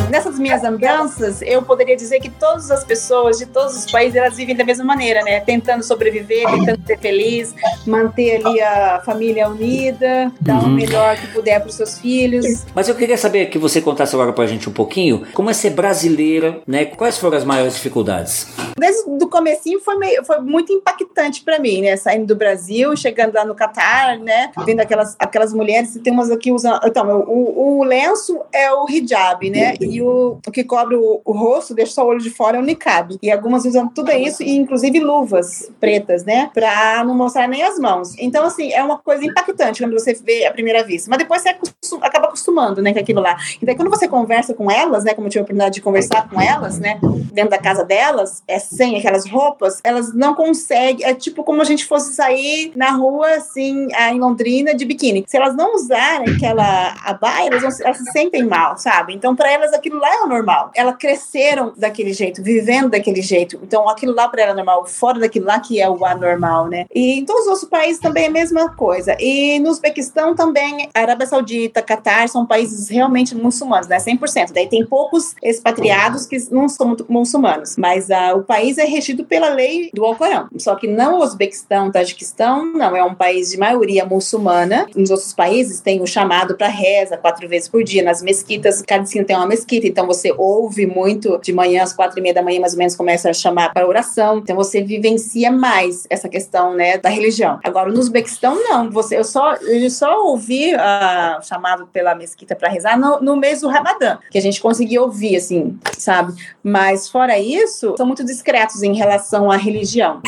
nessas 0.08 0.38
minhas 0.38 0.64
andanças, 0.64 1.42
eu 1.42 1.62
poderia 1.62 1.96
dizer 1.96 2.20
que 2.20 2.30
todas 2.30 2.70
as 2.70 2.84
pessoas 2.84 3.38
de 3.38 3.46
todos 3.46 3.76
os 3.76 3.90
países, 3.90 4.16
elas 4.16 4.36
vivem 4.36 4.54
da 4.54 4.64
mesma 4.64 4.84
maneira, 4.84 5.22
né? 5.22 5.40
Tentando 5.40 5.82
sobreviver, 5.82 6.48
tentando 6.48 6.86
ser 6.86 6.98
feliz, 6.98 7.54
manter 7.86 8.44
ali 8.44 8.60
a 8.60 9.02
família 9.04 9.48
unida, 9.48 10.32
dar 10.40 10.62
uhum. 10.62 10.68
o 10.68 10.70
melhor 10.70 11.16
que 11.16 11.26
puder 11.28 11.60
para 11.60 11.68
os 11.68 11.74
seus 11.74 11.98
filhos. 11.98 12.64
Mas 12.74 12.88
eu 12.88 12.94
queria 12.94 13.16
saber 13.16 13.46
que 13.46 13.58
você 13.58 13.80
contasse 13.80 14.14
agora 14.14 14.32
para 14.32 14.44
a 14.44 14.46
gente 14.46 14.68
um 14.68 14.72
pouquinho 14.72 15.26
como 15.34 15.50
é 15.50 15.52
ser 15.52 15.70
brasileira, 15.70 16.60
né? 16.66 16.84
Quais 16.84 17.18
foram 17.18 17.36
as 17.36 17.44
maiores 17.44 17.74
dificuldades? 17.74 18.48
Desde 18.78 19.02
o 19.08 19.28
comecinho 19.28 19.80
foi, 19.80 19.96
meio, 19.96 20.24
foi 20.24 20.40
muito 20.40 20.72
impactante 20.72 21.42
para 21.42 21.58
mim, 21.58 21.82
né? 21.82 21.96
Saindo 21.96 22.26
do 22.26 22.36
Brasil, 22.36 22.96
chegando 22.96 23.34
lá 23.34 23.44
no 23.44 23.54
Catar, 23.54 24.18
né? 24.18 24.50
Vendo 24.64 24.80
aquelas, 24.80 25.16
aquelas 25.18 25.52
mulheres, 25.52 25.98
tem 26.02 26.12
umas 26.12 26.30
aqui 26.30 26.52
usando... 26.52 26.80
Então, 26.84 27.24
o, 27.26 27.78
o 27.78 27.84
lenço 27.84 28.40
é 28.52 28.72
o 28.72 28.86
hijab, 28.88 29.48
né? 29.50 29.74
E 29.80 29.97
o, 30.02 30.38
o 30.46 30.50
que 30.50 30.64
cobre 30.64 30.96
o, 30.96 31.20
o, 31.24 31.32
rosto, 31.32 31.74
deixa 31.74 31.92
só 31.92 32.04
o 32.04 32.08
olho 32.08 32.20
de 32.20 32.30
fora, 32.30 32.56
é 32.56 32.60
o 32.60 32.64
niqab. 32.64 33.18
E 33.22 33.30
algumas 33.30 33.64
usam 33.64 33.88
tudo 33.88 34.10
isso, 34.12 34.42
e 34.42 34.56
inclusive 34.56 35.00
luvas 35.00 35.70
pretas, 35.80 36.24
né? 36.24 36.50
Pra 36.52 37.04
não 37.04 37.14
mostrar 37.14 37.48
nem 37.48 37.62
as 37.62 37.78
mãos. 37.78 38.14
Então, 38.18 38.44
assim, 38.44 38.72
é 38.72 38.82
uma 38.82 38.98
coisa 38.98 39.24
impactante 39.24 39.82
quando 39.82 39.92
você 39.92 40.14
vê 40.14 40.46
à 40.46 40.52
primeira 40.52 40.82
vista. 40.84 41.08
Mas 41.10 41.18
depois 41.18 41.42
você 41.42 41.56
acaba 42.02 42.26
acostumando, 42.26 42.82
né, 42.82 42.92
com 42.92 42.98
aquilo 42.98 43.20
lá. 43.20 43.36
E 43.60 43.66
daí, 43.66 43.74
quando 43.74 43.90
você 43.90 44.08
conversa 44.08 44.54
com 44.54 44.70
elas, 44.70 45.04
né, 45.04 45.14
como 45.14 45.26
eu 45.26 45.30
tive 45.30 45.40
a 45.40 45.42
oportunidade 45.42 45.74
de 45.74 45.80
conversar 45.80 46.28
com 46.28 46.40
elas, 46.40 46.78
né, 46.78 46.98
dentro 47.32 47.50
da 47.50 47.58
casa 47.58 47.84
delas, 47.84 48.42
é 48.46 48.58
sem 48.58 48.98
aquelas 48.98 49.28
roupas, 49.28 49.80
elas 49.84 50.14
não 50.14 50.34
conseguem. 50.34 51.06
É 51.06 51.14
tipo 51.14 51.44
como 51.44 51.62
a 51.62 51.64
gente 51.64 51.86
fosse 51.86 52.14
sair 52.14 52.72
na 52.74 52.90
rua, 52.90 53.34
assim, 53.34 53.88
em 54.10 54.18
Londrina, 54.18 54.74
de 54.74 54.84
biquíni. 54.84 55.24
Se 55.26 55.36
elas 55.36 55.54
não 55.54 55.74
usarem 55.74 56.34
aquela 56.34 56.94
abaia, 57.04 57.48
elas, 57.48 57.62
vão, 57.62 57.70
elas 57.86 57.98
se 57.98 58.12
sentem 58.12 58.44
mal, 58.44 58.76
sabe? 58.76 59.14
Então, 59.14 59.34
para 59.34 59.50
elas, 59.50 59.72
aquilo 59.72 59.87
aquilo 59.88 60.00
lá 60.00 60.14
é 60.14 60.20
o 60.20 60.28
normal. 60.28 60.70
Elas 60.74 60.96
cresceram 60.96 61.72
daquele 61.76 62.12
jeito, 62.12 62.42
vivendo 62.42 62.90
daquele 62.90 63.22
jeito. 63.22 63.58
Então, 63.62 63.88
aquilo 63.88 64.14
lá 64.14 64.28
para 64.28 64.42
ela 64.42 64.52
é 64.52 64.54
normal, 64.54 64.86
fora 64.86 65.18
daquilo 65.18 65.46
lá 65.46 65.58
que 65.58 65.80
é 65.80 65.88
o 65.88 66.04
anormal, 66.04 66.68
né? 66.68 66.86
E 66.94 67.18
em 67.18 67.24
todos 67.24 67.42
os 67.42 67.48
outros 67.48 67.68
países 67.68 68.00
também 68.00 68.24
é 68.24 68.26
a 68.28 68.30
mesma 68.30 68.74
coisa. 68.74 69.16
E 69.18 69.58
no 69.58 69.70
Uzbequistão 69.70 70.34
também, 70.34 70.88
Arábia 70.94 71.26
Saudita, 71.26 71.82
Catar 71.82 72.28
são 72.28 72.46
países 72.46 72.88
realmente 72.88 73.34
muçulmanos, 73.34 73.88
né? 73.88 73.98
100%. 73.98 74.52
Daí 74.52 74.68
tem 74.68 74.84
poucos 74.84 75.34
expatriados 75.42 76.26
que 76.26 76.36
não 76.50 76.68
são 76.68 76.96
muçulmanos, 77.08 77.76
mas 77.76 78.08
uh, 78.08 78.36
o 78.36 78.42
país 78.42 78.78
é 78.78 78.84
regido 78.84 79.24
pela 79.24 79.48
lei 79.48 79.90
do 79.94 80.04
Alcorão. 80.04 80.48
Só 80.58 80.74
que 80.74 80.86
não 80.86 81.18
o 81.18 81.22
Uzbequistão, 81.22 81.90
Tajiquistão, 81.90 82.66
não, 82.66 82.94
é 82.94 83.02
um 83.02 83.14
país 83.14 83.50
de 83.50 83.56
maioria 83.56 84.04
muçulmana. 84.04 84.86
Nos 84.94 85.10
outros 85.10 85.32
países 85.32 85.80
tem 85.80 86.02
o 86.02 86.06
chamado 86.06 86.56
para 86.56 86.68
reza 86.68 87.16
quatro 87.16 87.48
vezes 87.48 87.68
por 87.68 87.82
dia. 87.82 88.02
Nas 88.02 88.22
mesquitas, 88.22 88.82
cada 88.82 89.04
esquina 89.04 89.24
tem 89.24 89.36
uma 89.36 89.46
mesquita 89.46 89.77
então 89.86 90.06
você 90.06 90.32
ouve 90.36 90.86
muito 90.86 91.38
de 91.42 91.52
manhã, 91.52 91.82
às 91.82 91.92
quatro 91.92 92.18
e 92.18 92.22
meia 92.22 92.34
da 92.34 92.42
manhã, 92.42 92.60
mais 92.60 92.72
ou 92.72 92.78
menos, 92.78 92.96
começa 92.96 93.30
a 93.30 93.32
chamar 93.32 93.72
para 93.72 93.86
oração. 93.86 94.38
Então 94.38 94.56
você 94.56 94.82
vivencia 94.82 95.52
mais 95.52 96.06
essa 96.10 96.28
questão, 96.28 96.74
né, 96.74 96.98
da 96.98 97.08
religião. 97.08 97.60
Agora, 97.62 97.90
no 97.90 97.98
Uzbequistão, 97.98 98.56
não. 98.64 98.90
Você, 98.90 99.18
eu 99.18 99.24
só, 99.24 99.54
eu 99.54 99.90
só 99.90 100.24
ouvi 100.24 100.74
uh, 100.74 101.46
chamado 101.46 101.86
pela 101.92 102.14
mesquita 102.14 102.56
para 102.56 102.68
rezar 102.68 102.98
no, 102.98 103.20
no 103.20 103.36
mês 103.36 103.60
do 103.60 103.68
Ramadã, 103.68 104.18
que 104.30 104.38
a 104.38 104.42
gente 104.42 104.60
conseguia 104.60 105.02
ouvir, 105.02 105.36
assim, 105.36 105.78
sabe? 105.96 106.32
Mas 106.62 107.08
fora 107.08 107.38
isso, 107.38 107.94
são 107.96 108.06
muito 108.06 108.24
discretos 108.24 108.82
em 108.82 108.94
relação 108.94 109.50
à 109.50 109.56
religião. 109.56 110.20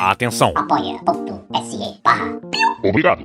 Atenção. 0.00 0.52
Apoia.se. 0.54 2.00
Obrigado. 2.82 3.22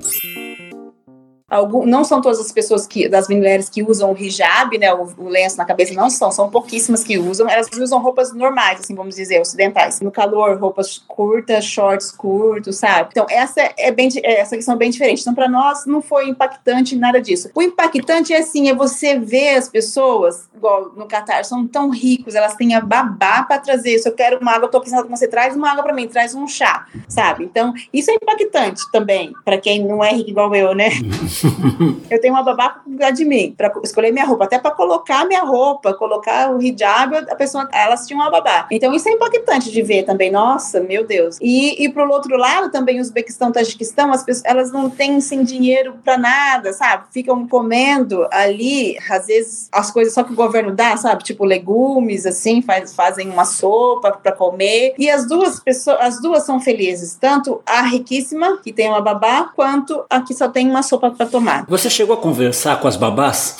Algum, 1.50 1.86
não 1.86 2.04
são 2.04 2.20
todas 2.20 2.42
as 2.42 2.52
pessoas 2.52 2.86
que, 2.86 3.08
das 3.08 3.30
mulheres 3.30 3.70
que 3.70 3.82
usam 3.82 4.12
o 4.12 4.18
hijab, 4.18 4.78
né, 4.78 4.94
o, 4.94 5.08
o, 5.18 5.30
lenço 5.30 5.56
na 5.56 5.64
cabeça, 5.64 5.94
não 5.94 6.10
são, 6.10 6.30
são 6.30 6.50
pouquíssimas 6.50 7.06
que 7.06 7.18
usam. 7.18 7.50
Elas 7.50 7.70
usam 7.72 8.02
roupas 8.02 8.34
normais, 8.34 8.82
assim, 8.82 8.94
vamos 8.94 9.16
dizer, 9.16 9.40
ocidentais. 9.40 10.02
No 10.02 10.12
calor, 10.12 10.60
roupas 10.60 10.98
curtas, 11.08 11.64
shorts 11.64 12.12
curtos, 12.12 12.76
sabe? 12.76 13.12
Então, 13.14 13.26
essa 13.30 13.62
é 13.78 13.90
bem, 13.94 14.10
essa 14.26 14.58
questão 14.58 14.76
é 14.76 14.78
bem 14.78 14.90
diferente. 14.90 15.22
Então, 15.22 15.34
para 15.34 15.48
nós, 15.48 15.86
não 15.86 16.02
foi 16.02 16.28
impactante 16.28 16.98
nada 16.98 17.22
disso. 17.22 17.50
O 17.56 17.62
impactante 17.62 18.34
é 18.34 18.40
assim, 18.40 18.68
é 18.68 18.76
você 18.76 19.18
ver 19.18 19.56
as 19.56 19.70
pessoas, 19.70 20.50
igual 20.54 20.92
no 20.98 21.08
Catar, 21.08 21.46
são 21.46 21.66
tão 21.66 21.90
ricos, 21.90 22.36
elas 22.36 22.56
têm 22.56 22.76
a 22.76 22.82
babá 22.82 23.44
para 23.44 23.58
trazer. 23.58 23.98
Se 24.00 24.10
eu 24.10 24.14
quero 24.14 24.40
uma 24.40 24.52
água, 24.52 24.66
eu 24.66 24.72
tô 24.72 24.82
pensando 24.82 25.06
que 25.06 25.10
você 25.10 25.30
traz 25.30 25.56
uma 25.56 25.72
água 25.72 25.82
para 25.82 25.94
mim, 25.94 26.10
traz 26.10 26.36
um 26.36 26.46
chá, 26.46 26.86
sabe? 27.08 27.46
Então, 27.46 27.74
isso 27.94 28.12
é 28.12 28.16
impactante 28.16 28.82
também, 28.92 29.32
para 29.46 29.58
quem 29.58 29.82
não 29.88 30.04
é 30.04 30.12
rico 30.12 30.32
igual 30.32 30.54
eu, 30.54 30.76
né? 30.76 30.90
eu 32.10 32.22
tenho 32.22 32.34
uma 32.34 32.44
babá 32.44 32.70
pra 32.70 32.82
cuidar 32.84 33.12
de 33.12 33.26
mim, 33.26 33.54
pra 33.56 33.72
escolher 33.84 34.12
minha 34.12 34.26
roupa, 34.26 34.46
até 34.46 34.60
pra 34.60 34.72
colocar 34.72 35.26
minha 35.26 35.44
roupa, 35.44 35.94
colocar 35.94 36.52
o 36.52 36.62
hijab, 36.62 37.16
a 37.16 37.36
pessoa, 37.36 37.68
elas 37.72 38.06
tinham 38.06 38.22
uma 38.22 38.32
babá. 38.32 38.68
Então 38.72 38.94
isso 38.94 39.08
é 39.10 39.12
impactante 39.12 39.72
de 39.72 39.82
ver 39.82 40.04
também, 40.04 40.32
nossa, 40.32 40.80
meu 40.80 41.06
Deus. 41.06 41.38
E, 41.42 41.84
e 41.84 41.90
pro 41.90 42.10
outro 42.10 42.38
lado 42.38 42.72
também, 42.72 43.00
Uzbequistão, 43.00 43.52
Tajiquistão, 43.52 44.12
as 44.12 44.24
pessoas, 44.24 44.46
elas 44.46 44.72
não 44.72 44.90
têm, 44.90 45.20
sem 45.22 45.44
dinheiro 45.44 45.96
pra 46.04 46.18
nada, 46.18 46.74
sabe? 46.74 47.06
Ficam 47.12 47.48
comendo 47.48 48.28
ali, 48.32 48.98
às 49.10 49.28
vezes, 49.28 49.70
as 49.72 49.92
coisas 49.92 50.14
só 50.14 50.24
que 50.24 50.34
o 50.34 50.36
governo 50.36 50.72
dá, 50.74 50.96
sabe? 50.98 51.24
Tipo 51.24 51.46
legumes, 51.46 52.26
assim, 52.26 52.62
faz, 52.62 52.94
fazem 52.94 53.30
uma 53.30 53.46
sopa 53.46 54.12
pra 54.12 54.32
comer. 54.32 54.96
E 54.98 55.10
as 55.10 55.28
duas 55.28 55.60
pessoas, 55.60 55.98
as 56.00 56.22
duas 56.22 56.44
são 56.44 56.60
felizes, 56.60 57.16
tanto 57.16 57.62
a 57.66 57.82
riquíssima, 57.82 58.58
que 58.64 58.74
tem 58.74 58.90
uma 58.90 59.02
babá, 59.02 59.52
quanto 59.56 60.06
a 60.10 60.22
que 60.22 60.34
só 60.34 60.50
tem 60.50 60.70
uma 60.70 60.84
sopa 60.84 61.12
pra 61.12 61.27
tomar. 61.28 61.66
Você 61.68 61.90
chegou 61.90 62.16
a 62.16 62.18
conversar 62.18 62.80
com 62.80 62.88
as 62.88 62.96
babás? 62.96 63.56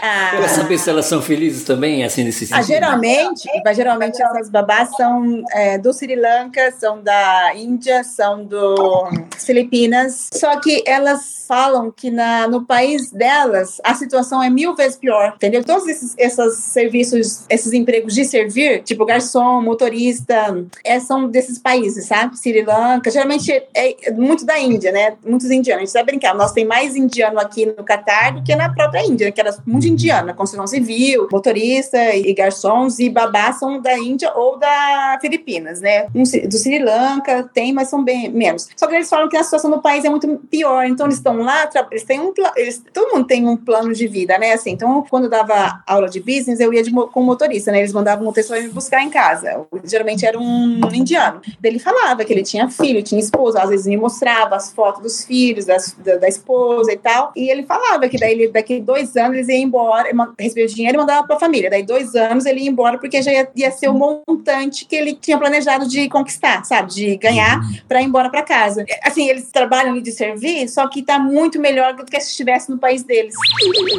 Ah, 0.00 0.32
Pra 0.36 0.48
saber 0.48 0.78
se 0.78 0.88
elas 0.90 1.06
são 1.06 1.20
felizes 1.22 1.64
também, 1.64 2.04
assim, 2.04 2.24
nesse 2.24 2.44
Ah, 2.44 2.56
sentido? 2.56 2.66
geralmente, 2.66 3.48
mas 3.64 3.76
geralmente 3.76 4.22
essas 4.22 4.48
babás 4.50 4.88
são 4.96 5.42
é, 5.52 5.78
do 5.78 5.92
Sri 5.92 6.16
Lanka, 6.16 6.72
são 6.78 7.02
da 7.02 7.52
Índia, 7.54 8.02
são 8.04 8.44
do 8.44 9.08
Filipinas. 9.38 10.28
Só 10.32 10.58
que 10.60 10.82
elas 10.86 11.33
falam 11.46 11.90
que 11.90 12.10
na, 12.10 12.48
no 12.48 12.64
país 12.64 13.10
delas 13.10 13.80
a 13.84 13.94
situação 13.94 14.42
é 14.42 14.50
mil 14.50 14.74
vezes 14.74 14.96
pior, 14.96 15.34
entendeu? 15.36 15.64
Todos 15.64 15.86
esses, 15.86 16.14
esses 16.18 16.54
serviços, 16.64 17.44
esses 17.48 17.72
empregos 17.72 18.14
de 18.14 18.24
servir, 18.24 18.82
tipo 18.82 19.04
garçom, 19.04 19.60
motorista, 19.62 20.64
é, 20.84 20.98
são 21.00 21.28
desses 21.28 21.58
países, 21.58 22.06
sabe? 22.06 22.38
Sri 22.38 22.62
Lanka, 22.62 23.10
geralmente 23.10 23.50
é 23.74 24.10
muito 24.12 24.44
da 24.44 24.58
Índia, 24.58 24.92
né? 24.92 25.16
Muitos 25.24 25.50
indianos. 25.50 25.82
A 25.82 25.86
gente 25.86 25.92
vai 25.94 26.04
brincar, 26.04 26.34
nós 26.34 26.52
tem 26.52 26.64
mais 26.64 26.96
indiano 26.96 27.38
aqui 27.38 27.66
no 27.66 27.84
Catar 27.84 28.34
do 28.34 28.42
que 28.42 28.54
na 28.54 28.72
própria 28.72 29.04
Índia, 29.04 29.30
que 29.30 29.40
era 29.40 29.56
muito 29.66 29.86
indiana, 29.86 30.34
construção 30.34 30.66
civil, 30.66 31.28
motorista 31.30 32.14
e 32.14 32.32
garçons 32.32 32.98
e 32.98 33.08
babá 33.08 33.52
são 33.52 33.80
da 33.80 33.96
Índia 33.98 34.32
ou 34.34 34.58
da 34.58 35.18
Filipinas, 35.20 35.80
né? 35.80 36.06
Um 36.14 36.22
do 36.22 36.58
Sri 36.58 36.78
Lanka 36.78 37.48
tem, 37.52 37.72
mas 37.72 37.88
são 37.88 38.02
bem 38.02 38.30
menos. 38.30 38.68
Só 38.76 38.86
que 38.86 38.94
eles 38.94 39.08
falam 39.08 39.28
que 39.28 39.36
a 39.36 39.42
situação 39.42 39.70
no 39.70 39.80
país 39.80 40.04
é 40.04 40.10
muito 40.10 40.28
pior, 40.50 40.84
então 40.86 41.06
eles 41.06 41.16
estão 41.16 41.33
lá, 41.42 41.66
tra- 41.66 41.86
eles 41.90 42.04
têm 42.04 42.20
um 42.20 42.32
eles, 42.56 42.82
todo 42.92 43.12
mundo 43.14 43.26
tem 43.26 43.46
um 43.48 43.56
plano 43.56 43.92
de 43.92 44.06
vida, 44.06 44.36
né? 44.38 44.52
Assim, 44.52 44.70
então 44.70 45.04
quando 45.08 45.24
eu 45.24 45.30
dava 45.30 45.82
aula 45.86 46.08
de 46.08 46.20
business, 46.20 46.60
eu 46.60 46.72
ia 46.72 46.82
de 46.82 46.90
com 46.92 47.20
o 47.20 47.24
motorista, 47.24 47.72
né? 47.72 47.78
Eles 47.78 47.92
mandavam 47.92 48.22
um 48.22 48.26
motorista 48.26 48.60
me 48.60 48.68
buscar 48.68 49.02
em 49.02 49.10
casa. 49.10 49.66
Geralmente 49.84 50.24
era 50.26 50.38
um 50.38 50.80
indiano. 50.92 51.40
Ele 51.62 51.78
falava 51.78 52.24
que 52.24 52.32
ele 52.32 52.42
tinha 52.42 52.68
filho, 52.68 53.02
tinha 53.02 53.20
esposa, 53.20 53.62
às 53.62 53.70
vezes 53.70 53.86
me 53.86 53.96
mostrava 53.96 54.56
as 54.56 54.72
fotos 54.72 55.02
dos 55.02 55.24
filhos, 55.24 55.64
das- 55.64 55.96
da, 56.04 56.16
da 56.16 56.28
esposa 56.28 56.92
e 56.92 56.96
tal. 56.96 57.32
E 57.34 57.50
ele 57.50 57.62
falava 57.64 58.08
que 58.08 58.18
daí 58.18 58.32
ele, 58.32 58.48
daqui 58.48 58.80
dois 58.80 59.16
anos 59.16 59.34
eles 59.36 59.48
iam 59.48 59.58
embora, 59.58 60.08
recebia 60.38 60.64
o 60.64 60.68
dinheiro 60.68 60.96
e 60.96 61.00
mandava 61.00 61.26
para 61.26 61.36
a 61.36 61.40
família. 61.40 61.70
Daí 61.70 61.82
dois 61.82 62.14
anos 62.14 62.44
ele 62.46 62.60
ia 62.60 62.70
embora 62.70 62.98
porque 62.98 63.22
já 63.22 63.32
ia, 63.32 63.48
ia 63.56 63.70
ser 63.70 63.88
o 63.88 63.94
montante 63.94 64.84
que 64.84 64.94
ele 64.96 65.14
tinha 65.14 65.38
planejado 65.38 65.86
de 65.88 66.08
conquistar, 66.08 66.64
sabe? 66.64 66.92
De 66.92 67.16
ganhar 67.16 67.60
para 67.88 68.00
ir 68.00 68.04
embora 68.04 68.30
para 68.30 68.42
casa. 68.42 68.84
Assim, 69.02 69.28
eles 69.28 69.50
trabalham 69.50 70.00
de 70.00 70.12
servir, 70.12 70.68
só 70.68 70.86
que 70.88 71.02
tá 71.02 71.18
muito 71.24 71.58
melhor 71.58 71.94
do 71.94 72.04
que 72.04 72.20
se 72.20 72.30
estivesse 72.30 72.70
no 72.70 72.78
país 72.78 73.02
deles. 73.02 73.34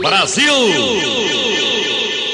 Brasil! 0.01 0.53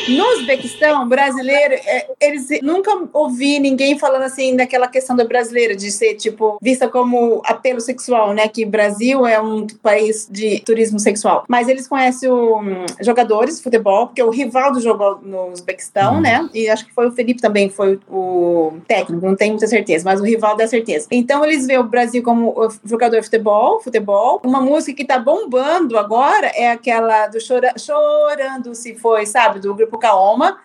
No 0.10 0.26
Uzbequistão, 0.34 1.08
brasileiro, 1.08 1.74
é, 1.74 2.08
eles 2.20 2.48
nunca 2.62 2.92
ouvi 3.14 3.60
ninguém 3.60 3.98
falando 3.98 4.24
assim 4.24 4.56
daquela 4.56 4.88
questão 4.88 5.16
do 5.16 5.28
brasileiro, 5.28 5.76
de 5.76 5.92
ser, 5.92 6.16
tipo, 6.16 6.58
vista 6.62 6.88
como 6.88 7.42
apelo 7.46 7.80
sexual, 7.80 8.34
né? 8.34 8.48
Que 8.48 8.66
Brasil 8.66 9.26
é 9.26 9.40
um 9.40 9.68
país 9.82 10.28
de 10.30 10.60
turismo 10.62 11.00
sexual. 11.00 11.46
Mas 11.48 11.68
eles 11.68 11.88
conhecem 11.88 12.30
o, 12.30 12.60
hum, 12.60 12.86
jogadores 13.02 13.58
de 13.58 13.64
futebol, 13.64 14.08
porque 14.08 14.24
o 14.24 14.30
Rivaldo 14.30 14.80
jogou 14.80 15.20
no 15.22 15.52
Uzbequistão, 15.52 16.20
né? 16.20 16.50
E 16.54 16.70
acho 16.70 16.86
que 16.86 16.94
foi 16.94 17.08
o 17.08 17.12
Felipe 17.12 17.42
também, 17.42 17.70
foi 17.70 18.00
o 18.10 18.74
técnico, 18.88 19.26
não 19.26 19.36
tenho 19.36 19.52
muita 19.52 19.68
certeza, 19.68 20.04
mas 20.06 20.20
o 20.20 20.24
Rivaldo 20.24 20.62
é 20.62 20.68
certeza. 20.68 21.08
Então 21.12 21.44
eles 21.46 21.66
veem 21.66 21.80
o 21.80 21.84
Brasil 21.84 22.24
como 22.24 22.54
jogador 22.84 23.18
de 23.18 23.26
futebol, 23.26 23.80
futebol. 23.82 24.42
Uma 24.44 24.62
música 24.62 24.94
que 24.94 25.06
tá 25.06 25.20
bombando 25.20 25.98
agora 25.98 26.48
é 26.56 26.72
aquela 26.72 27.28
do 27.28 27.38
Chora, 27.46 27.74
Chorando 27.78 28.74
Se 28.76 28.96
Foi, 28.96 29.26
sabe? 29.26 29.60
Do 29.60 29.74
grupo 29.76 29.91
Kaoma. 29.98 30.58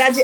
Já 0.00 0.08
de, 0.08 0.22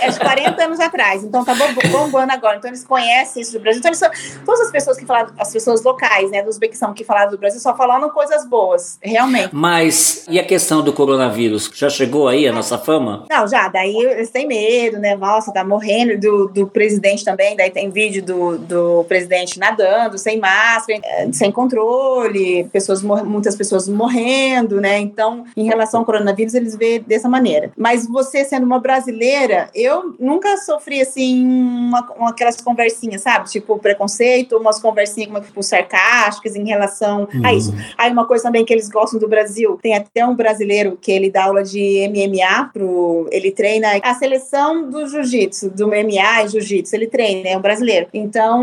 é 0.00 0.08
de 0.08 0.18
40 0.20 0.64
anos 0.64 0.78
atrás, 0.78 1.24
então 1.24 1.44
tá 1.44 1.52
bom- 1.54 1.72
bombando 1.90 2.32
agora. 2.32 2.56
Então 2.56 2.70
eles 2.70 2.84
conhecem 2.84 3.42
isso 3.42 3.52
do 3.52 3.58
Brasil. 3.60 3.80
Então 3.80 3.92
são, 3.92 4.08
todas 4.44 4.60
as 4.60 4.70
pessoas 4.70 4.96
que 4.96 5.04
falaram, 5.04 5.30
as 5.36 5.52
pessoas 5.52 5.82
locais, 5.82 6.30
né, 6.30 6.42
do 6.42 6.48
Uzbequistão 6.48 6.94
que 6.94 7.02
falaram 7.02 7.32
do 7.32 7.38
Brasil, 7.38 7.58
só 7.60 7.76
falando 7.76 8.08
coisas 8.10 8.46
boas, 8.46 8.98
realmente. 9.02 9.48
Mas 9.52 10.24
e 10.28 10.38
a 10.38 10.44
questão 10.44 10.80
do 10.82 10.92
coronavírus? 10.92 11.68
Já 11.74 11.90
chegou 11.90 12.28
aí 12.28 12.46
a 12.46 12.52
nossa 12.52 12.78
fama? 12.78 13.24
Não, 13.28 13.48
já, 13.48 13.66
daí 13.68 13.96
eles 13.96 14.30
têm 14.30 14.46
medo, 14.46 14.98
né? 14.98 15.16
Nossa, 15.16 15.52
tá 15.52 15.64
morrendo 15.64 16.18
do, 16.20 16.48
do 16.48 16.66
presidente 16.68 17.24
também. 17.24 17.56
Daí 17.56 17.70
tem 17.70 17.90
vídeo 17.90 18.22
do, 18.22 18.58
do 18.58 19.04
presidente 19.08 19.58
nadando, 19.58 20.16
sem 20.18 20.38
máscara, 20.38 21.00
sem 21.32 21.50
controle, 21.50 22.64
pessoas, 22.72 23.02
muitas 23.02 23.56
pessoas 23.56 23.88
morrendo, 23.88 24.80
né? 24.80 24.98
Então, 25.00 25.44
em 25.56 25.64
relação 25.64 26.00
ao 26.00 26.06
coronavírus, 26.06 26.54
eles 26.54 26.76
vê 26.76 26.98
dessa 27.00 27.28
maneira. 27.28 27.70
Mas 27.76 28.06
você 28.06 28.44
sendo 28.44 28.64
uma 28.64 28.78
brasileira, 28.84 29.70
eu 29.74 30.14
nunca 30.20 30.58
sofri 30.58 31.00
assim, 31.00 31.42
uma, 31.44 32.06
uma- 32.16 32.30
aquelas 32.30 32.60
conversinhas, 32.60 33.22
sabe? 33.22 33.48
Tipo, 33.50 33.78
preconceito, 33.78 34.56
umas 34.58 34.78
conversinhas 34.78 35.30
como, 35.32 35.40
tipo, 35.40 35.62
sarcásticas 35.62 36.54
em 36.54 36.66
relação 36.66 37.26
a 37.42 37.52
isso. 37.54 37.72
Aí 37.96 38.12
uma 38.12 38.26
coisa 38.26 38.44
também 38.44 38.62
que 38.62 38.72
eles 38.74 38.88
gostam 38.90 39.18
do 39.18 39.26
Brasil, 39.26 39.78
tem 39.82 39.94
até 39.96 40.24
um 40.26 40.34
brasileiro 40.36 40.98
que 41.00 41.10
ele 41.10 41.30
dá 41.30 41.44
aula 41.44 41.62
de 41.64 42.06
MMA 42.08 42.70
pro, 42.72 43.26
ele 43.32 43.50
treina 43.50 43.88
a 44.02 44.14
seleção 44.14 44.90
do 44.90 45.06
jiu-jitsu, 45.08 45.70
do 45.70 45.88
MMA 45.88 46.44
e 46.44 46.48
jiu-jitsu, 46.48 46.94
ele 46.94 47.06
treina, 47.06 47.48
é 47.48 47.56
um 47.56 47.62
brasileiro. 47.62 48.06
Então, 48.12 48.62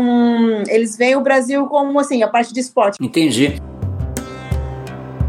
eles 0.68 0.96
veem 0.96 1.16
o 1.16 1.20
Brasil 1.20 1.66
como 1.66 1.98
assim, 1.98 2.22
a 2.22 2.28
parte 2.28 2.54
de 2.54 2.60
esporte. 2.60 2.96
Entendi. 3.00 3.60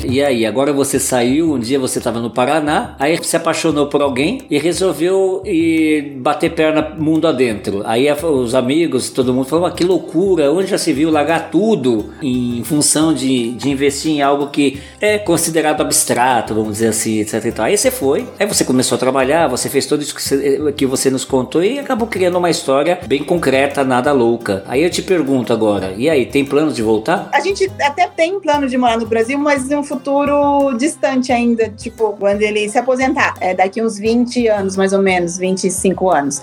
E 0.06 0.22
aí, 0.22 0.46
agora 0.46 0.74
você 0.74 1.00
saiu, 1.00 1.54
um 1.54 1.60
dia 1.60 1.80
você 1.80 1.98
estava 1.98 2.20
no 2.20 2.30
Paraná, 2.30 2.96
aí 3.00 3.18
se 3.24 3.36
apaixonou 3.36 3.88
por 3.88 4.02
alguém 4.02 4.42
e 4.50 4.58
resolveu 4.60 5.42
ir 5.46 6.18
bater 6.18 6.52
perna 6.52 6.94
mundo 6.98 7.28
adentro. 7.28 7.82
Aí 7.86 8.08
os 8.12 8.54
amigos, 8.54 9.10
todo 9.10 9.34
mundo 9.34 9.48
falou, 9.48 9.66
"Ah, 9.66 9.72
que 9.72 9.84
loucura, 9.84 10.52
onde 10.52 10.68
já 10.68 10.78
se 10.78 10.92
viu 10.92 11.10
largar 11.10 11.50
tudo 11.50 12.12
em 12.22 12.64
função 12.64 13.14
de, 13.14 13.52
de 13.52 13.70
investir 13.70 14.12
em 14.12 14.22
algo 14.22 14.48
que 14.48 14.80
é 15.00 15.18
considerado 15.18 15.82
abstrato, 15.82 16.54
vamos 16.54 16.74
dizer 16.74 16.88
assim, 16.88 17.20
etc. 17.20 17.60
Aí 17.60 17.78
você 17.78 17.92
foi, 17.92 18.28
aí 18.40 18.46
você 18.46 18.64
começou 18.64 18.96
a 18.96 19.00
trabalhar, 19.00 19.48
você 19.48 19.70
fez 19.70 19.86
tudo 19.86 20.02
isso 20.02 20.16
que 20.16 20.22
você, 20.22 20.74
que 20.74 20.86
você 20.86 21.10
nos 21.10 21.26
contou 21.26 21.64
e 21.64 21.80
acabou 21.80 22.08
criando 22.08 22.38
uma 22.38 22.50
história 22.50 23.00
bem 23.08 23.24
concreta, 23.24 23.84
nada 23.84 24.12
louca. 24.12 24.64
Aí 24.68 24.84
eu 24.84 24.90
te 24.90 25.02
pergunto 25.02 25.54
agora, 25.54 25.94
e 25.98 26.10
aí, 26.10 26.26
tem 26.26 26.44
planos 26.44 26.76
de 26.76 26.82
voltar? 26.82 27.30
A 27.32 27.40
gente 27.40 27.72
até 27.80 28.08
tem 28.08 28.40
plano 28.40 28.68
de 28.68 28.78
morar 28.78 28.98
no 28.98 29.06
Brasil, 29.06 29.38
mas 29.38 29.70
em 29.70 29.76
um 29.76 29.84
futuro 29.94 30.76
distante 30.78 31.32
ainda, 31.32 31.70
tipo, 31.70 32.14
quando 32.14 32.42
ele 32.42 32.68
se 32.68 32.78
aposentar. 32.78 33.36
É 33.40 33.54
daqui 33.54 33.82
uns 33.82 33.98
20 33.98 34.48
anos, 34.48 34.76
mais 34.76 34.92
ou 34.94 35.02
menos, 35.02 35.38
25 35.38 36.10
anos. 36.10 36.42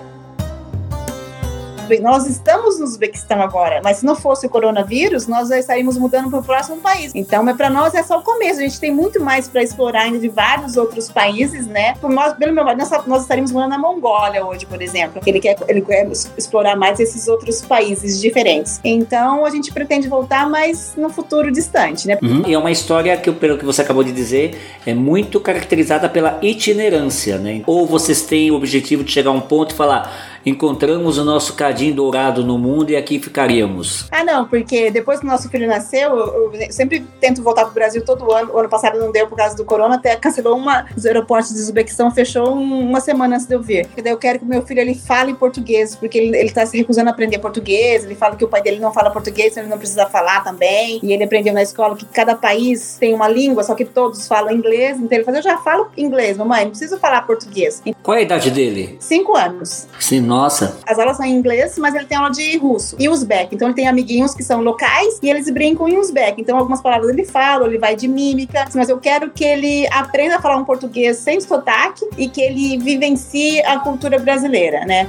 Nós 1.99 2.27
estamos 2.27 2.79
no 2.79 2.85
Uzbequistão 2.85 3.41
agora, 3.41 3.81
mas 3.83 3.97
se 3.97 4.05
não 4.05 4.15
fosse 4.15 4.45
o 4.45 4.49
coronavírus, 4.49 5.27
nós 5.27 5.49
já 5.49 5.57
estaríamos 5.57 5.97
mudando 5.97 6.29
para 6.29 6.39
o 6.39 6.43
próximo 6.43 6.77
país. 6.77 7.11
Então, 7.15 7.43
mas 7.43 7.57
para 7.57 7.69
nós 7.69 7.93
é 7.93 8.03
só 8.03 8.19
o 8.19 8.23
começo. 8.23 8.59
A 8.59 8.63
gente 8.63 8.79
tem 8.79 8.91
muito 8.91 9.19
mais 9.19 9.47
para 9.47 9.63
explorar 9.63 10.03
ainda 10.03 10.19
de 10.19 10.29
vários 10.29 10.77
outros 10.77 11.09
países, 11.09 11.67
né? 11.67 11.95
Por 11.95 12.09
nós, 12.09 12.33
pelo 12.33 12.53
meu 12.53 12.63
nós, 12.63 12.89
nós 13.07 13.21
estaríamos 13.23 13.51
morando 13.51 13.71
na 13.71 13.77
Mongólia 13.77 14.45
hoje, 14.45 14.65
por 14.65 14.81
exemplo. 14.81 15.21
Ele 15.25 15.39
quer, 15.39 15.57
ele 15.67 15.81
quer 15.81 16.07
explorar 16.37 16.75
mais 16.75 16.99
esses 16.99 17.27
outros 17.27 17.61
países 17.61 18.19
diferentes. 18.19 18.79
Então, 18.83 19.45
a 19.45 19.49
gente 19.49 19.71
pretende 19.71 20.07
voltar, 20.07 20.49
mas 20.49 20.93
no 20.97 21.09
futuro 21.09 21.51
distante, 21.51 22.07
né? 22.07 22.17
Uhum. 22.21 22.43
E 22.45 22.53
é 22.53 22.57
uma 22.57 22.71
história 22.71 23.15
que, 23.17 23.31
pelo 23.31 23.57
que 23.57 23.65
você 23.65 23.81
acabou 23.81 24.03
de 24.03 24.11
dizer, 24.11 24.57
é 24.85 24.93
muito 24.93 25.39
caracterizada 25.39 26.07
pela 26.09 26.39
itinerância, 26.41 27.37
né? 27.37 27.61
Ou 27.65 27.85
vocês 27.85 28.21
têm 28.21 28.51
o 28.51 28.55
objetivo 28.55 29.03
de 29.03 29.11
chegar 29.11 29.31
a 29.31 29.33
um 29.33 29.41
ponto 29.41 29.73
e 29.73 29.77
falar, 29.77 30.30
encontramos 30.45 31.17
o 31.17 31.23
nosso 31.25 31.53
cadinho 31.53 31.93
dourado 31.95 32.43
no 32.43 32.57
mundo 32.57 32.91
e 32.91 32.95
aqui 32.95 33.19
ficaríamos. 33.19 34.07
Ah, 34.11 34.23
não, 34.23 34.45
porque 34.47 34.89
depois 34.91 35.19
que 35.19 35.25
o 35.25 35.29
nosso 35.29 35.49
filho 35.49 35.67
nasceu, 35.67 36.15
eu, 36.17 36.51
sempre 36.71 37.05
tento 37.19 37.41
voltar 37.43 37.65
pro 37.65 37.73
Brasil 37.73 38.03
todo 38.03 38.31
ano. 38.31 38.51
O 38.53 38.57
ano 38.59 38.69
passado 38.69 38.99
não 38.99 39.11
deu 39.11 39.27
por 39.27 39.35
causa 39.37 39.55
do 39.55 39.65
corona, 39.65 39.95
até 39.95 40.15
cancelou 40.15 40.57
uma. 40.57 40.85
Os 40.95 41.05
aeroportos 41.05 41.53
de 41.53 41.59
Uzbequistão 41.59 42.11
fechou 42.11 42.55
um- 42.55 42.89
uma 42.89 42.99
semana 42.99 43.35
antes 43.35 43.47
de 43.47 43.55
eu 43.55 43.61
vir. 43.61 43.87
Daí 44.01 44.11
eu 44.11 44.17
quero 44.17 44.39
que 44.39 44.45
o 44.45 44.47
meu 44.47 44.61
filho 44.63 44.79
ele 44.79 44.95
fale 44.95 45.33
português, 45.33 45.95
porque 45.95 46.17
ele, 46.17 46.37
ele 46.37 46.51
tá 46.51 46.65
se 46.65 46.77
recusando 46.77 47.09
a 47.09 47.13
aprender 47.13 47.39
português. 47.39 48.03
Ele 48.03 48.15
fala 48.15 48.35
que 48.35 48.43
o 48.43 48.47
pai 48.47 48.61
dele 48.61 48.79
não 48.79 48.91
fala 48.93 49.09
português, 49.11 49.51
então 49.51 49.63
ele 49.63 49.69
não 49.71 49.77
precisa 49.77 50.05
falar 50.07 50.43
também. 50.43 50.99
E 51.03 51.13
ele 51.13 51.23
aprendeu 51.23 51.53
na 51.53 51.61
escola 51.61 51.95
que 51.95 52.05
cada 52.05 52.35
país 52.35 52.97
tem 52.99 53.13
uma 53.13 53.27
língua, 53.27 53.63
só 53.63 53.75
que 53.75 53.85
todos 53.85 54.27
falam 54.27 54.51
inglês. 54.51 54.97
Então 54.97 55.17
ele 55.17 55.23
fala: 55.25 55.37
Eu 55.37 55.43
já 55.43 55.57
falo 55.57 55.87
inglês, 55.97 56.37
mamãe, 56.37 56.63
não 56.63 56.71
preciso 56.71 56.97
falar 56.97 57.21
português. 57.21 57.81
Qual 58.03 58.15
é 58.15 58.19
a 58.19 58.23
idade 58.23 58.49
dele? 58.51 58.97
cinco 58.99 59.35
anos. 59.35 59.87
Sim, 59.99 60.21
Nossa. 60.31 60.77
As 60.87 60.97
aulas 60.97 61.17
são 61.17 61.25
em 61.25 61.35
inglês, 61.35 61.77
mas 61.77 61.93
ele 61.93 62.05
tem 62.05 62.17
aula 62.17 62.31
de 62.31 62.57
russo 62.57 62.95
e 62.97 63.09
uzbek. 63.09 63.53
Então 63.53 63.67
ele 63.67 63.75
tem 63.75 63.89
amiguinhos 63.89 64.33
que 64.33 64.41
são 64.41 64.61
locais 64.61 65.19
e 65.21 65.29
eles 65.29 65.49
brincam 65.49 65.89
em 65.89 65.97
uzbek. 65.97 66.39
Então 66.39 66.57
algumas 66.57 66.81
palavras 66.81 67.09
ele 67.09 67.25
fala, 67.25 67.67
ele 67.67 67.77
vai 67.77 67.97
de 67.97 68.07
mímica, 68.07 68.65
mas 68.73 68.87
eu 68.87 68.97
quero 68.97 69.29
que 69.29 69.43
ele 69.43 69.85
aprenda 69.91 70.37
a 70.37 70.41
falar 70.41 70.55
um 70.55 70.63
português 70.63 71.17
sem 71.17 71.41
sotaque 71.41 72.07
e 72.17 72.29
que 72.29 72.39
ele 72.39 72.77
vivencie 72.77 73.59
a 73.65 73.79
cultura 73.79 74.17
brasileira, 74.17 74.85
né? 74.85 75.05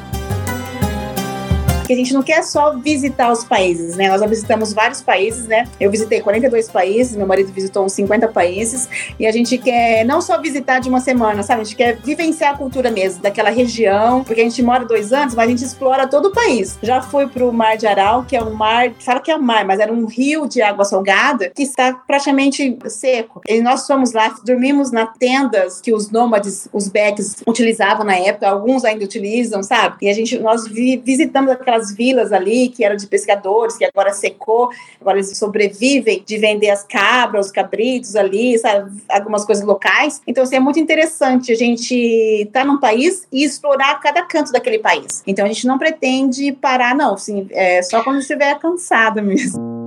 Porque 1.82 1.94
a 1.94 1.96
gente 1.96 2.14
não 2.14 2.22
quer 2.22 2.44
só 2.44 2.78
visitar 2.78 3.32
os 3.32 3.44
países, 3.44 3.96
né? 3.96 4.08
Nós 4.08 4.20
já 4.20 4.26
visitamos 4.28 4.72
vários 4.72 5.02
países, 5.02 5.48
né? 5.48 5.66
Eu 5.80 5.90
visitei 5.90 6.20
42 6.20 6.70
países, 6.70 7.16
meu 7.16 7.26
marido 7.26 7.52
visitou 7.52 7.84
uns 7.84 7.92
50 7.92 8.28
países, 8.28 8.88
e 9.18 9.26
a 9.26 9.32
gente 9.32 9.58
quer 9.58 10.04
não 10.04 10.20
só 10.20 10.40
visitar 10.40 10.78
de 10.78 10.88
uma 10.88 11.00
semana, 11.00 11.42
sabe? 11.42 11.62
A 11.62 11.64
gente 11.64 11.76
quer 11.76 11.96
vivenciar 11.96 12.54
a 12.54 12.56
cultura 12.56 12.88
mesmo, 12.88 13.20
daquela 13.20 13.50
região, 13.50 14.22
porque 14.22 14.40
a 14.40 14.44
gente 14.44 14.62
mora 14.62 14.84
dois 14.84 15.12
anos, 15.12 15.34
mas 15.34 15.46
a 15.46 15.50
gente 15.50 15.64
explora 15.64 16.06
todo 16.06 16.26
o 16.26 16.32
país. 16.32 16.78
Já 16.82 17.02
fui 17.02 17.26
pro 17.26 17.52
Mar 17.52 17.76
de 17.76 17.86
Aral, 17.88 18.24
que 18.24 18.36
é 18.36 18.42
um 18.42 18.54
mar, 18.54 18.92
fala 19.00 19.18
que 19.18 19.32
é 19.32 19.36
um 19.36 19.42
mar, 19.42 19.64
mas 19.64 19.80
era 19.80 19.92
um 19.92 20.06
rio 20.06 20.46
de 20.46 20.62
água 20.62 20.84
salgada 20.84 21.50
que 21.50 21.64
está 21.64 21.92
praticamente 21.94 22.78
seco. 22.86 23.40
E 23.48 23.60
nós 23.60 23.84
fomos 23.88 24.12
lá, 24.12 24.32
dormimos 24.44 24.92
nas 24.92 25.08
tendas 25.18 25.80
que 25.80 25.92
os 25.92 26.10
nômades, 26.12 26.68
os 26.72 26.86
becks, 26.86 27.42
utilizavam 27.44 28.06
na 28.06 28.16
época, 28.16 28.48
alguns 28.48 28.84
ainda 28.84 29.04
utilizam, 29.04 29.64
sabe? 29.64 29.96
E 30.02 30.08
a 30.08 30.12
gente, 30.12 30.38
nós 30.38 30.68
vi, 30.68 30.96
visitamos 30.96 31.50
aquela 31.50 31.71
aquelas 31.72 31.94
vilas 31.94 32.32
ali 32.32 32.68
que 32.68 32.84
eram 32.84 32.96
de 32.96 33.06
pescadores, 33.06 33.76
que 33.76 33.84
agora 33.84 34.12
secou, 34.12 34.70
agora 35.00 35.16
eles 35.16 35.36
sobrevivem 35.36 36.22
de 36.24 36.38
vender 36.38 36.70
as 36.70 36.84
cabras, 36.84 37.46
os 37.46 37.52
cabritos 37.52 38.14
ali, 38.14 38.58
sabe, 38.58 38.90
algumas 39.08 39.44
coisas 39.44 39.64
locais. 39.64 40.20
Então, 40.26 40.44
assim, 40.44 40.56
é 40.56 40.60
muito 40.60 40.78
interessante 40.78 41.52
a 41.52 41.56
gente 41.56 41.94
estar 41.94 42.60
tá 42.60 42.66
num 42.66 42.78
país 42.78 43.26
e 43.32 43.44
explorar 43.44 43.98
cada 44.00 44.22
canto 44.22 44.52
daquele 44.52 44.78
país. 44.78 45.22
Então, 45.26 45.44
a 45.44 45.48
gente 45.48 45.66
não 45.66 45.78
pretende 45.78 46.52
parar, 46.52 46.94
não, 46.94 47.14
assim, 47.14 47.48
é 47.50 47.82
só 47.82 48.02
quando 48.02 48.18
estiver 48.18 48.58
cansado 48.58 49.22
mesmo. 49.22 49.86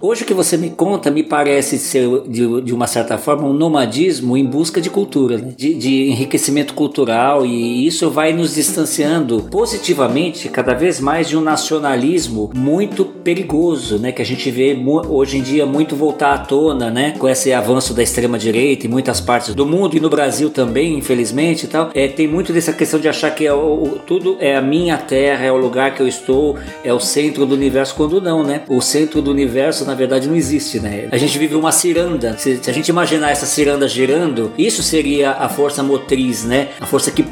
Hoje 0.00 0.22
o 0.22 0.26
que 0.26 0.34
você 0.34 0.56
me 0.56 0.70
conta 0.70 1.10
me 1.10 1.22
parece 1.22 1.78
ser, 1.78 2.08
de, 2.28 2.60
de 2.62 2.72
uma 2.72 2.86
certa 2.86 3.18
forma, 3.18 3.48
um 3.48 3.52
nomadismo 3.52 4.36
em 4.36 4.44
busca 4.44 4.80
de 4.80 4.88
cultura, 4.88 5.38
né? 5.38 5.52
de, 5.56 5.74
de, 5.74 6.10
enriquecimento 6.10 6.74
cultural, 6.74 7.44
e 7.44 7.86
isso 7.86 8.08
vai 8.10 8.32
nos 8.32 8.54
distanciando 8.54 9.42
positivamente 9.50 10.48
cada 10.48 10.74
vez 10.74 11.00
mais 11.00 11.28
de 11.28 11.36
um 11.36 11.40
nacionalismo 11.40 12.50
muito 12.54 13.04
perigoso, 13.04 13.98
né? 13.98 14.12
que 14.12 14.22
a 14.22 14.24
gente 14.24 14.50
vê 14.50 14.78
hoje 15.08 15.38
em 15.38 15.42
dia 15.42 15.66
muito 15.66 15.96
voltar 15.96 16.34
à 16.34 16.38
tona, 16.38 16.90
né? 16.90 17.14
com 17.18 17.28
esse 17.28 17.52
avanço 17.52 17.92
da 17.92 18.02
extrema-direita 18.02 18.86
em 18.86 18.90
muitas 18.90 19.20
partes 19.20 19.54
do 19.54 19.66
mundo 19.66 19.96
e 19.96 20.00
no 20.00 20.08
Brasil 20.08 20.50
também, 20.50 20.96
infelizmente. 20.96 21.64
E 21.64 21.68
tal. 21.68 21.90
É, 21.94 22.06
tem 22.06 22.28
muito 22.28 22.52
dessa 22.52 22.72
questão 22.72 23.00
de 23.00 23.08
achar 23.08 23.34
que 23.34 23.46
é 23.46 23.52
o, 23.52 23.98
tudo 24.06 24.36
é 24.38 24.56
a 24.56 24.62
minha 24.62 24.96
terra, 24.96 25.44
é 25.44 25.52
o 25.52 25.56
lugar 25.56 25.94
que 25.94 26.00
eu 26.00 26.06
estou, 26.06 26.56
é 26.84 26.92
o 26.92 27.00
centro 27.00 27.44
do 27.44 27.54
universo, 27.54 27.94
quando 27.94 28.20
não, 28.20 28.42
né? 28.44 28.62
O 28.68 28.80
centro 28.80 29.20
do 29.20 29.30
universo 29.30 29.77
na 29.84 29.94
verdade 29.94 30.28
não 30.28 30.36
existe, 30.36 30.80
né? 30.80 31.08
A 31.10 31.16
gente 31.16 31.38
vive 31.38 31.54
uma 31.54 31.72
ciranda. 31.72 32.36
Se, 32.38 32.58
se 32.62 32.70
a 32.70 32.72
gente 32.72 32.88
imaginar 32.88 33.30
essa 33.30 33.46
ciranda 33.46 33.88
girando, 33.88 34.52
isso 34.56 34.82
seria 34.82 35.32
a 35.32 35.48
força 35.48 35.82
motriz, 35.82 36.44
né? 36.44 36.68
A 36.80 36.86
força 36.86 37.10
que 37.10 37.24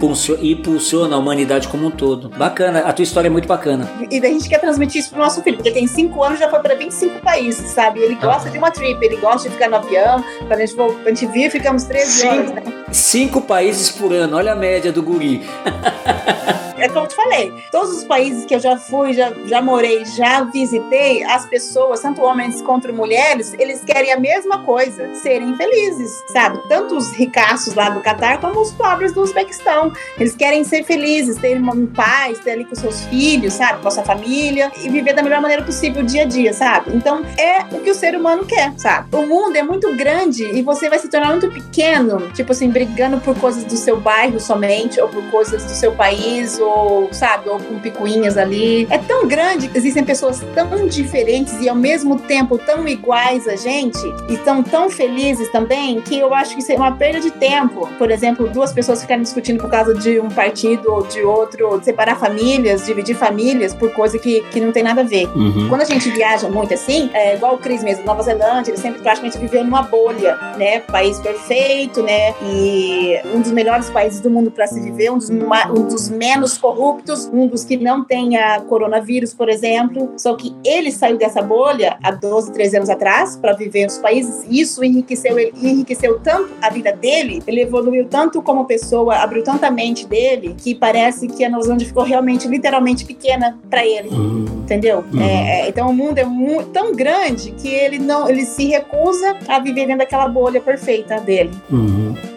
impulsiona 0.42 1.16
a 1.16 1.18
humanidade 1.18 1.68
como 1.68 1.86
um 1.86 1.90
todo. 1.90 2.28
Bacana, 2.28 2.80
a 2.80 2.92
tua 2.92 3.02
história 3.02 3.28
é 3.28 3.30
muito 3.30 3.48
bacana. 3.48 3.90
E 4.10 4.18
a 4.18 4.28
gente 4.28 4.48
quer 4.48 4.58
transmitir 4.58 5.00
isso 5.00 5.10
pro 5.10 5.18
nosso 5.18 5.42
filho, 5.42 5.56
porque 5.56 5.70
tem 5.70 5.86
5 5.86 6.22
anos 6.22 6.38
já 6.38 6.48
foi 6.48 6.60
para 6.60 6.74
25 6.74 7.20
países, 7.20 7.70
sabe? 7.70 8.00
Ele 8.00 8.14
gosta 8.14 8.48
ah. 8.48 8.52
de 8.52 8.58
uma 8.58 8.70
trip, 8.70 9.04
ele 9.04 9.16
gosta 9.16 9.48
de 9.48 9.54
ficar 9.54 9.68
no 9.68 9.76
avião. 9.76 10.24
Quando 10.38 10.52
a 10.52 10.58
gente, 10.58 10.74
for, 10.74 10.96
a 11.04 11.08
gente 11.08 11.26
vir, 11.26 11.50
ficamos 11.50 11.84
13 11.84 12.26
horas, 12.26 12.52
né? 12.52 12.62
Cinco 12.92 13.40
países 13.40 13.90
por 13.90 14.12
ano, 14.12 14.36
olha 14.36 14.52
a 14.52 14.56
média 14.56 14.92
do 14.92 15.02
guri. 15.02 15.42
é 16.78 16.88
como 16.88 17.04
eu 17.04 17.08
te 17.08 17.14
falei, 17.14 17.52
todos 17.70 17.90
os 17.98 18.04
países 18.04 18.44
que 18.44 18.54
eu 18.54 18.60
já 18.60 18.76
fui, 18.76 19.12
já, 19.12 19.32
já 19.46 19.60
morei, 19.60 20.04
já 20.04 20.42
visitei, 20.44 21.22
as 21.24 21.46
pessoas, 21.46 22.00
tanto 22.00 22.22
homens 22.22 22.62
quanto 22.62 22.92
mulheres, 22.92 23.54
eles 23.58 23.82
querem 23.84 24.12
a 24.12 24.18
mesma 24.18 24.58
coisa, 24.62 25.14
serem 25.14 25.56
felizes, 25.56 26.10
sabe? 26.28 26.58
Tanto 26.68 26.96
os 26.96 27.12
ricaços 27.12 27.74
lá 27.74 27.90
do 27.90 28.00
Catar 28.00 28.40
como 28.40 28.60
os 28.60 28.72
pobres 28.72 29.12
do 29.12 29.22
Uzbequistão. 29.22 29.92
Eles 30.18 30.34
querem 30.36 30.64
ser 30.64 30.84
felizes, 30.84 31.36
ter 31.36 31.60
um 31.60 31.86
paz, 31.86 32.38
ter 32.40 32.52
ali 32.52 32.64
com 32.64 32.74
seus 32.74 33.04
filhos, 33.06 33.54
sabe? 33.54 33.82
Com 33.82 33.88
a 33.88 33.90
sua 33.90 34.04
família 34.04 34.70
e 34.82 34.88
viver 34.88 35.14
da 35.14 35.22
melhor 35.22 35.40
maneira 35.40 35.62
possível 35.62 36.02
o 36.02 36.06
dia 36.06 36.22
a 36.22 36.26
dia, 36.26 36.52
sabe? 36.52 36.94
Então 36.94 37.24
é 37.36 37.62
o 37.74 37.80
que 37.80 37.90
o 37.90 37.94
ser 37.94 38.16
humano 38.16 38.44
quer, 38.44 38.72
sabe? 38.78 39.14
O 39.14 39.26
mundo 39.26 39.56
é 39.56 39.62
muito 39.62 39.94
grande 39.96 40.44
e 40.44 40.62
você 40.62 40.88
vai 40.88 40.98
se 40.98 41.08
tornar 41.08 41.30
muito 41.30 41.50
pequeno, 41.50 42.30
tipo 42.32 42.52
assim, 42.52 42.68
brigando 42.68 43.20
por 43.20 43.38
coisas 43.38 43.64
do 43.64 43.76
seu 43.76 44.00
bairro 44.00 44.38
somente 44.38 45.00
ou 45.00 45.08
por 45.08 45.22
coisas 45.30 45.64
do 45.64 45.70
seu 45.70 45.92
país 45.92 46.58
ou, 46.66 47.12
sabe, 47.12 47.48
ou 47.48 47.58
com 47.58 47.78
picuinhas 47.78 48.36
ali. 48.36 48.86
É 48.90 48.98
tão 48.98 49.26
grande 49.26 49.68
que 49.68 49.76
existem 49.76 50.04
pessoas 50.04 50.42
tão 50.54 50.86
diferentes 50.86 51.60
e 51.60 51.68
ao 51.68 51.76
mesmo 51.76 52.18
tempo 52.18 52.58
tão 52.58 52.86
iguais 52.86 53.46
a 53.48 53.56
gente 53.56 54.00
e 54.28 54.34
estão 54.34 54.62
tão 54.62 54.90
felizes 54.90 55.50
também 55.50 56.00
que 56.00 56.18
eu 56.18 56.34
acho 56.34 56.54
que 56.54 56.60
isso 56.60 56.72
é 56.72 56.76
uma 56.76 56.92
perda 56.92 57.20
de 57.20 57.30
tempo. 57.30 57.88
Por 57.98 58.10
exemplo, 58.10 58.48
duas 58.48 58.72
pessoas 58.72 59.00
ficarem 59.00 59.22
discutindo 59.22 59.60
por 59.60 59.70
causa 59.70 59.94
de 59.94 60.20
um 60.20 60.28
partido 60.28 60.92
ou 60.92 61.06
de 61.06 61.22
outro, 61.22 61.68
ou 61.68 61.82
separar 61.82 62.16
famílias, 62.18 62.86
dividir 62.86 63.16
famílias 63.16 63.74
por 63.74 63.92
coisa 63.92 64.18
que, 64.18 64.42
que 64.50 64.60
não 64.60 64.72
tem 64.72 64.82
nada 64.82 65.00
a 65.02 65.04
ver. 65.04 65.26
Uhum. 65.34 65.68
Quando 65.68 65.82
a 65.82 65.84
gente 65.84 66.10
viaja 66.10 66.48
muito 66.48 66.74
assim, 66.74 67.10
é 67.12 67.34
igual 67.34 67.54
o 67.54 67.58
Cris 67.58 67.82
mesmo, 67.82 68.04
Nova 68.04 68.22
Zelândia, 68.22 68.70
ele 68.70 68.78
sempre 68.78 69.02
praticamente 69.02 69.38
viveu 69.38 69.64
numa 69.64 69.82
bolha, 69.82 70.36
né? 70.56 70.80
País 70.80 71.18
perfeito, 71.20 72.02
né? 72.02 72.34
E 72.42 73.20
um 73.34 73.40
dos 73.40 73.52
melhores 73.52 73.90
países 73.90 74.20
do 74.20 74.30
mundo 74.30 74.50
para 74.50 74.66
se 74.66 74.80
viver, 74.80 75.10
um 75.10 75.18
dos, 75.18 75.30
um 75.30 75.86
dos 75.86 76.08
menos 76.08 76.55
corruptos, 76.56 77.28
um 77.32 77.46
dos 77.46 77.64
que 77.64 77.76
não 77.76 78.04
tenha 78.04 78.60
coronavírus, 78.62 79.34
por 79.34 79.48
exemplo. 79.48 80.12
Só 80.16 80.34
que 80.34 80.54
ele 80.64 80.90
saiu 80.90 81.16
dessa 81.16 81.42
bolha 81.42 81.98
há 82.02 82.10
12, 82.10 82.52
13 82.52 82.76
anos 82.76 82.90
atrás 82.90 83.36
para 83.36 83.52
viver 83.52 83.84
nos 83.84 83.98
países. 83.98 84.44
E 84.48 84.60
isso 84.60 84.84
enriqueceu 84.84 85.38
ele, 85.38 85.52
enriqueceu 85.62 86.18
tanto 86.20 86.52
a 86.60 86.70
vida 86.70 86.92
dele, 86.92 87.42
ele 87.46 87.62
evoluiu 87.62 88.06
tanto 88.06 88.42
como 88.42 88.64
pessoa, 88.64 89.16
abriu 89.16 89.42
tanta 89.42 89.70
mente 89.70 90.06
dele 90.06 90.54
que 90.56 90.74
parece 90.74 91.28
que 91.28 91.44
a 91.44 91.48
Nova 91.48 91.64
Zelândia 91.64 91.86
ficou 91.86 92.02
realmente, 92.02 92.48
literalmente 92.48 93.04
pequena 93.04 93.58
para 93.68 93.84
ele, 93.84 94.08
uhum. 94.08 94.44
entendeu? 94.62 95.04
Uhum. 95.12 95.20
É, 95.20 95.60
é 95.60 95.68
então 95.68 95.88
o 95.90 95.92
mundo 95.92 96.18
é 96.18 96.24
muito, 96.24 96.70
tão 96.70 96.92
grande 96.92 97.52
que 97.52 97.68
ele 97.68 97.98
não, 97.98 98.28
ele 98.28 98.44
se 98.44 98.66
recusa 98.66 99.36
a 99.48 99.58
viver 99.58 99.86
dentro 99.86 99.98
daquela 99.98 100.28
bolha 100.28 100.60
perfeita 100.60 101.20
dele. 101.20 101.50
Uhum. 101.70 102.35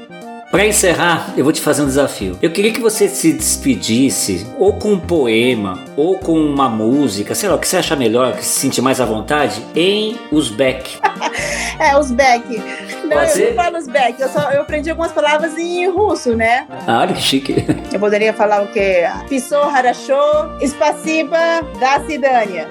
Para 0.51 0.65
encerrar, 0.65 1.31
eu 1.37 1.43
vou 1.43 1.53
te 1.53 1.61
fazer 1.61 1.83
um 1.83 1.85
desafio. 1.85 2.35
Eu 2.41 2.49
queria 2.49 2.73
que 2.73 2.81
você 2.81 3.07
se 3.07 3.33
despedisse 3.33 4.47
ou 4.57 4.73
com 4.73 4.93
um 4.93 4.99
poema 4.99 5.85
ou 5.95 6.17
com 6.17 6.39
uma 6.39 6.67
música, 6.67 7.35
sei 7.35 7.47
lá, 7.47 7.55
o 7.55 7.59
que 7.59 7.67
você 7.67 7.77
achar 7.77 7.95
melhor, 7.95 8.35
que 8.35 8.43
se 8.43 8.59
sentir 8.59 8.81
mais 8.81 8.99
à 8.99 9.05
vontade, 9.05 9.63
em 9.75 10.17
Uzbek. 10.31 10.97
é, 11.79 11.95
Uzbek. 11.99 12.57
Não, 13.03 13.17
Pode 13.17 13.39
eu 13.39 13.49
não 13.49 13.63
falo 13.63 13.77
Uzbek, 13.77 14.19
eu, 14.19 14.29
só, 14.29 14.51
eu 14.51 14.61
aprendi 14.61 14.89
algumas 14.89 15.11
palavras 15.11 15.55
em 15.55 15.87
russo, 15.87 16.35
né? 16.35 16.65
Ah, 16.87 17.05
que 17.05 17.21
chique. 17.21 17.65
Eu 17.93 17.99
poderia 17.99 18.33
falar 18.33 18.63
o 18.63 18.67
quê? 18.67 19.03
Pisou, 19.27 19.63
harashô, 19.63 20.15
spasiba, 20.61 21.37
da 21.79 21.99
cidânia. 22.07 22.67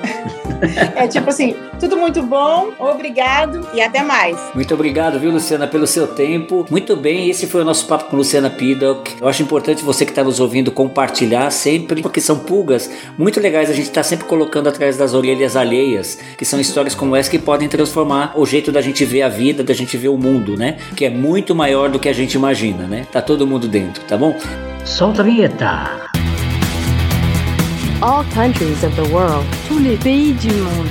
é 0.96 1.06
tipo 1.06 1.28
assim, 1.28 1.56
tudo 1.78 1.96
muito 1.96 2.22
bom, 2.22 2.72
obrigado 2.78 3.66
e 3.72 3.80
até 3.80 4.02
mais. 4.02 4.36
Muito 4.54 4.74
obrigado, 4.74 5.18
viu, 5.18 5.30
Luciana, 5.30 5.66
pelo 5.66 5.86
seu 5.86 6.06
tempo. 6.06 6.66
Muito 6.70 6.96
bem, 6.96 7.30
esse 7.30 7.46
foi 7.46 7.62
o 7.62 7.64
nosso 7.68 7.86
papo 7.86 8.04
com 8.06 8.16
Luciana 8.16 8.48
Piddock. 8.48 9.16
Eu 9.20 9.28
acho 9.28 9.42
importante 9.42 9.84
você 9.84 10.06
que 10.06 10.10
está 10.10 10.24
nos 10.24 10.40
ouvindo 10.40 10.72
compartilhar 10.72 11.50
sempre, 11.50 12.00
porque 12.00 12.20
são 12.20 12.38
pulgas 12.38 12.90
muito 13.16 13.38
legais 13.40 13.68
a 13.68 13.74
gente 13.74 13.88
está 13.88 14.02
sempre 14.02 14.24
colocando 14.24 14.68
atrás 14.68 14.96
das 14.96 15.12
orelhas 15.12 15.54
alheias, 15.54 16.18
que 16.36 16.46
são 16.46 16.58
histórias 16.58 16.94
como 16.94 17.14
essa 17.14 17.30
que 17.30 17.38
podem 17.38 17.68
transformar 17.68 18.32
o 18.36 18.46
jeito 18.46 18.72
da 18.72 18.80
gente 18.80 19.04
ver 19.04 19.20
a 19.22 19.28
vida, 19.28 19.62
da 19.62 19.74
gente 19.74 19.96
ver 19.98 20.08
o 20.08 20.16
mundo, 20.16 20.56
né? 20.56 20.78
Que 20.96 21.04
é 21.04 21.10
muito 21.10 21.54
maior 21.54 21.90
do 21.90 21.98
que 21.98 22.08
a 22.08 22.12
gente 22.12 22.34
imagina, 22.34 22.86
né? 22.86 23.06
Tá 23.12 23.20
todo 23.20 23.46
mundo 23.46 23.68
dentro, 23.68 24.02
tá 24.04 24.16
bom? 24.16 24.34
Solta 24.84 25.20
a 25.20 25.24
vinheta. 25.24 26.08
All 28.00 28.24
countries 28.32 28.82
of 28.82 28.94
the 28.96 29.12
world. 29.12 29.44
Tous 29.68 29.78
les 29.78 29.98
pays 29.98 30.32
du 30.34 30.54
monde. 30.54 30.88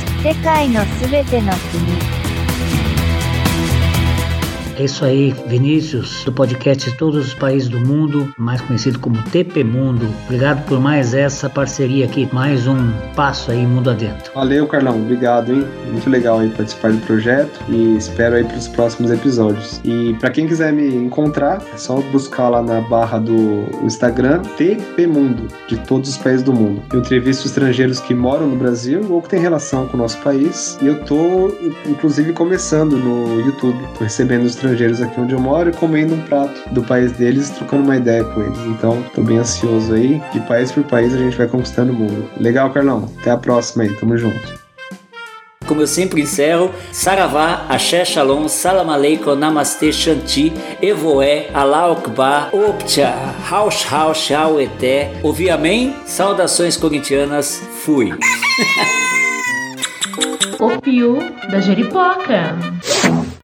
É 4.78 4.84
isso 4.84 5.04
aí, 5.04 5.34
Vinícius, 5.48 6.24
do 6.24 6.32
podcast 6.32 6.96
Todos 6.98 7.30
os 7.30 7.34
Países 7.34 7.68
do 7.68 7.80
Mundo, 7.80 8.32
mais 8.38 8.62
conhecido 8.62 9.00
como 9.00 9.18
TP 9.24 9.64
Mundo. 9.64 10.08
Obrigado 10.26 10.64
por 10.68 10.80
mais 10.80 11.16
essa 11.16 11.50
parceria 11.50 12.06
aqui, 12.06 12.30
mais 12.32 12.68
um 12.68 12.92
passo 13.16 13.50
aí 13.50 13.66
mundo 13.66 13.90
adentro. 13.90 14.32
Valeu, 14.36 14.68
Carlão, 14.68 15.02
obrigado, 15.02 15.52
hein? 15.52 15.66
Muito 15.92 16.08
legal 16.08 16.38
aí 16.38 16.50
participar 16.50 16.92
do 16.92 17.00
projeto 17.08 17.60
e 17.68 17.98
espero 17.98 18.36
aí 18.36 18.44
para 18.44 18.56
os 18.56 18.68
próximos 18.68 19.10
episódios. 19.10 19.82
E 19.84 20.16
para 20.20 20.30
quem 20.30 20.46
quiser 20.46 20.72
me 20.72 20.96
encontrar, 20.96 21.60
é 21.74 21.78
só 21.78 22.00
buscar 22.00 22.50
lá 22.50 22.62
na 22.62 22.80
barra 22.80 23.18
do 23.18 23.66
Instagram 23.84 24.44
TP 24.58 25.08
Mundo, 25.08 25.48
de 25.68 25.78
todos 25.88 26.12
os 26.12 26.18
países 26.18 26.44
do 26.44 26.54
mundo. 26.54 26.84
Eu 26.94 27.00
entrevisto 27.00 27.48
estrangeiros 27.48 28.00
que 28.00 28.14
moram 28.14 28.46
no 28.46 28.56
Brasil 28.56 29.02
ou 29.10 29.24
que 29.24 29.30
têm 29.30 29.40
relação 29.40 29.88
com 29.88 29.98
o 29.98 30.00
nosso 30.00 30.20
país. 30.20 30.78
E 30.84 30.86
eu 30.86 31.04
tô, 31.04 31.52
inclusive, 31.88 32.32
começando 32.34 32.96
no 32.96 33.42
YouTube, 33.42 33.80
recebendo 34.00 34.44
os 34.44 34.52
estrangeiros 34.68 35.02
aqui 35.02 35.20
onde 35.20 35.34
eu 35.34 35.40
moro 35.40 35.70
e 35.70 35.74
comendo 35.74 36.14
um 36.14 36.22
prato 36.22 36.70
do 36.72 36.84
país 36.84 37.12
deles, 37.14 37.50
trocando 37.50 37.84
uma 37.84 37.96
ideia 37.96 38.24
com 38.24 38.42
eles. 38.42 38.60
Então, 38.66 39.02
tô 39.14 39.22
bem 39.22 39.38
ansioso 39.38 39.94
aí. 39.94 40.22
De 40.34 40.40
país 40.42 40.72
por 40.72 40.84
país 40.84 41.14
a 41.14 41.18
gente 41.18 41.38
vai 41.38 41.48
conquistando 41.48 41.94
o 41.94 41.96
mundo. 41.96 42.30
Legal, 42.38 42.70
Carlão. 42.72 43.10
Até 43.20 43.32
a 43.32 43.38
próxima 43.38 43.84
aí. 43.84 43.96
Tamo 43.96 44.18
junto. 44.18 44.68
Como 45.66 45.82
eu 45.82 45.88
sempre 45.88 46.22
encerro, 46.22 46.72
Saravá, 46.94 47.66
Axé 47.68 48.06
Shalom, 48.06 48.48
Salam 48.48 48.90
Aleikum, 48.90 49.36
Namastê, 49.36 49.92
Shanti, 49.92 50.54
Evoé, 50.82 51.50
Allah 51.54 51.92
Akbar, 51.92 52.56
Optia, 52.56 53.14
Haush 53.50 53.86
Haush, 53.92 54.32
Eté. 54.62 55.20
Ouvi 55.22 55.50
amém? 55.50 55.94
Saudações 56.06 56.78
corintianas, 56.78 57.62
fui. 57.84 58.14
O 60.60 60.82
Pio 60.82 61.20
da 61.52 61.60
Jeripoca. 61.60 62.56